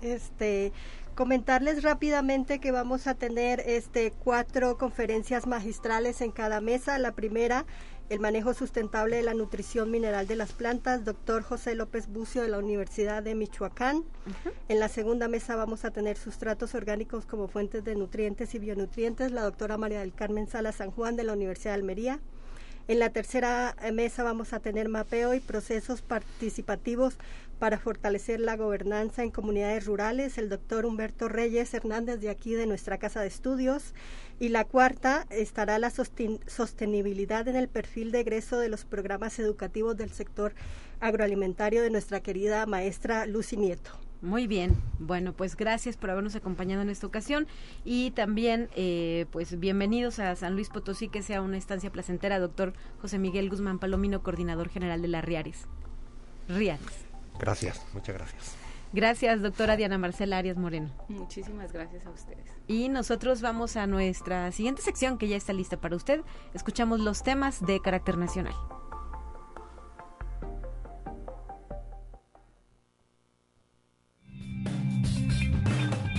Este, 0.00 0.72
comentarles 1.14 1.84
rápidamente 1.84 2.58
que 2.58 2.72
vamos 2.72 3.06
a 3.06 3.14
tener 3.14 3.60
este 3.60 4.10
cuatro 4.10 4.78
conferencias 4.78 5.46
magistrales 5.46 6.20
en 6.22 6.32
cada 6.32 6.60
mesa. 6.60 6.98
La 6.98 7.12
primera 7.12 7.66
el 8.08 8.18
manejo 8.18 8.52
sustentable 8.52 9.16
de 9.16 9.22
la 9.22 9.32
nutrición 9.32 9.90
mineral 9.90 10.26
de 10.26 10.36
las 10.36 10.52
plantas, 10.52 11.04
doctor 11.04 11.42
José 11.42 11.74
López 11.74 12.08
Bucio 12.08 12.42
de 12.42 12.48
la 12.48 12.58
Universidad 12.58 13.22
de 13.22 13.34
Michoacán. 13.34 14.04
En 14.68 14.80
la 14.80 14.88
segunda 14.88 15.28
mesa 15.28 15.56
vamos 15.56 15.84
a 15.84 15.92
tener 15.92 16.18
sustratos 16.18 16.74
orgánicos 16.74 17.24
como 17.26 17.48
fuentes 17.48 17.84
de 17.84 17.94
nutrientes 17.94 18.54
y 18.54 18.58
bionutrientes, 18.58 19.30
la 19.30 19.44
doctora 19.44 19.78
María 19.78 20.00
del 20.00 20.12
Carmen 20.12 20.46
Sala 20.46 20.72
San 20.72 20.90
Juan 20.90 21.16
de 21.16 21.22
la 21.22 21.32
Universidad 21.32 21.70
de 21.70 21.76
Almería. 21.76 22.20
En 22.88 22.98
la 22.98 23.10
tercera 23.10 23.76
mesa 23.92 24.24
vamos 24.24 24.52
a 24.52 24.58
tener 24.58 24.88
mapeo 24.88 25.34
y 25.34 25.40
procesos 25.40 26.02
participativos 26.02 27.16
para 27.60 27.78
fortalecer 27.78 28.40
la 28.40 28.56
gobernanza 28.56 29.22
en 29.22 29.30
comunidades 29.30 29.86
rurales, 29.86 30.36
el 30.36 30.48
doctor 30.48 30.84
Humberto 30.84 31.28
Reyes 31.28 31.72
Hernández 31.74 32.18
de 32.18 32.28
aquí 32.28 32.54
de 32.54 32.66
nuestra 32.66 32.98
casa 32.98 33.20
de 33.20 33.28
estudios. 33.28 33.94
Y 34.40 34.48
la 34.48 34.64
cuarta 34.64 35.26
estará 35.30 35.78
la 35.78 35.90
sostenibilidad 35.90 37.46
en 37.46 37.54
el 37.54 37.68
perfil 37.68 38.10
de 38.10 38.20
egreso 38.20 38.58
de 38.58 38.68
los 38.68 38.84
programas 38.84 39.38
educativos 39.38 39.96
del 39.96 40.10
sector 40.10 40.52
agroalimentario 40.98 41.82
de 41.82 41.90
nuestra 41.90 42.18
querida 42.18 42.66
maestra 42.66 43.26
Lucy 43.26 43.56
Nieto. 43.56 43.92
Muy 44.22 44.46
bien, 44.46 44.80
bueno, 45.00 45.32
pues 45.32 45.56
gracias 45.56 45.96
por 45.96 46.10
habernos 46.10 46.36
acompañado 46.36 46.80
en 46.80 46.90
esta 46.90 47.08
ocasión 47.08 47.48
y 47.84 48.12
también, 48.12 48.70
eh, 48.76 49.26
pues 49.32 49.58
bienvenidos 49.58 50.20
a 50.20 50.36
San 50.36 50.54
Luis 50.54 50.68
Potosí, 50.68 51.08
que 51.08 51.22
sea 51.22 51.42
una 51.42 51.56
estancia 51.56 51.90
placentera, 51.90 52.38
doctor 52.38 52.72
José 53.00 53.18
Miguel 53.18 53.50
Guzmán 53.50 53.80
Palomino, 53.80 54.22
coordinador 54.22 54.68
general 54.68 55.02
de 55.02 55.08
la 55.08 55.22
RIARES. 55.22 55.66
RIARES. 56.48 57.04
Gracias, 57.40 57.84
muchas 57.94 58.14
gracias. 58.14 58.54
Gracias, 58.92 59.42
doctora 59.42 59.76
Diana 59.76 59.98
Marcela 59.98 60.38
Arias 60.38 60.56
Moreno. 60.56 60.92
Muchísimas 61.08 61.72
gracias 61.72 62.06
a 62.06 62.10
ustedes. 62.10 62.46
Y 62.68 62.90
nosotros 62.90 63.40
vamos 63.40 63.76
a 63.76 63.88
nuestra 63.88 64.52
siguiente 64.52 64.82
sección 64.82 65.18
que 65.18 65.26
ya 65.26 65.36
está 65.36 65.52
lista 65.52 65.80
para 65.80 65.96
usted. 65.96 66.20
Escuchamos 66.54 67.00
los 67.00 67.24
temas 67.24 67.60
de 67.66 67.80
carácter 67.80 68.18
nacional. 68.18 68.54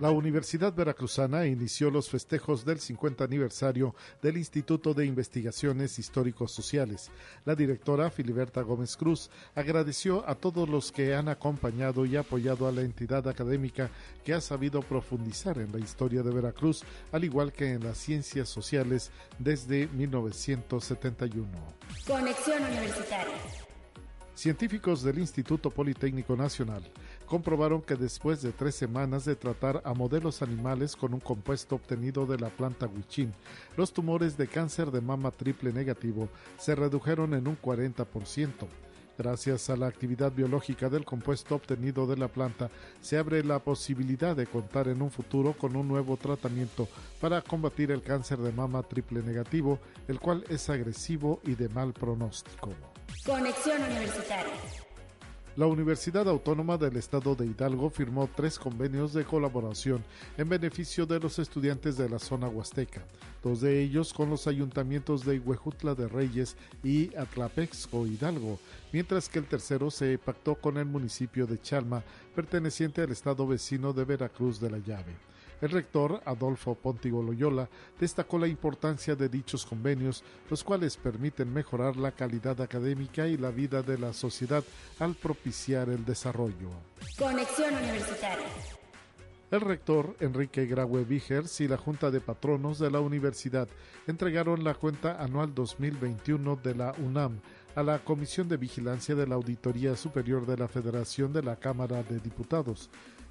La 0.00 0.10
Universidad 0.10 0.72
Veracruzana 0.72 1.44
inició 1.44 1.90
los 1.90 2.08
festejos 2.08 2.64
del 2.64 2.80
50 2.80 3.22
aniversario 3.22 3.94
del 4.22 4.38
Instituto 4.38 4.94
de 4.94 5.04
Investigaciones 5.04 5.98
Históricos 5.98 6.52
Sociales. 6.52 7.10
La 7.44 7.54
directora 7.54 8.10
Filiberta 8.10 8.62
Gómez 8.62 8.96
Cruz 8.96 9.28
agradeció 9.54 10.26
a 10.26 10.36
todos 10.36 10.70
los 10.70 10.90
que 10.90 11.14
han 11.14 11.28
acompañado 11.28 12.06
y 12.06 12.16
apoyado 12.16 12.66
a 12.66 12.72
la 12.72 12.80
entidad 12.80 13.28
académica 13.28 13.90
que 14.24 14.32
ha 14.32 14.40
sabido 14.40 14.80
profundizar 14.80 15.58
en 15.58 15.70
la 15.70 15.80
historia 15.80 16.22
de 16.22 16.32
Veracruz, 16.32 16.82
al 17.12 17.24
igual 17.24 17.52
que 17.52 17.72
en 17.72 17.84
las 17.84 17.98
ciencias 17.98 18.48
sociales 18.48 19.10
desde 19.38 19.86
1971. 19.88 21.46
Conexión 22.06 22.62
Universitaria. 22.62 23.69
Científicos 24.34 25.02
del 25.02 25.18
Instituto 25.18 25.70
Politécnico 25.70 26.36
Nacional 26.36 26.82
comprobaron 27.26 27.82
que 27.82 27.96
después 27.96 28.40
de 28.42 28.52
tres 28.52 28.74
semanas 28.74 29.24
de 29.24 29.36
tratar 29.36 29.82
a 29.84 29.92
modelos 29.92 30.40
animales 30.40 30.96
con 30.96 31.12
un 31.12 31.20
compuesto 31.20 31.74
obtenido 31.74 32.26
de 32.26 32.38
la 32.38 32.48
planta 32.48 32.86
huichín, 32.86 33.34
los 33.76 33.92
tumores 33.92 34.36
de 34.36 34.48
cáncer 34.48 34.90
de 34.90 35.00
mama 35.00 35.30
triple 35.30 35.72
negativo 35.72 36.28
se 36.58 36.74
redujeron 36.74 37.34
en 37.34 37.48
un 37.48 37.60
40%. 37.60 38.66
Gracias 39.22 39.68
a 39.68 39.76
la 39.76 39.86
actividad 39.86 40.32
biológica 40.32 40.88
del 40.88 41.04
compuesto 41.04 41.54
obtenido 41.54 42.06
de 42.06 42.16
la 42.16 42.28
planta, 42.28 42.70
se 43.02 43.18
abre 43.18 43.44
la 43.44 43.58
posibilidad 43.58 44.34
de 44.34 44.46
contar 44.46 44.88
en 44.88 45.02
un 45.02 45.10
futuro 45.10 45.52
con 45.52 45.76
un 45.76 45.86
nuevo 45.86 46.16
tratamiento 46.16 46.88
para 47.20 47.42
combatir 47.42 47.90
el 47.90 48.00
cáncer 48.00 48.38
de 48.38 48.50
mama 48.50 48.82
triple 48.82 49.20
negativo, 49.20 49.78
el 50.08 50.18
cual 50.18 50.42
es 50.48 50.70
agresivo 50.70 51.42
y 51.44 51.54
de 51.54 51.68
mal 51.68 51.92
pronóstico. 51.92 52.70
Conexión 53.26 53.82
Universitaria. 53.82 54.54
La 55.56 55.66
Universidad 55.66 56.28
Autónoma 56.28 56.78
del 56.78 56.96
Estado 56.96 57.34
de 57.34 57.44
Hidalgo 57.44 57.90
firmó 57.90 58.30
tres 58.36 58.56
convenios 58.56 59.12
de 59.12 59.24
colaboración 59.24 60.04
en 60.38 60.48
beneficio 60.48 61.06
de 61.06 61.18
los 61.18 61.40
estudiantes 61.40 61.96
de 61.96 62.08
la 62.08 62.20
zona 62.20 62.46
huasteca, 62.46 63.04
dos 63.42 63.60
de 63.60 63.82
ellos 63.82 64.14
con 64.14 64.30
los 64.30 64.46
ayuntamientos 64.46 65.24
de 65.24 65.40
Huejutla 65.40 65.96
de 65.96 66.06
Reyes 66.06 66.56
y 66.84 67.12
Atlapexco 67.16 68.06
Hidalgo, 68.06 68.60
mientras 68.92 69.28
que 69.28 69.40
el 69.40 69.46
tercero 69.46 69.90
se 69.90 70.16
pactó 70.18 70.54
con 70.54 70.76
el 70.76 70.86
municipio 70.86 71.48
de 71.48 71.60
Chalma, 71.60 72.04
perteneciente 72.32 73.02
al 73.02 73.10
estado 73.10 73.44
vecino 73.44 73.92
de 73.92 74.04
Veracruz 74.04 74.60
de 74.60 74.70
la 74.70 74.78
Llave. 74.78 75.29
El 75.60 75.70
rector 75.70 76.22
Adolfo 76.24 76.74
Pontigo 76.74 77.22
Loyola 77.22 77.68
destacó 77.98 78.38
la 78.38 78.48
importancia 78.48 79.14
de 79.14 79.28
dichos 79.28 79.66
convenios, 79.66 80.24
los 80.48 80.64
cuales 80.64 80.96
permiten 80.96 81.52
mejorar 81.52 81.96
la 81.96 82.12
calidad 82.12 82.60
académica 82.60 83.26
y 83.26 83.36
la 83.36 83.50
vida 83.50 83.82
de 83.82 83.98
la 83.98 84.12
sociedad 84.12 84.64
al 84.98 85.14
propiciar 85.14 85.90
el 85.90 86.04
desarrollo. 86.04 86.70
Conexión 87.18 87.74
Universitaria. 87.74 88.46
El 89.50 89.62
rector 89.62 90.14
Enrique 90.20 90.64
Graue 90.64 91.04
Vigers 91.04 91.60
y 91.60 91.66
la 91.66 91.76
Junta 91.76 92.12
de 92.12 92.20
Patronos 92.20 92.78
de 92.78 92.88
la 92.88 93.00
Universidad 93.00 93.68
entregaron 94.06 94.62
la 94.62 94.74
cuenta 94.74 95.20
anual 95.20 95.52
2021 95.52 96.54
de 96.62 96.74
la 96.76 96.94
UNAM 97.04 97.40
a 97.74 97.82
la 97.82 97.98
Comisión 97.98 98.48
de 98.48 98.56
Vigilancia 98.56 99.16
de 99.16 99.26
la 99.26 99.34
Auditoría 99.34 99.96
Superior 99.96 100.46
de 100.46 100.56
la 100.56 100.68
Federación 100.68 101.32
de 101.32 101.42
la 101.42 101.56
Cámara 101.56 102.04
de 102.04 102.20
Diputados 102.20 102.90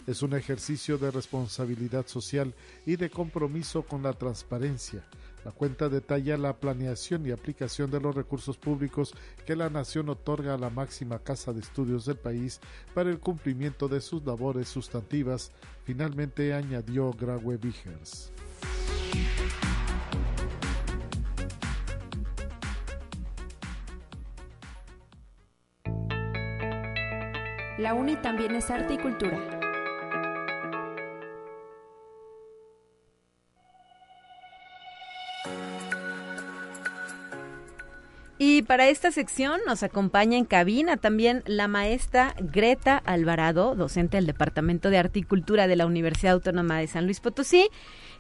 es 0.10 0.24
un 0.24 0.34
ejercicio 0.34 0.98
de 0.98 1.12
responsabilidad 1.12 2.08
social 2.08 2.56
y 2.84 2.96
de 2.96 3.12
compromiso 3.12 3.84
con 3.84 4.02
la 4.02 4.14
transparencia. 4.14 5.04
La 5.46 5.52
cuenta 5.52 5.88
detalla 5.88 6.36
la 6.36 6.58
planeación 6.58 7.28
y 7.28 7.32
aplicación 7.32 7.92
de 7.92 8.02
los 8.02 8.16
recursos 8.16 8.58
públicos 8.58 9.14
que 9.46 9.56
la 9.56 9.70
nación 9.70 10.10
otorga 10.10 10.56
a 10.56 10.58
la 10.58 10.72
máxima 10.72 11.20
casa 11.20 11.54
de 11.54 11.60
estudios 11.60 12.08
del 12.08 12.18
país 12.18 12.60
para 12.96 13.12
el 13.12 13.20
cumplimiento 13.20 13.88
de 13.88 14.02
sus 14.02 14.26
labores 14.26 14.68
sustantivas, 14.68 15.52
finalmente 15.84 16.56
añadió 16.56 17.12
Graue 17.12 17.58
Vigers. 17.58 18.32
La 27.78 27.94
UNI 27.94 28.16
también 28.18 28.56
es 28.56 28.72
arte 28.72 28.96
y 28.96 28.98
cultura. 28.98 29.59
Y 38.60 38.64
para 38.64 38.90
esta 38.90 39.10
sección 39.14 39.62
nos 39.66 39.84
acompaña 39.84 40.38
en 40.38 40.44
cabina 40.44 40.98
también 40.98 41.44
la 41.46 41.70
maestra 41.70 42.36
Greta 42.42 42.98
Alvarado, 42.98 43.74
docente 43.74 44.18
del 44.18 44.26
Departamento 44.26 44.90
de 44.90 44.98
Articultura 44.98 45.66
de 45.66 45.78
la 45.78 45.86
Universidad 45.86 46.34
Autónoma 46.34 46.78
de 46.78 46.88
San 46.88 47.06
Luis 47.06 47.22
Potosí, 47.22 47.70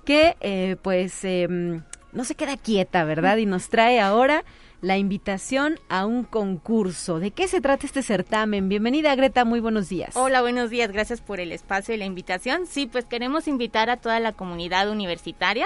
que 0.05 0.37
eh, 0.39 0.77
pues 0.81 1.25
em, 1.25 1.81
no 2.13 2.23
se 2.23 2.35
queda 2.35 2.55
quieta, 2.55 3.03
¿verdad? 3.03 3.35
Y 3.35 3.45
nos 3.45 3.67
trae 3.67 3.99
ahora 3.99 4.45
la 4.81 4.97
invitación 4.97 5.79
a 5.89 6.05
un 6.05 6.23
concurso. 6.23 7.19
¿De 7.19 7.31
qué 7.31 7.47
se 7.47 7.61
trata 7.61 7.85
este 7.85 8.01
certamen? 8.01 8.69
Bienvenida 8.69 9.13
Greta, 9.15 9.43
muy 9.43 9.59
buenos 9.59 9.89
días. 9.89 10.15
Hola, 10.15 10.41
buenos 10.41 10.69
días, 10.69 10.91
gracias 10.91 11.21
por 11.21 11.39
el 11.39 11.51
espacio 11.51 11.93
y 11.93 11.97
la 11.97 12.05
invitación. 12.05 12.65
Sí, 12.65 12.85
pues 12.85 13.05
queremos 13.05 13.47
invitar 13.47 13.89
a 13.89 13.97
toda 13.97 14.19
la 14.19 14.31
comunidad 14.31 14.89
universitaria, 14.89 15.65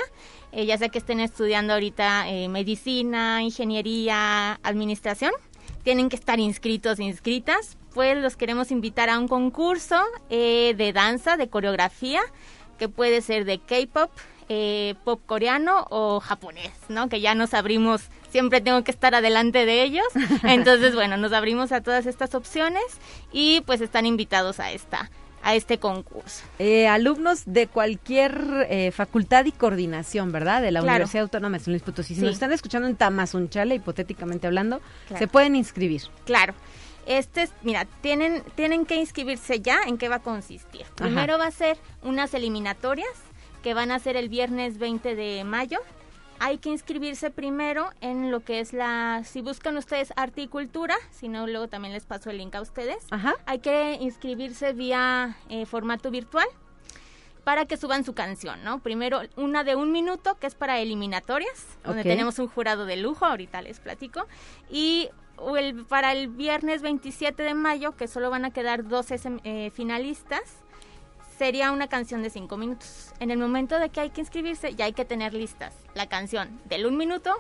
eh, 0.51 0.65
ya 0.65 0.77
sea 0.77 0.89
que 0.89 0.97
estén 0.97 1.19
estudiando 1.19 1.73
ahorita 1.73 2.29
eh, 2.29 2.47
medicina, 2.49 3.43
ingeniería, 3.43 4.59
administración, 4.63 5.31
tienen 5.83 6.09
que 6.09 6.15
estar 6.15 6.39
inscritos, 6.39 6.99
inscritas, 6.99 7.77
pues 7.93 8.17
los 8.17 8.35
queremos 8.35 8.71
invitar 8.71 9.09
a 9.09 9.19
un 9.19 9.27
concurso 9.27 10.01
eh, 10.29 10.73
de 10.75 10.91
danza, 10.91 11.37
de 11.37 11.49
coreografía, 11.49 12.21
que 12.79 12.89
puede 12.89 13.21
ser 13.21 13.45
de 13.45 13.59
K-pop, 13.59 14.11
pop 15.03 15.21
coreano 15.25 15.87
o 15.89 16.19
japonés, 16.19 16.71
¿no? 16.89 17.09
Que 17.09 17.21
ya 17.21 17.33
nos 17.33 17.53
abrimos 17.53 18.09
siempre 18.33 18.61
tengo 18.61 18.83
que 18.83 18.89
estar 18.89 19.13
adelante 19.13 19.67
de 19.67 19.83
ellos. 19.83 20.07
Entonces, 20.43 20.95
bueno, 20.95 21.17
nos 21.17 21.33
abrimos 21.33 21.71
a 21.71 21.81
todas 21.81 22.07
estas 22.07 22.33
opciones 22.33 22.83
y 23.31 23.61
pues 23.61 23.79
están 23.79 24.07
invitados 24.07 24.59
a 24.59 24.71
esta 24.71 25.09
a 25.45 25.55
este 25.55 25.77
concurso. 25.77 26.41
Eh, 26.57 26.87
alumnos 26.87 27.43
de 27.45 27.67
cualquier 27.67 28.65
eh, 28.69 28.91
facultad 28.91 29.43
y 29.43 29.51
coordinación, 29.51 30.31
¿verdad? 30.31 30.61
De 30.61 30.71
la 30.71 30.81
Universidad 30.81 31.23
Autónoma 31.23 31.57
de 31.57 31.63
San 31.65 31.73
Luis 31.73 31.83
Potosí. 31.83 32.15
Si 32.15 32.21
nos 32.21 32.31
están 32.31 32.53
escuchando 32.53 32.87
en 32.87 32.95
Tamazunchale, 32.95 33.75
hipotéticamente 33.75 34.47
hablando, 34.47 34.81
se 35.17 35.27
pueden 35.27 35.57
inscribir. 35.57 36.03
Claro. 36.23 36.53
Este, 37.05 37.49
mira, 37.61 37.85
tienen, 37.99 38.41
tienen 38.55 38.85
que 38.85 38.95
inscribirse 38.95 39.59
ya 39.59 39.81
en 39.85 39.97
qué 39.97 40.07
va 40.07 40.15
a 40.15 40.21
consistir. 40.21 40.85
Primero 40.95 41.37
va 41.37 41.47
a 41.47 41.51
ser 41.51 41.77
unas 42.03 42.33
eliminatorias 42.33 43.11
que 43.61 43.73
van 43.73 43.91
a 43.91 43.99
ser 43.99 44.15
el 44.15 44.29
viernes 44.29 44.77
20 44.77 45.13
de 45.13 45.43
mayo 45.43 45.79
hay 46.43 46.57
que 46.57 46.69
inscribirse 46.69 47.31
primero 47.31 47.89
en 48.01 48.29
lo 48.29 48.41
que 48.41 48.59
es 48.59 48.73
la, 48.73 49.21
si 49.23 49.41
buscan 49.41 49.77
ustedes 49.77 50.11
articultura, 50.17 50.93
si 51.09 51.29
no 51.29 51.47
luego 51.47 51.69
también 51.69 51.93
les 51.93 52.05
paso 52.05 52.29
el 52.29 52.37
link 52.37 52.53
a 52.55 52.61
ustedes, 52.61 52.97
hay 53.45 53.59
que 53.59 53.93
inscribirse 54.01 54.73
vía 54.73 55.37
eh, 55.47 55.65
formato 55.65 56.11
virtual 56.11 56.45
para 57.45 57.63
que 57.65 57.77
suban 57.77 58.03
su 58.03 58.13
canción, 58.13 58.61
¿no? 58.65 58.79
Primero 58.79 59.21
una 59.37 59.63
de 59.63 59.77
un 59.77 59.93
minuto 59.93 60.37
que 60.37 60.47
es 60.47 60.53
para 60.53 60.79
eliminatorias, 60.79 61.77
donde 61.85 62.03
tenemos 62.03 62.37
un 62.39 62.49
jurado 62.49 62.85
de 62.85 62.97
lujo, 62.97 63.25
ahorita 63.25 63.61
les 63.61 63.79
platico, 63.79 64.27
y 64.69 65.09
el, 65.57 65.85
para 65.85 66.11
el 66.11 66.27
viernes 66.27 66.81
27 66.81 67.41
de 67.41 67.53
mayo, 67.53 67.95
que 67.95 68.09
solo 68.09 68.29
van 68.29 68.43
a 68.43 68.51
quedar 68.51 68.85
12 68.85 69.39
eh, 69.45 69.71
finalistas, 69.73 70.62
sería 71.43 71.73
una 71.73 71.89
canción 71.89 72.23
de 72.23 72.29
cinco 72.29 72.55
minutos. 72.55 73.11
En 73.19 73.29
el 73.29 73.37
momento 73.37 73.77
de 73.77 73.89
que 73.89 73.99
hay 73.99 74.11
que 74.11 74.21
inscribirse, 74.21 74.75
ya 74.75 74.85
hay 74.85 74.93
que 74.93 75.03
tener 75.03 75.33
listas 75.33 75.73
la 75.93 76.07
canción 76.07 76.61
del 76.63 76.85
un 76.85 76.95
minuto 76.95 77.35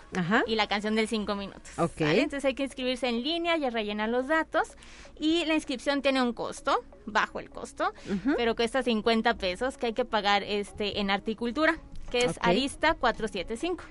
y 0.45 0.55
la 0.55 0.67
canción 0.67 0.93
del 0.95 1.07
cinco 1.07 1.35
minutos. 1.35 1.71
Entonces 2.19 2.43
hay 2.43 2.53
que 2.53 2.63
inscribirse 2.63 3.07
en 3.07 3.23
línea 3.23 3.55
y 3.55 3.69
rellenar 3.69 4.09
los 4.09 4.27
datos. 4.27 4.75
Y 5.21 5.45
la 5.45 5.53
inscripción 5.53 6.01
tiene 6.01 6.21
un 6.21 6.33
costo, 6.33 6.83
bajo 7.05 7.39
el 7.39 7.49
costo, 7.49 7.93
pero 8.35 8.57
cuesta 8.57 8.83
50 8.83 9.35
pesos 9.35 9.77
que 9.77 9.85
hay 9.85 9.93
que 9.93 10.03
pagar 10.03 10.43
este 10.43 10.99
en 10.99 11.09
articultura, 11.09 11.77
que 12.11 12.25
es 12.25 12.37
Arista 12.41 12.95
475 12.95 13.85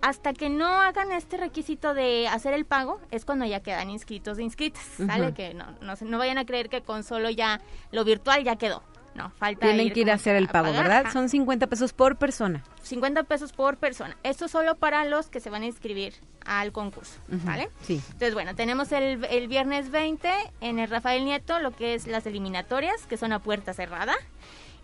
hasta 0.00 0.32
que 0.32 0.48
no 0.48 0.66
hagan 0.66 1.10
este 1.10 1.38
requisito 1.38 1.94
de 1.94 2.28
hacer 2.28 2.52
el 2.52 2.66
pago, 2.66 3.00
es 3.10 3.24
cuando 3.24 3.46
ya 3.46 3.60
quedan 3.60 3.90
inscritos 3.90 4.38
e 4.38 4.42
inscritas, 4.42 4.84
¿sale? 4.96 5.32
Que 5.32 5.54
no, 5.54 5.66
no, 5.80 5.94
no 6.00 6.18
vayan 6.18 6.38
a 6.38 6.44
creer 6.44 6.68
que 6.68 6.82
con 6.82 7.02
solo 7.02 7.30
ya 7.30 7.60
lo 7.90 8.04
virtual 8.04 8.44
ya 8.44 8.56
quedó 8.56 8.82
No, 9.16 9.30
falta 9.30 9.66
Tienen 9.66 9.92
que 9.92 10.00
ir 10.00 10.10
a 10.10 10.14
hacer 10.14 10.36
el 10.36 10.48
pago, 10.48 10.72
¿verdad? 10.72 11.10
Son 11.12 11.28
50 11.28 11.66
pesos 11.68 11.92
por 11.92 12.16
persona. 12.16 12.62
50 12.82 13.22
pesos 13.24 13.52
por 13.52 13.78
persona. 13.78 14.16
Esto 14.22 14.46
solo 14.46 14.76
para 14.76 15.04
los 15.04 15.28
que 15.28 15.40
se 15.40 15.48
van 15.48 15.62
a 15.62 15.66
inscribir 15.66 16.14
al 16.44 16.70
concurso, 16.70 17.18
¿vale? 17.28 17.70
Sí. 17.82 18.00
Entonces, 18.06 18.34
bueno, 18.34 18.54
tenemos 18.54 18.92
el, 18.92 19.24
el 19.24 19.48
viernes 19.48 19.90
20 19.90 20.28
en 20.60 20.78
el 20.78 20.90
Rafael 20.90 21.24
Nieto 21.24 21.58
lo 21.60 21.70
que 21.70 21.94
es 21.94 22.06
las 22.06 22.26
eliminatorias, 22.26 23.06
que 23.06 23.16
son 23.16 23.32
a 23.32 23.40
puerta 23.40 23.72
cerrada. 23.72 24.14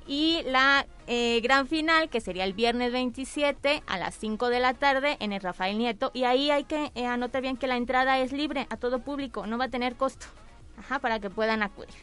Y 0.07 0.43
la 0.47 0.87
eh, 1.07 1.41
gran 1.43 1.69
final, 1.69 2.09
que 2.09 2.21
sería 2.21 2.45
el 2.45 2.55
viernes 2.55 2.93
27 2.93 3.83
a 3.87 3.99
las 3.99 4.15
5 4.17 4.49
de 4.49 4.61
la 4.61 4.75
tarde 4.75 5.17
en 5.21 5.33
el 5.33 5.41
Rafael 5.41 5.79
Nieto. 5.79 6.11
Y 6.13 6.25
ahí 6.25 6.51
hay 6.51 6.65
que 6.65 6.91
eh, 6.95 7.07
anotar 7.07 7.43
bien 7.43 7.57
que 7.57 7.67
la 7.67 7.77
entrada 7.77 8.19
es 8.19 8.33
libre 8.33 8.67
a 8.71 8.77
todo 8.77 9.01
público, 9.01 9.47
no 9.47 9.59
va 9.59 9.67
a 9.67 9.71
tener 9.71 9.95
costo. 9.95 10.27
Ajá, 10.83 10.99
para 10.99 11.21
que 11.21 11.31
puedan 11.31 11.63
acudir. 11.63 11.95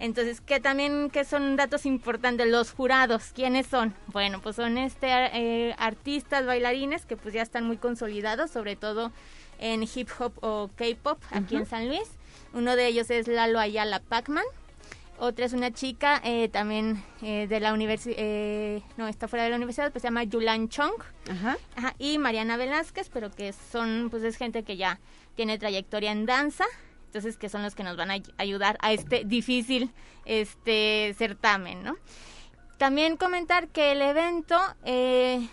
Entonces, 0.00 0.40
que 0.40 0.58
también 0.58 1.10
que 1.10 1.24
son 1.24 1.54
datos 1.54 1.86
importantes 1.86 2.48
los 2.48 2.72
jurados, 2.72 3.30
¿quiénes 3.32 3.68
son? 3.68 3.94
Bueno, 4.08 4.40
pues 4.42 4.56
son 4.56 4.78
este 4.78 5.06
eh, 5.08 5.76
artistas, 5.78 6.44
bailarines 6.44 7.06
que 7.06 7.16
pues 7.16 7.32
ya 7.32 7.42
están 7.42 7.64
muy 7.64 7.76
consolidados, 7.76 8.50
sobre 8.50 8.74
todo 8.74 9.12
en 9.60 9.84
hip 9.84 10.08
hop 10.18 10.32
o 10.40 10.70
K-pop 10.74 11.22
aquí 11.30 11.54
en 11.54 11.66
San 11.66 11.86
Luis. 11.86 12.08
Uno 12.52 12.74
de 12.74 12.88
ellos 12.88 13.10
es 13.10 13.28
Lalo 13.28 13.60
Ayala 13.60 14.00
Pacman. 14.00 14.44
Otra 15.18 15.46
es 15.46 15.52
una 15.52 15.70
chica 15.70 16.20
eh, 16.24 16.48
también 16.48 17.02
eh, 17.22 17.46
de 17.46 17.60
la 17.60 17.72
universidad, 17.72 18.82
no, 18.98 19.08
está 19.08 19.28
fuera 19.28 19.44
de 19.44 19.50
la 19.50 19.56
universidad, 19.56 19.90
pues 19.90 20.02
se 20.02 20.08
llama 20.08 20.24
Yulan 20.24 20.68
Chong. 20.68 20.92
Ajá. 21.30 21.56
Ajá, 21.74 21.94
y 21.98 22.18
Mariana 22.18 22.58
Velázquez, 22.58 23.08
pero 23.08 23.30
que 23.30 23.54
son, 23.72 24.08
pues 24.10 24.24
es 24.24 24.36
gente 24.36 24.62
que 24.62 24.76
ya 24.76 24.98
tiene 25.34 25.58
trayectoria 25.58 26.12
en 26.12 26.26
danza, 26.26 26.66
entonces 27.16 27.38
que 27.38 27.48
son 27.48 27.62
los 27.62 27.74
que 27.74 27.82
nos 27.82 27.96
van 27.96 28.10
a 28.10 28.14
ay- 28.14 28.22
ayudar 28.36 28.76
a 28.82 28.92
este 28.92 29.24
difícil 29.24 29.90
este 30.26 31.14
certamen, 31.16 31.82
¿no? 31.82 31.96
También 32.76 33.16
comentar 33.16 33.68
que 33.68 33.92
el 33.92 34.02
evento, 34.02 34.58
eh, 34.84 35.48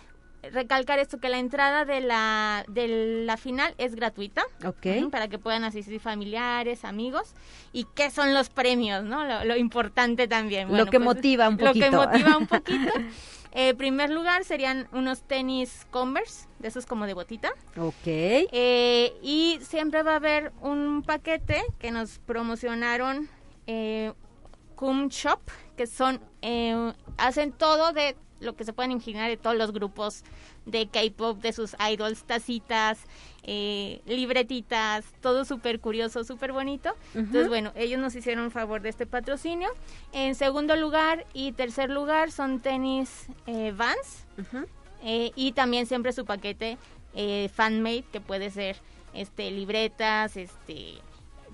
recalcar 0.52 1.00
esto, 1.00 1.20
que 1.22 1.30
la 1.30 1.38
entrada 1.40 1.86
de 1.86 2.02
la, 2.02 2.66
de 2.68 3.24
la 3.26 3.38
final 3.38 3.74
es 3.78 3.96
gratuita. 3.96 4.44
Ok. 4.66 4.86
Ujú, 4.98 5.10
Para 5.10 5.30
que 5.30 5.40
puedan 5.40 5.64
asistir 5.64 6.02
familiares, 6.02 6.84
amigos. 6.84 7.34
¿Y 7.72 7.86
qué 7.96 8.12
son 8.12 8.34
los 8.34 8.50
premios, 8.50 9.06
no? 9.06 9.24
Lo, 9.24 9.46
lo 9.46 9.56
importante 9.56 10.28
también. 10.28 10.76
Lo 10.76 10.88
que 10.88 11.00
motiva 11.00 11.48
un 11.48 11.56
Lo 11.58 11.72
que 11.72 11.80
poquito. 11.86 11.92
motiva 11.94 12.38
un 12.38 12.48
poquito. 12.56 12.92
En 13.56 13.78
primer 13.78 14.10
lugar 14.10 14.44
serían 14.46 14.88
unos 14.92 15.22
tenis 15.22 15.86
Converse, 15.92 16.48
de 16.58 16.68
esos 16.68 16.88
como 16.88 17.06
de 17.06 17.14
botita. 17.14 17.54
Ok. 17.78 18.06
Eh, 18.06 19.14
y 19.22 19.60
siempre 19.62 20.02
va 20.02 20.14
a 20.14 20.16
haber 20.16 20.52
un 20.62 21.04
paquete 21.04 21.64
que 21.78 21.92
nos 21.92 22.18
promocionaron 22.18 23.30
eh, 23.68 24.12
Cum 24.76 25.10
Shop, 25.10 25.40
que 25.78 25.86
son, 25.86 26.20
eh, 26.42 26.94
hacen 27.18 27.52
todo 27.52 27.94
de 27.94 28.16
lo 28.40 28.56
que 28.56 28.66
se 28.66 28.74
pueden 28.74 28.92
imaginar 28.92 29.30
de 29.30 29.38
todos 29.38 29.56
los 29.56 29.72
grupos 29.72 30.24
de 30.66 30.88
K-pop, 30.88 31.40
de 31.42 31.54
sus 31.54 31.76
idols, 31.92 32.24
tacitas, 32.24 33.00
eh, 33.44 34.02
libretitas, 34.06 35.06
todo 35.22 35.46
súper 35.46 35.80
curioso, 35.80 36.24
súper 36.24 36.54
bonito. 36.54 36.96
Entonces, 37.14 37.50
bueno, 37.50 37.72
ellos 37.76 38.00
nos 38.00 38.16
hicieron 38.16 38.46
un 38.46 38.52
favor 38.52 38.82
de 38.82 38.90
este 38.90 39.06
patrocinio. 39.06 39.70
En 40.12 40.36
segundo 40.36 40.76
lugar 40.76 41.26
y 41.34 41.52
tercer 41.52 41.90
lugar 41.90 42.32
son 42.32 42.60
tenis 42.60 43.28
eh, 43.48 43.74
Vans. 43.76 44.26
Eh, 45.04 45.32
y 45.36 45.52
también 45.52 45.86
siempre 45.86 46.14
su 46.14 46.26
paquete 46.26 46.78
fanmade 47.54 48.06
que 48.12 48.22
puede 48.22 48.50
ser 48.50 48.78
este 49.14 49.52
libretas 49.52 50.36
este 50.36 50.96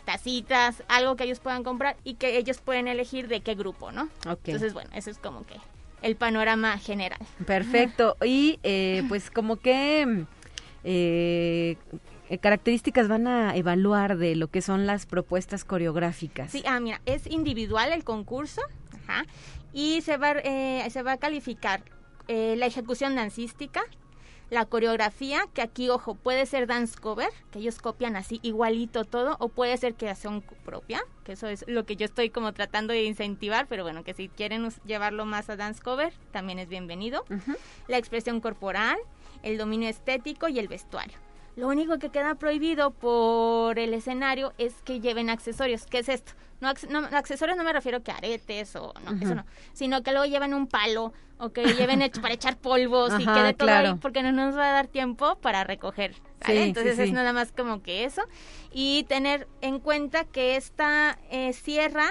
tacitas 0.06 0.84
algo 0.88 1.18
que 1.18 1.26
ellos 1.26 1.42
puedan 1.42 1.64
comprar 1.64 1.98
y 2.06 2.14
que 2.14 2.38
ellos 2.38 2.60
pueden 2.62 2.88
elegir 2.88 3.28
de 3.28 3.42
qué 3.42 3.56
grupo 3.56 3.92
no 3.92 4.08
entonces 4.46 4.74
bueno 4.74 4.90
eso 4.94 5.10
es 5.10 5.18
como 5.18 5.46
que 5.46 5.56
el 6.02 6.16
panorama 6.16 6.78
general 6.78 7.20
Perfecto. 7.46 8.16
Y 8.26 8.60
eh, 8.64 9.04
pues 9.10 9.30
como 9.30 9.58
que 9.58 10.26
eh, 10.84 11.78
características 12.38 13.08
van 13.08 13.28
a 13.28 13.56
evaluar 13.56 14.18
de 14.18 14.36
lo 14.36 14.50
que 14.50 14.62
son 14.62 14.86
las 14.86 15.06
propuestas 15.06 15.66
coreográficas. 15.66 16.52
Sí, 16.52 16.64
ah, 16.66 16.80
mira, 16.80 17.02
es 17.06 17.26
individual 17.28 17.92
el 17.92 18.04
concurso, 18.04 18.62
ajá, 19.04 19.26
y 19.74 20.02
se 20.02 20.18
va, 20.18 20.32
eh, 20.44 20.88
se 20.90 21.02
va 21.02 21.14
a 21.14 21.18
calificar 21.18 21.82
eh, 22.28 22.56
la 22.58 22.68
ejecución 22.68 23.16
dancística, 23.16 23.82
la 24.50 24.66
coreografía, 24.66 25.42
que 25.54 25.62
aquí, 25.62 25.90
ojo, 25.90 26.16
puede 26.16 26.46
ser 26.46 26.68
dance 26.68 27.00
cover, 27.00 27.30
que 27.52 27.60
ellos 27.60 27.80
copian 27.80 28.16
así 28.16 28.40
igualito 28.42 29.06
todo, 29.06 29.38
o 29.40 29.50
puede 29.50 29.78
ser 29.78 29.96
creación 29.96 30.42
propia, 30.66 31.04
que 31.24 31.34
eso 31.34 31.48
es 31.48 31.66
lo 31.68 31.86
que 31.86 31.96
yo 31.96 32.06
estoy 32.06 32.30
como 32.30 32.54
tratando 32.54 32.94
de 32.94 33.04
incentivar, 33.04 33.68
pero 33.68 33.84
bueno, 33.84 34.04
que 34.04 34.14
si 34.14 34.30
quieren 34.30 34.70
llevarlo 34.86 35.26
más 35.26 35.50
a 35.50 35.56
dance 35.56 35.82
cover, 35.82 36.14
también 36.32 36.60
es 36.60 36.68
bienvenido. 36.68 37.26
La 37.88 37.98
expresión 37.98 38.42
corporal, 38.42 38.98
el 39.44 39.58
dominio 39.58 39.90
estético 39.90 40.48
y 40.48 40.60
el 40.60 40.68
vestuario. 40.68 41.18
Lo 41.60 41.68
único 41.68 42.00
que 42.00 42.10
queda 42.10 42.36
prohibido 42.36 42.92
por 42.92 43.80
el 43.80 43.94
escenario 43.94 44.54
es 44.58 44.82
que 44.86 45.02
lleven 45.02 45.30
accesorios. 45.30 45.86
¿Qué 45.88 46.00
es 46.00 46.08
esto? 46.08 46.32
No, 46.62 46.72
no, 46.90 47.00
accesorios 47.18 47.58
no 47.58 47.66
me 47.66 47.74
refiero 47.74 48.02
que 48.02 48.12
aretes 48.12 48.78
o 48.78 48.94
no, 49.04 49.12
eso 49.22 49.36
no, 49.36 49.46
sino 49.74 50.02
que 50.02 50.12
luego 50.12 50.26
lleven 50.26 50.54
un 50.54 50.68
palo 50.68 51.12
o 51.38 51.50
que 51.50 51.66
lleven 51.74 52.02
hecho 52.02 52.22
para 52.22 52.34
echar 52.34 52.58
polvos 52.58 53.12
y 53.20 53.24
Ajá, 53.24 53.34
quede 53.34 53.54
todo 53.54 53.68
claro. 53.68 53.90
ahí 53.90 53.96
porque 53.96 54.24
no 54.24 54.32
nos 54.32 54.58
va 54.58 54.70
a 54.70 54.72
dar 54.72 54.88
tiempo 54.88 55.36
para 55.40 55.66
recoger. 55.66 56.16
¿vale? 56.42 56.64
Sí, 56.64 56.68
Entonces 56.70 56.96
sí, 56.96 57.02
es 57.02 57.08
sí. 57.10 57.14
nada 57.14 57.34
más 57.34 57.52
como 57.52 57.82
que 57.82 58.06
eso. 58.06 58.22
Y 58.72 59.04
tener 59.10 59.48
en 59.60 59.80
cuenta 59.80 60.24
que 60.24 60.56
esta 60.56 61.20
eh, 61.30 61.52
cierra 61.52 62.08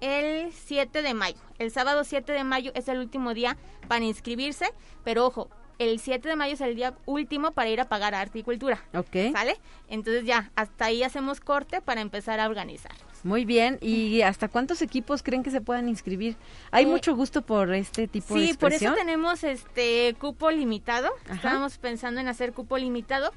el 0.00 0.52
7 0.52 1.02
de 1.02 1.14
mayo. 1.14 1.38
El 1.58 1.72
sábado 1.72 2.04
7 2.04 2.32
de 2.32 2.44
mayo 2.44 2.70
es 2.76 2.86
el 2.86 2.98
último 2.98 3.34
día 3.34 3.56
para 3.88 4.04
inscribirse, 4.04 4.72
pero 5.02 5.26
ojo, 5.26 5.48
el 5.78 6.00
7 6.00 6.28
de 6.28 6.36
mayo 6.36 6.54
es 6.54 6.60
el 6.60 6.74
día 6.74 6.94
último 7.06 7.52
para 7.52 7.70
ir 7.70 7.80
a 7.80 7.88
pagar 7.88 8.14
arte 8.14 8.40
y 8.40 8.42
cultura. 8.42 8.82
Ok. 8.94 9.32
¿Sale? 9.32 9.56
Entonces 9.88 10.24
ya, 10.24 10.50
hasta 10.56 10.86
ahí 10.86 11.02
hacemos 11.02 11.40
corte 11.40 11.80
para 11.80 12.00
empezar 12.00 12.40
a 12.40 12.46
organizar. 12.48 12.92
Muy 13.24 13.44
bien. 13.44 13.78
¿Y 13.80 14.22
hasta 14.22 14.48
cuántos 14.48 14.82
equipos 14.82 15.22
creen 15.22 15.42
que 15.42 15.50
se 15.50 15.60
puedan 15.60 15.88
inscribir? 15.88 16.36
¿Hay 16.70 16.84
Eh, 16.84 16.88
mucho 16.88 17.14
gusto 17.16 17.42
por 17.42 17.72
este 17.74 18.06
tipo 18.08 18.34
de 18.34 18.46
Sí, 18.48 18.54
por 18.54 18.72
eso 18.72 18.94
tenemos 18.94 19.44
este 19.44 20.14
cupo 20.20 20.50
limitado. 20.50 21.10
Ajá. 21.24 21.34
Estábamos 21.34 21.78
pensando 21.78 22.20
en 22.20 22.28
hacer 22.28 22.52
cupo 22.52 22.78
limitado. 22.78 23.32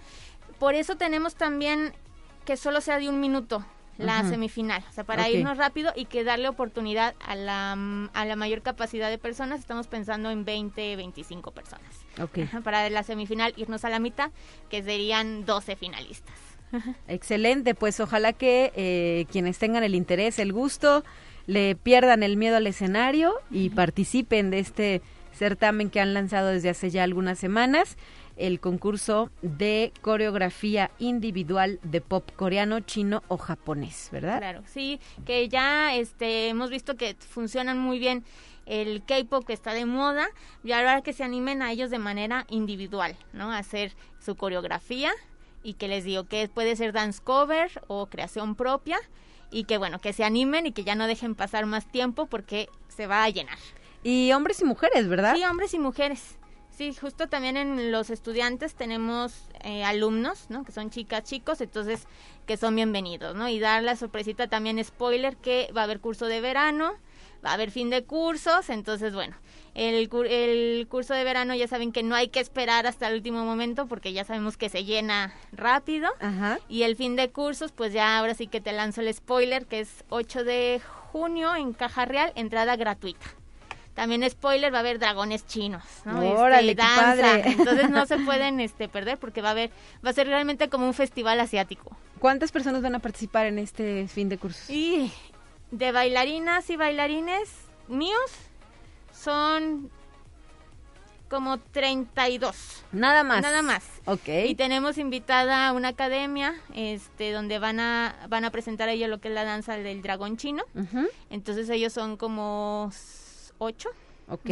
Por 0.60 0.76
eso 0.76 0.98
tenemos 0.98 1.36
también 1.36 1.94
que 2.46 2.58
solo 2.58 2.82
sea 2.82 3.00
de 3.00 3.10
un 3.10 3.20
minuto 3.20 3.66
la 4.02 4.24
semifinal, 4.28 4.84
o 4.90 4.94
sea, 4.94 5.04
para 5.04 5.30
irnos 5.30 5.58
rápido 5.58 5.92
y 5.96 6.06
que 6.06 6.24
darle 6.24 6.48
oportunidad 6.50 7.16
a 7.20 7.36
la, 7.36 7.74
a 8.14 8.26
la 8.26 8.36
mayor 8.36 8.62
capacidad 8.62 9.10
de 9.10 9.18
personas. 9.18 9.60
Estamos 9.60 9.88
pensando 9.88 10.32
en 10.32 10.46
20, 10.46 10.96
25 10.96 11.52
personas. 11.52 12.06
Ok. 12.22 12.40
Ajá, 12.40 12.62
Para 12.62 12.90
la 12.90 13.04
semifinal 13.04 13.54
irnos 13.58 13.86
a 13.86 13.90
la 13.90 14.00
mitad, 14.00 14.32
que 14.70 14.84
serían 14.84 15.46
12 15.46 15.76
finalistas. 15.76 16.36
Excelente, 17.08 17.76
pues 17.76 18.00
ojalá 18.00 18.34
que 18.34 18.72
eh, 18.76 19.26
quienes 19.32 19.58
tengan 19.58 19.84
el 19.84 19.96
interés, 19.96 20.40
el 20.40 20.54
gusto, 20.54 21.04
le 21.48 21.76
pierdan 21.76 22.24
el 22.24 22.38
miedo 22.38 22.58
al 22.58 22.68
escenario 22.68 23.34
y 23.50 23.70
participen 23.72 24.50
de 24.52 24.60
este 24.60 25.02
certamen 25.34 25.90
que 25.90 26.00
han 26.00 26.14
lanzado 26.14 26.50
desde 26.50 26.70
hace 26.70 26.90
ya 26.90 27.04
algunas 27.04 27.40
semanas, 27.40 27.98
el 28.38 28.60
concurso 28.60 29.30
de 29.42 29.94
coreografía 30.02 30.92
individual 31.00 31.80
de 31.84 32.02
pop 32.02 32.30
coreano, 32.36 32.80
chino 32.80 33.24
o 33.28 33.38
japonés, 33.38 34.10
¿verdad? 34.12 34.40
Claro, 34.40 34.64
sí, 34.66 35.00
que 35.26 35.48
ya 35.50 35.96
este, 35.96 36.50
hemos 36.50 36.70
visto 36.70 36.96
que 36.96 37.16
funcionan 37.16 37.78
muy 37.78 38.00
bien 38.00 38.24
el 38.66 39.04
K-pop 39.04 39.46
que 39.46 39.54
está 39.54 39.74
de 39.74 39.86
moda 39.86 40.28
y 40.64 40.72
ahora 40.72 41.02
que 41.02 41.14
se 41.14 41.24
animen 41.24 41.62
a 41.62 41.72
ellos 41.72 41.90
de 41.90 42.00
manera 42.00 42.46
individual, 42.50 43.16
¿no? 43.34 43.52
A 43.52 43.58
hacer 43.58 43.94
su 44.20 44.36
coreografía 44.36 45.12
y 45.64 45.74
que 45.74 45.88
les 45.88 46.04
digo 46.04 46.26
que 46.26 46.48
puede 46.48 46.76
ser 46.76 46.94
dance 46.94 47.22
cover 47.22 47.70
o 47.88 48.08
creación 48.08 48.56
propia 48.56 49.00
y 49.52 49.66
que 49.66 49.78
bueno, 49.78 50.00
que 50.00 50.14
se 50.14 50.24
animen 50.24 50.66
y 50.66 50.72
que 50.72 50.84
ya 50.84 50.96
no 50.96 51.08
dejen 51.08 51.36
pasar 51.36 51.66
más 51.66 51.86
tiempo 51.92 52.28
porque 52.28 52.70
se 52.88 53.08
va 53.08 53.24
a 53.24 53.30
llenar. 53.30 53.58
Y 54.04 54.32
hombres 54.32 54.62
y 54.62 54.66
mujeres, 54.66 55.08
¿verdad? 55.08 55.36
Sí, 55.36 55.44
hombres 55.44 55.74
y 55.74 55.80
mujeres. 55.80 56.38
Sí, 56.82 56.96
justo 56.96 57.30
también 57.30 57.58
en 57.58 57.92
los 57.92 58.10
estudiantes 58.10 58.74
tenemos 58.74 59.44
eh, 59.64 59.84
alumnos, 59.84 60.48
¿no? 60.50 60.64
Que 60.64 60.72
son 60.72 60.90
chicas, 60.90 61.24
chicos, 61.24 61.62
entonces 61.62 62.08
que 62.48 62.58
son 62.58 62.76
bienvenidos, 62.76 63.36
¿no? 63.36 63.48
Y 63.48 63.60
dar 63.60 63.84
la 63.84 63.96
sorpresita 63.96 64.48
también, 64.48 64.84
spoiler, 64.84 65.38
que 65.38 65.72
va 65.78 65.82
a 65.82 65.84
haber 65.84 66.00
curso 66.00 66.26
de 66.26 66.42
verano, 66.42 66.94
va 67.46 67.52
a 67.52 67.54
haber 67.54 67.70
fin 67.70 67.92
de 67.92 68.04
cursos, 68.04 68.72
entonces 68.72 69.14
bueno, 69.14 69.36
el, 69.76 70.10
el 70.28 70.88
curso 70.88 71.14
de 71.14 71.24
verano 71.24 71.54
ya 71.54 71.68
saben 71.68 71.92
que 71.92 72.02
no 72.02 72.16
hay 72.16 72.30
que 72.30 72.40
esperar 72.40 72.88
hasta 72.88 73.10
el 73.10 73.14
último 73.14 73.46
momento 73.46 73.86
porque 73.86 74.12
ya 74.12 74.24
sabemos 74.24 74.58
que 74.58 74.70
se 74.70 74.84
llena 74.84 75.36
rápido. 75.52 76.10
Ajá. 76.20 76.58
Y 76.68 76.82
el 76.82 76.96
fin 76.96 77.16
de 77.16 77.30
cursos, 77.30 77.72
pues 77.72 77.94
ya 77.94 78.18
ahora 78.18 78.34
sí 78.34 78.48
que 78.48 78.60
te 78.60 78.72
lanzo 78.72 79.02
el 79.02 79.14
spoiler, 79.14 79.68
que 79.68 79.82
es 79.82 80.04
8 80.10 80.44
de 80.44 80.82
junio 81.12 81.54
en 81.56 81.74
Caja 81.74 82.06
Real, 82.06 82.34
entrada 82.36 82.76
gratuita. 82.76 83.28
También 83.94 84.28
spoiler, 84.30 84.74
va 84.74 84.78
a 84.78 84.80
haber 84.82 85.00
dragones 85.00 85.46
chinos, 85.46 85.84
¿no? 86.06 86.22
Este, 86.22 86.68
qué 86.68 86.76
padre. 86.76 87.44
Entonces 87.46 87.90
no 87.90 88.06
se 88.06 88.18
pueden 88.26 88.60
este 88.60 88.88
perder 88.88 89.18
porque 89.18 89.42
va 89.42 89.50
a 89.50 89.52
haber 89.52 89.72
va 90.06 90.12
a 90.12 90.14
ser 90.14 90.28
realmente 90.28 90.70
como 90.70 90.86
un 90.88 90.94
festival 90.94 91.40
asiático. 91.40 91.96
¿Cuántas 92.20 92.52
personas 92.52 92.82
van 92.82 92.96
a 92.96 93.00
participar 93.00 93.48
en 93.48 93.60
este 93.60 94.08
fin 94.08 94.30
de 94.30 94.38
cursos? 94.38 94.70
Y 94.70 95.12
de 95.72 95.92
bailarinas 95.92 96.70
y 96.70 96.78
bailarines 96.78 97.50
míos 97.88 98.32
son 99.12 99.92
como 101.32 101.60
32. 101.60 102.84
Nada 102.92 103.24
más. 103.24 103.42
Nada 103.42 103.62
más. 103.62 103.86
Ok. 104.06 104.28
Y 104.48 104.56
tenemos 104.56 104.98
invitada 104.98 105.70
a 105.70 105.72
una 105.72 105.90
academia 105.90 106.56
este 106.76 107.32
donde 107.32 107.58
van 107.58 107.80
a 107.80 108.16
van 108.28 108.44
a 108.44 108.52
presentar 108.52 108.90
ellos 108.90 109.10
lo 109.10 109.20
que 109.20 109.30
es 109.30 109.34
la 109.34 109.46
danza 109.46 109.78
del 109.78 110.02
dragón 110.02 110.38
chino. 110.38 110.64
Entonces 111.30 111.70
ellos 111.70 111.94
son 111.94 112.18
como 112.18 112.92
ocho. 113.62 113.90
Ok. 114.28 114.50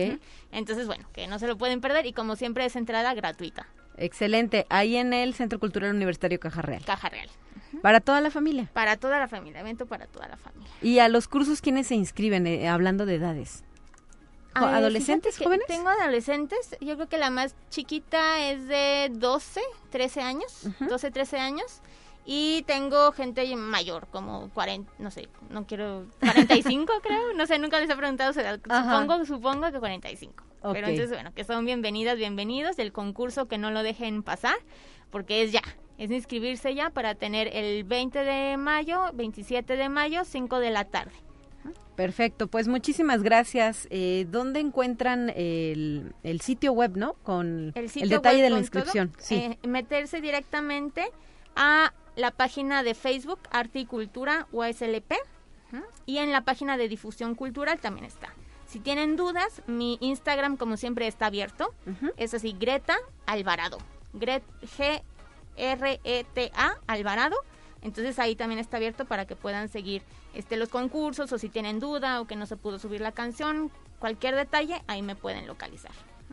Entonces, 0.52 0.88
bueno, 0.88 1.06
que 1.14 1.28
no 1.28 1.40
se 1.40 1.48
lo 1.48 1.58
pueden 1.58 1.82
perder 1.82 2.06
y 2.06 2.14
como 2.14 2.36
siempre 2.36 2.66
es 2.66 2.76
entrada 2.76 3.14
gratuita. 3.14 3.68
Excelente. 3.98 4.66
Ahí 4.70 4.96
en 4.96 5.14
el 5.14 5.34
Centro 5.34 5.60
Cultural 5.60 5.94
Universitario 5.94 6.40
Caja 6.40 6.62
Real. 6.62 6.84
Caja 6.86 7.10
Real. 7.10 7.30
Para 7.82 8.02
toda 8.02 8.22
la 8.22 8.32
familia. 8.32 8.70
Para 8.74 8.98
toda 8.98 9.20
la 9.20 9.28
familia, 9.28 9.62
evento 9.62 9.86
para 9.86 10.06
toda 10.08 10.28
la 10.28 10.38
familia. 10.38 10.70
¿Y 10.82 11.00
a 11.00 11.08
los 11.08 11.28
cursos 11.28 11.62
quiénes 11.62 11.88
se 11.88 11.96
inscriben, 11.96 12.48
eh, 12.48 12.68
hablando 12.68 13.06
de 13.06 13.16
edades? 13.16 13.64
¿Adolescentes, 14.54 15.38
jóvenes? 15.38 15.68
Tengo 15.68 15.90
adolescentes. 15.90 16.76
Yo 16.82 16.96
creo 16.96 17.08
que 17.08 17.18
la 17.18 17.30
más 17.30 17.56
chiquita 17.70 18.50
es 18.50 18.68
de 18.68 19.10
12, 19.14 19.62
13 19.92 20.22
años. 20.22 20.68
12, 20.80 21.12
13 21.12 21.38
años. 21.38 21.82
Y 22.32 22.62
tengo 22.68 23.12
gente 23.12 23.56
mayor, 23.56 24.08
como 24.12 24.52
40, 24.52 24.94
no 25.00 25.10
sé, 25.10 25.28
no 25.50 25.66
quiero, 25.66 26.06
45 26.20 26.94
creo, 27.02 27.34
no 27.34 27.48
sé, 27.48 27.58
nunca 27.58 27.80
les 27.80 27.90
he 27.90 27.96
preguntado 27.96 28.34
su 28.34 28.40
edad, 28.40 28.60
supongo, 28.62 29.26
supongo 29.26 29.72
que 29.72 29.80
45. 29.80 30.44
Pero 30.62 30.88
entonces, 30.90 31.10
bueno, 31.10 31.34
que 31.34 31.44
son 31.44 31.66
bienvenidas, 31.66 32.18
bienvenidos 32.18 32.78
del 32.78 32.92
concurso, 32.92 33.48
que 33.48 33.58
no 33.58 33.72
lo 33.72 33.82
dejen 33.82 34.22
pasar, 34.22 34.54
porque 35.10 35.42
es 35.42 35.52
ya, 35.52 35.64
es 35.98 36.12
inscribirse 36.12 36.76
ya 36.76 36.92
para 36.92 37.16
tener 37.16 37.50
el 37.52 37.84
20 37.84 38.20
de 38.20 38.58
mayo, 38.58 39.06
27 39.16 39.76
de 39.76 39.90
mayo, 39.90 40.24
5 40.24 40.60
de 40.60 40.70
la 40.70 40.84
tarde. 40.86 41.16
Perfecto, 41.96 42.46
pues 42.46 42.68
muchísimas 42.68 43.24
gracias. 43.24 43.88
Eh, 43.90 44.28
¿Dónde 44.30 44.60
encuentran 44.60 45.34
el, 45.36 46.14
sitio 46.42 46.74
web, 46.74 46.96
no? 46.96 47.16
Con 47.24 47.72
el, 47.74 48.10
detalle 48.10 48.44
de 48.44 48.52
la 48.52 48.60
inscripción. 48.60 49.14
sí. 49.18 49.34
Eh, 49.34 49.58
meterse 49.68 50.22
directamente 50.22 51.10
a 51.56 51.92
la 52.16 52.32
página 52.32 52.84
de 52.84 52.94
Facebook 52.94 53.40
Arte 53.52 53.80
y 53.80 53.86
Cultura 53.86 54.48
USLP 54.52 55.14
y 56.06 56.18
en 56.18 56.32
la 56.32 56.42
página 56.42 56.78
de 56.78 56.88
difusión 56.88 57.36
cultural 57.36 57.80
también 57.80 58.06
está. 58.06 58.34
Si 58.68 58.80
tienen 58.80 59.16
dudas, 59.16 59.62
mi 59.68 59.98
Instagram 60.02 60.58
como 60.58 60.78
siempre 60.78 61.08
está 61.08 61.26
abierto. 61.28 61.74
Es 62.18 62.34
así, 62.34 62.56
Greta 62.60 62.98
Alvarado. 63.26 63.80
G-R-E-T-A 64.14 65.04
Alvarado. 66.88 67.36
Entonces 67.82 68.20
ahí 68.20 68.36
también 68.36 68.60
está 68.60 68.78
abierto 68.78 69.06
para 69.06 69.26
que 69.26 69.36
puedan 69.36 69.70
seguir 69.70 70.04
este, 70.34 70.58
los 70.58 70.70
concursos 70.70 71.32
o 71.32 71.38
si 71.38 71.50
tienen 71.50 71.80
duda 71.80 72.22
o 72.22 72.28
que 72.28 72.36
no 72.36 72.46
se 72.46 72.58
pudo 72.58 72.78
subir 72.78 73.02
la 73.02 73.12
canción, 73.12 73.72
cualquier 74.00 74.36
detalle, 74.36 74.84
ahí 74.88 75.02
me 75.02 75.16
pueden 75.16 75.48
localizar. 75.48 75.92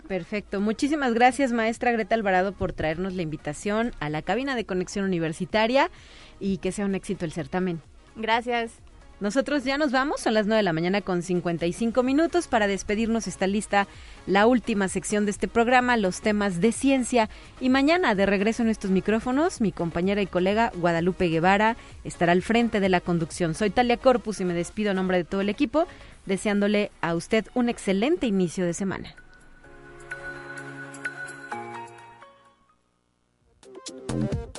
Perfecto. 0.08 0.60
Muchísimas 0.60 1.14
gracias, 1.14 1.52
maestra 1.52 1.92
Greta 1.92 2.14
Alvarado, 2.14 2.52
por 2.52 2.72
traernos 2.72 3.14
la 3.14 3.22
invitación 3.22 3.92
a 3.98 4.08
la 4.08 4.22
cabina 4.22 4.54
de 4.54 4.64
conexión 4.64 5.04
universitaria 5.04 5.90
y 6.38 6.58
que 6.58 6.72
sea 6.72 6.84
un 6.84 6.94
éxito 6.94 7.24
el 7.24 7.32
certamen. 7.32 7.80
Gracias. 8.14 8.80
Nosotros 9.18 9.64
ya 9.64 9.78
nos 9.78 9.92
vamos, 9.92 10.20
son 10.20 10.34
las 10.34 10.46
9 10.46 10.58
de 10.58 10.62
la 10.62 10.74
mañana 10.74 11.00
con 11.00 11.22
55 11.22 12.02
minutos. 12.02 12.48
Para 12.48 12.66
despedirnos 12.66 13.26
está 13.26 13.46
lista 13.46 13.86
la 14.26 14.46
última 14.46 14.88
sección 14.88 15.24
de 15.24 15.30
este 15.30 15.48
programa, 15.48 15.96
los 15.96 16.20
temas 16.20 16.60
de 16.60 16.70
ciencia. 16.70 17.30
Y 17.58 17.70
mañana, 17.70 18.14
de 18.14 18.26
regreso 18.26 18.62
en 18.62 18.68
estos 18.68 18.90
micrófonos, 18.90 19.62
mi 19.62 19.72
compañera 19.72 20.20
y 20.20 20.26
colega 20.26 20.70
Guadalupe 20.76 21.28
Guevara 21.28 21.78
estará 22.04 22.32
al 22.32 22.42
frente 22.42 22.78
de 22.78 22.90
la 22.90 23.00
conducción. 23.00 23.54
Soy 23.54 23.70
Talia 23.70 23.96
Corpus 23.96 24.40
y 24.40 24.44
me 24.44 24.52
despido 24.52 24.90
a 24.90 24.94
nombre 24.94 25.16
de 25.16 25.24
todo 25.24 25.40
el 25.40 25.48
equipo, 25.48 25.86
deseándole 26.26 26.90
a 27.00 27.14
usted 27.14 27.46
un 27.54 27.70
excelente 27.70 28.26
inicio 28.26 28.66
de 28.66 28.74
semana. 28.74 29.16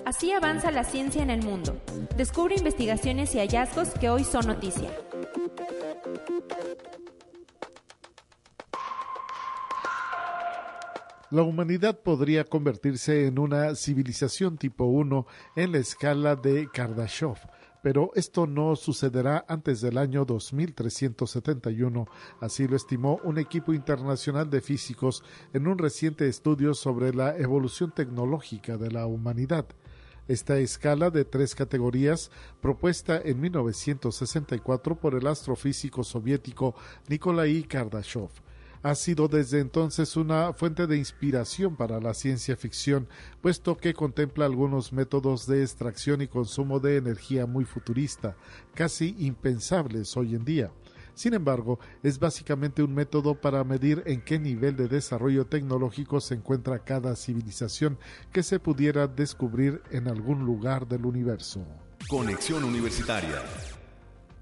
Así 0.06 0.32
avanza 0.32 0.72
la 0.72 0.84
ciencia 0.84 1.22
en 1.22 1.30
el 1.30 1.44
mundo. 1.44 1.78
Descubre 2.16 2.56
investigaciones 2.56 3.36
y 3.36 3.40
hallazgos 3.40 3.90
que 3.90 4.10
hoy 4.10 4.24
son 4.24 4.48
noticia. 4.48 4.90
La 11.30 11.42
humanidad 11.42 12.00
podría 12.00 12.46
convertirse 12.46 13.28
en 13.28 13.38
una 13.38 13.76
civilización 13.76 14.58
tipo 14.58 14.86
1 14.86 15.28
en 15.58 15.74
la 15.74 15.80
escala 15.80 16.38
de 16.38 16.70
Kardashev, 16.72 17.36
pero 17.88 18.12
esto 18.16 18.48
no 18.48 18.76
sucederá 18.76 19.46
antes 19.48 19.80
del 19.80 19.98
año 19.98 20.26
2371, 20.26 22.06
así 22.42 22.68
lo 22.68 22.76
estimó 22.76 23.22
un 23.24 23.38
equipo 23.38 23.74
internacional 23.74 24.50
de 24.50 24.60
físicos 24.60 25.24
en 25.54 25.70
un 25.70 25.78
reciente 25.78 26.28
estudio 26.28 26.74
sobre 26.74 27.14
la 27.14 27.38
evolución 27.38 27.94
tecnológica 27.96 28.76
de 28.76 28.92
la 28.92 29.06
humanidad. 29.06 29.68
Esta 30.28 30.58
escala 30.58 31.12
de 31.12 31.24
tres 31.24 31.56
categorías, 31.56 32.30
propuesta 32.60 33.22
en 33.24 33.40
1964 33.40 35.00
por 35.00 35.16
el 35.16 35.26
astrofísico 35.26 36.04
soviético 36.04 36.76
Nikolai 37.08 37.64
Kardashev, 37.64 38.32
ha 38.84 38.96
sido 38.96 39.28
desde 39.28 39.60
entonces 39.60 40.16
una 40.16 40.54
fuente 40.54 40.88
de 40.88 40.98
inspiración 40.98 41.76
para 41.76 42.00
la 42.00 42.14
ciencia 42.14 42.56
ficción, 42.56 43.08
puesto 43.42 43.78
que 43.78 43.94
contempla 43.94 44.46
algunos 44.46 44.94
métodos 44.94 45.48
de 45.48 45.64
extracción 45.64 46.22
y 46.22 46.28
consumo 46.28 46.80
de 46.80 46.98
energía 46.98 47.46
muy 47.46 47.66
futurista, 47.66 48.36
casi 48.74 49.16
impensables 49.20 50.16
hoy 50.18 50.36
en 50.36 50.46
día. 50.46 50.72
Sin 51.18 51.34
embargo, 51.34 51.80
es 52.04 52.20
básicamente 52.20 52.84
un 52.84 52.94
método 52.94 53.42
para 53.42 53.64
medir 53.64 54.04
en 54.06 54.22
qué 54.22 54.38
nivel 54.38 54.76
de 54.76 54.88
desarrollo 54.88 55.48
tecnológico 55.48 56.22
se 56.22 56.36
encuentra 56.36 56.84
cada 56.84 57.16
civilización 57.16 57.98
que 58.32 58.44
se 58.44 58.60
pudiera 58.60 59.08
descubrir 59.08 59.82
en 59.90 60.08
algún 60.08 60.46
lugar 60.46 60.88
del 60.88 61.08
universo. 61.08 61.66
Conexión 62.08 62.64
Universitaria. 62.64 63.42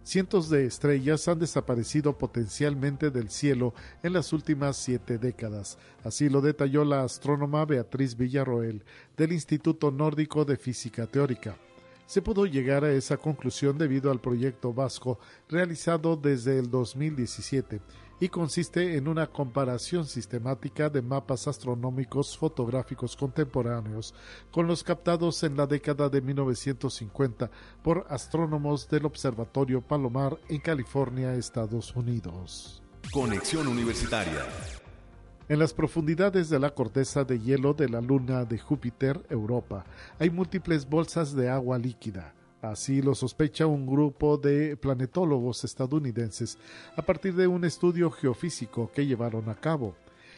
Cientos 0.06 0.52
de 0.52 0.68
estrellas 0.68 1.28
han 1.28 1.40
desaparecido 1.40 2.16
potencialmente 2.16 3.10
del 3.10 3.32
cielo 3.32 3.74
en 4.04 4.14
las 4.14 4.34
últimas 4.34 4.78
siete 4.78 5.18
décadas. 5.18 5.80
Así 6.04 6.30
lo 6.30 6.42
detalló 6.42 6.86
la 6.86 7.02
astrónoma 7.02 7.66
Beatriz 7.66 8.16
Villarroel 8.16 8.84
del 9.18 9.32
Instituto 9.32 9.90
Nórdico 9.90 10.46
de 10.46 10.58
Física 10.58 11.08
Teórica. 11.08 11.58
Se 12.06 12.22
pudo 12.22 12.46
llegar 12.46 12.84
a 12.84 12.92
esa 12.92 13.18
conclusión 13.18 13.80
debido 13.80 14.12
al 14.12 14.22
proyecto 14.22 14.72
Vasco 14.76 15.18
realizado 15.50 16.16
desde 16.16 16.60
el 16.60 16.70
2017 16.70 17.82
y 18.20 18.30
consiste 18.30 18.96
en 18.96 19.08
una 19.08 19.28
comparación 19.28 20.06
sistemática 20.06 20.90
de 20.90 21.02
mapas 21.02 21.48
astronómicos 21.48 22.38
fotográficos 22.38 23.16
contemporáneos 23.16 24.14
con 24.52 24.68
los 24.68 24.84
captados 24.84 25.44
en 25.44 25.58
la 25.58 25.68
década 25.68 26.10
de 26.10 26.22
1950 26.22 27.52
por 27.84 28.06
astrónomos 28.10 28.90
del 28.90 29.06
Observatorio 29.06 29.82
Palomar 29.82 30.38
en 30.50 30.62
California, 30.62 31.36
Estados 31.36 31.96
Unidos. 31.96 32.82
Conexión 33.12 33.68
Universitaria. 33.68 34.46
En 35.48 35.60
las 35.60 35.74
profundidades 35.74 36.50
de 36.50 36.58
la 36.58 36.72
corteza 36.72 37.24
de 37.24 37.40
hielo 37.40 37.76
de 37.76 37.88
la 37.88 38.02
luna 38.02 38.46
de 38.46 38.58
Júpiter, 38.58 39.24
Europa, 39.30 39.86
hay 40.18 40.32
múltiples 40.32 40.90
bolsas 40.90 41.36
de 41.36 41.50
agua 41.50 41.78
líquida. 41.78 42.34
Así 42.72 43.02
lo 43.02 43.14
sospecha 43.14 43.68
un 43.68 43.86
grupo 43.86 44.38
de 44.38 44.76
planetólogos 44.76 45.64
estadounidenses 45.64 46.58
a 46.96 47.02
partir 47.04 47.36
de 47.36 47.48
un 47.48 47.64
estudio 47.64 48.10
geofísico 48.10 48.92
que 48.92 49.06
llevaron 49.06 49.50
a 49.50 49.56
cabo. 49.56 49.96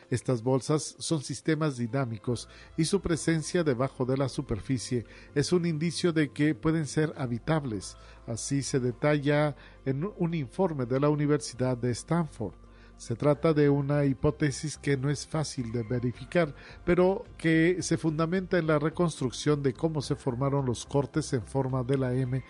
Estas 0.10 0.42
bolsas 0.42 0.96
son 1.00 1.22
sistemas 1.22 1.78
dinámicos 1.78 2.50
y 2.76 2.86
su 2.86 3.02
presencia 3.02 3.64
debajo 3.64 4.06
de 4.06 4.18
la 4.18 4.30
superficie 4.30 5.06
es 5.36 5.52
un 5.52 5.66
indicio 5.66 6.14
de 6.14 6.30
que 6.30 6.54
pueden 6.56 6.86
ser 6.86 7.14
habitables. 7.18 7.98
Así 8.26 8.62
se 8.62 8.80
detalla 8.80 9.56
en 9.86 10.10
un 10.18 10.34
informe 10.34 10.86
de 10.86 11.00
la 11.00 11.10
Universidad 11.10 11.78
de 11.78 11.92
Stanford. 11.92 12.67
Se 12.98 13.16
trata 13.16 13.54
de 13.54 13.70
una 13.70 14.06
hipótesis 14.06 14.78
que 14.78 14.98
no 14.98 15.10
es 15.10 15.28
fácil 15.28 15.72
de 15.72 15.84
verificar, 15.84 16.56
pero 16.84 17.26
que 17.38 17.78
se 17.82 17.98
fundamenta 17.98 18.58
en 18.58 18.68
la 18.68 18.80
reconstrucción 18.80 19.62
de 19.62 19.74
cómo 19.74 20.02
se 20.02 20.16
formaron 20.16 20.66
los 20.66 20.86
cortes 20.86 21.32
en 21.34 21.44
forma 21.44 21.84
de 21.84 21.98
la 21.98 22.14
M 22.14 22.44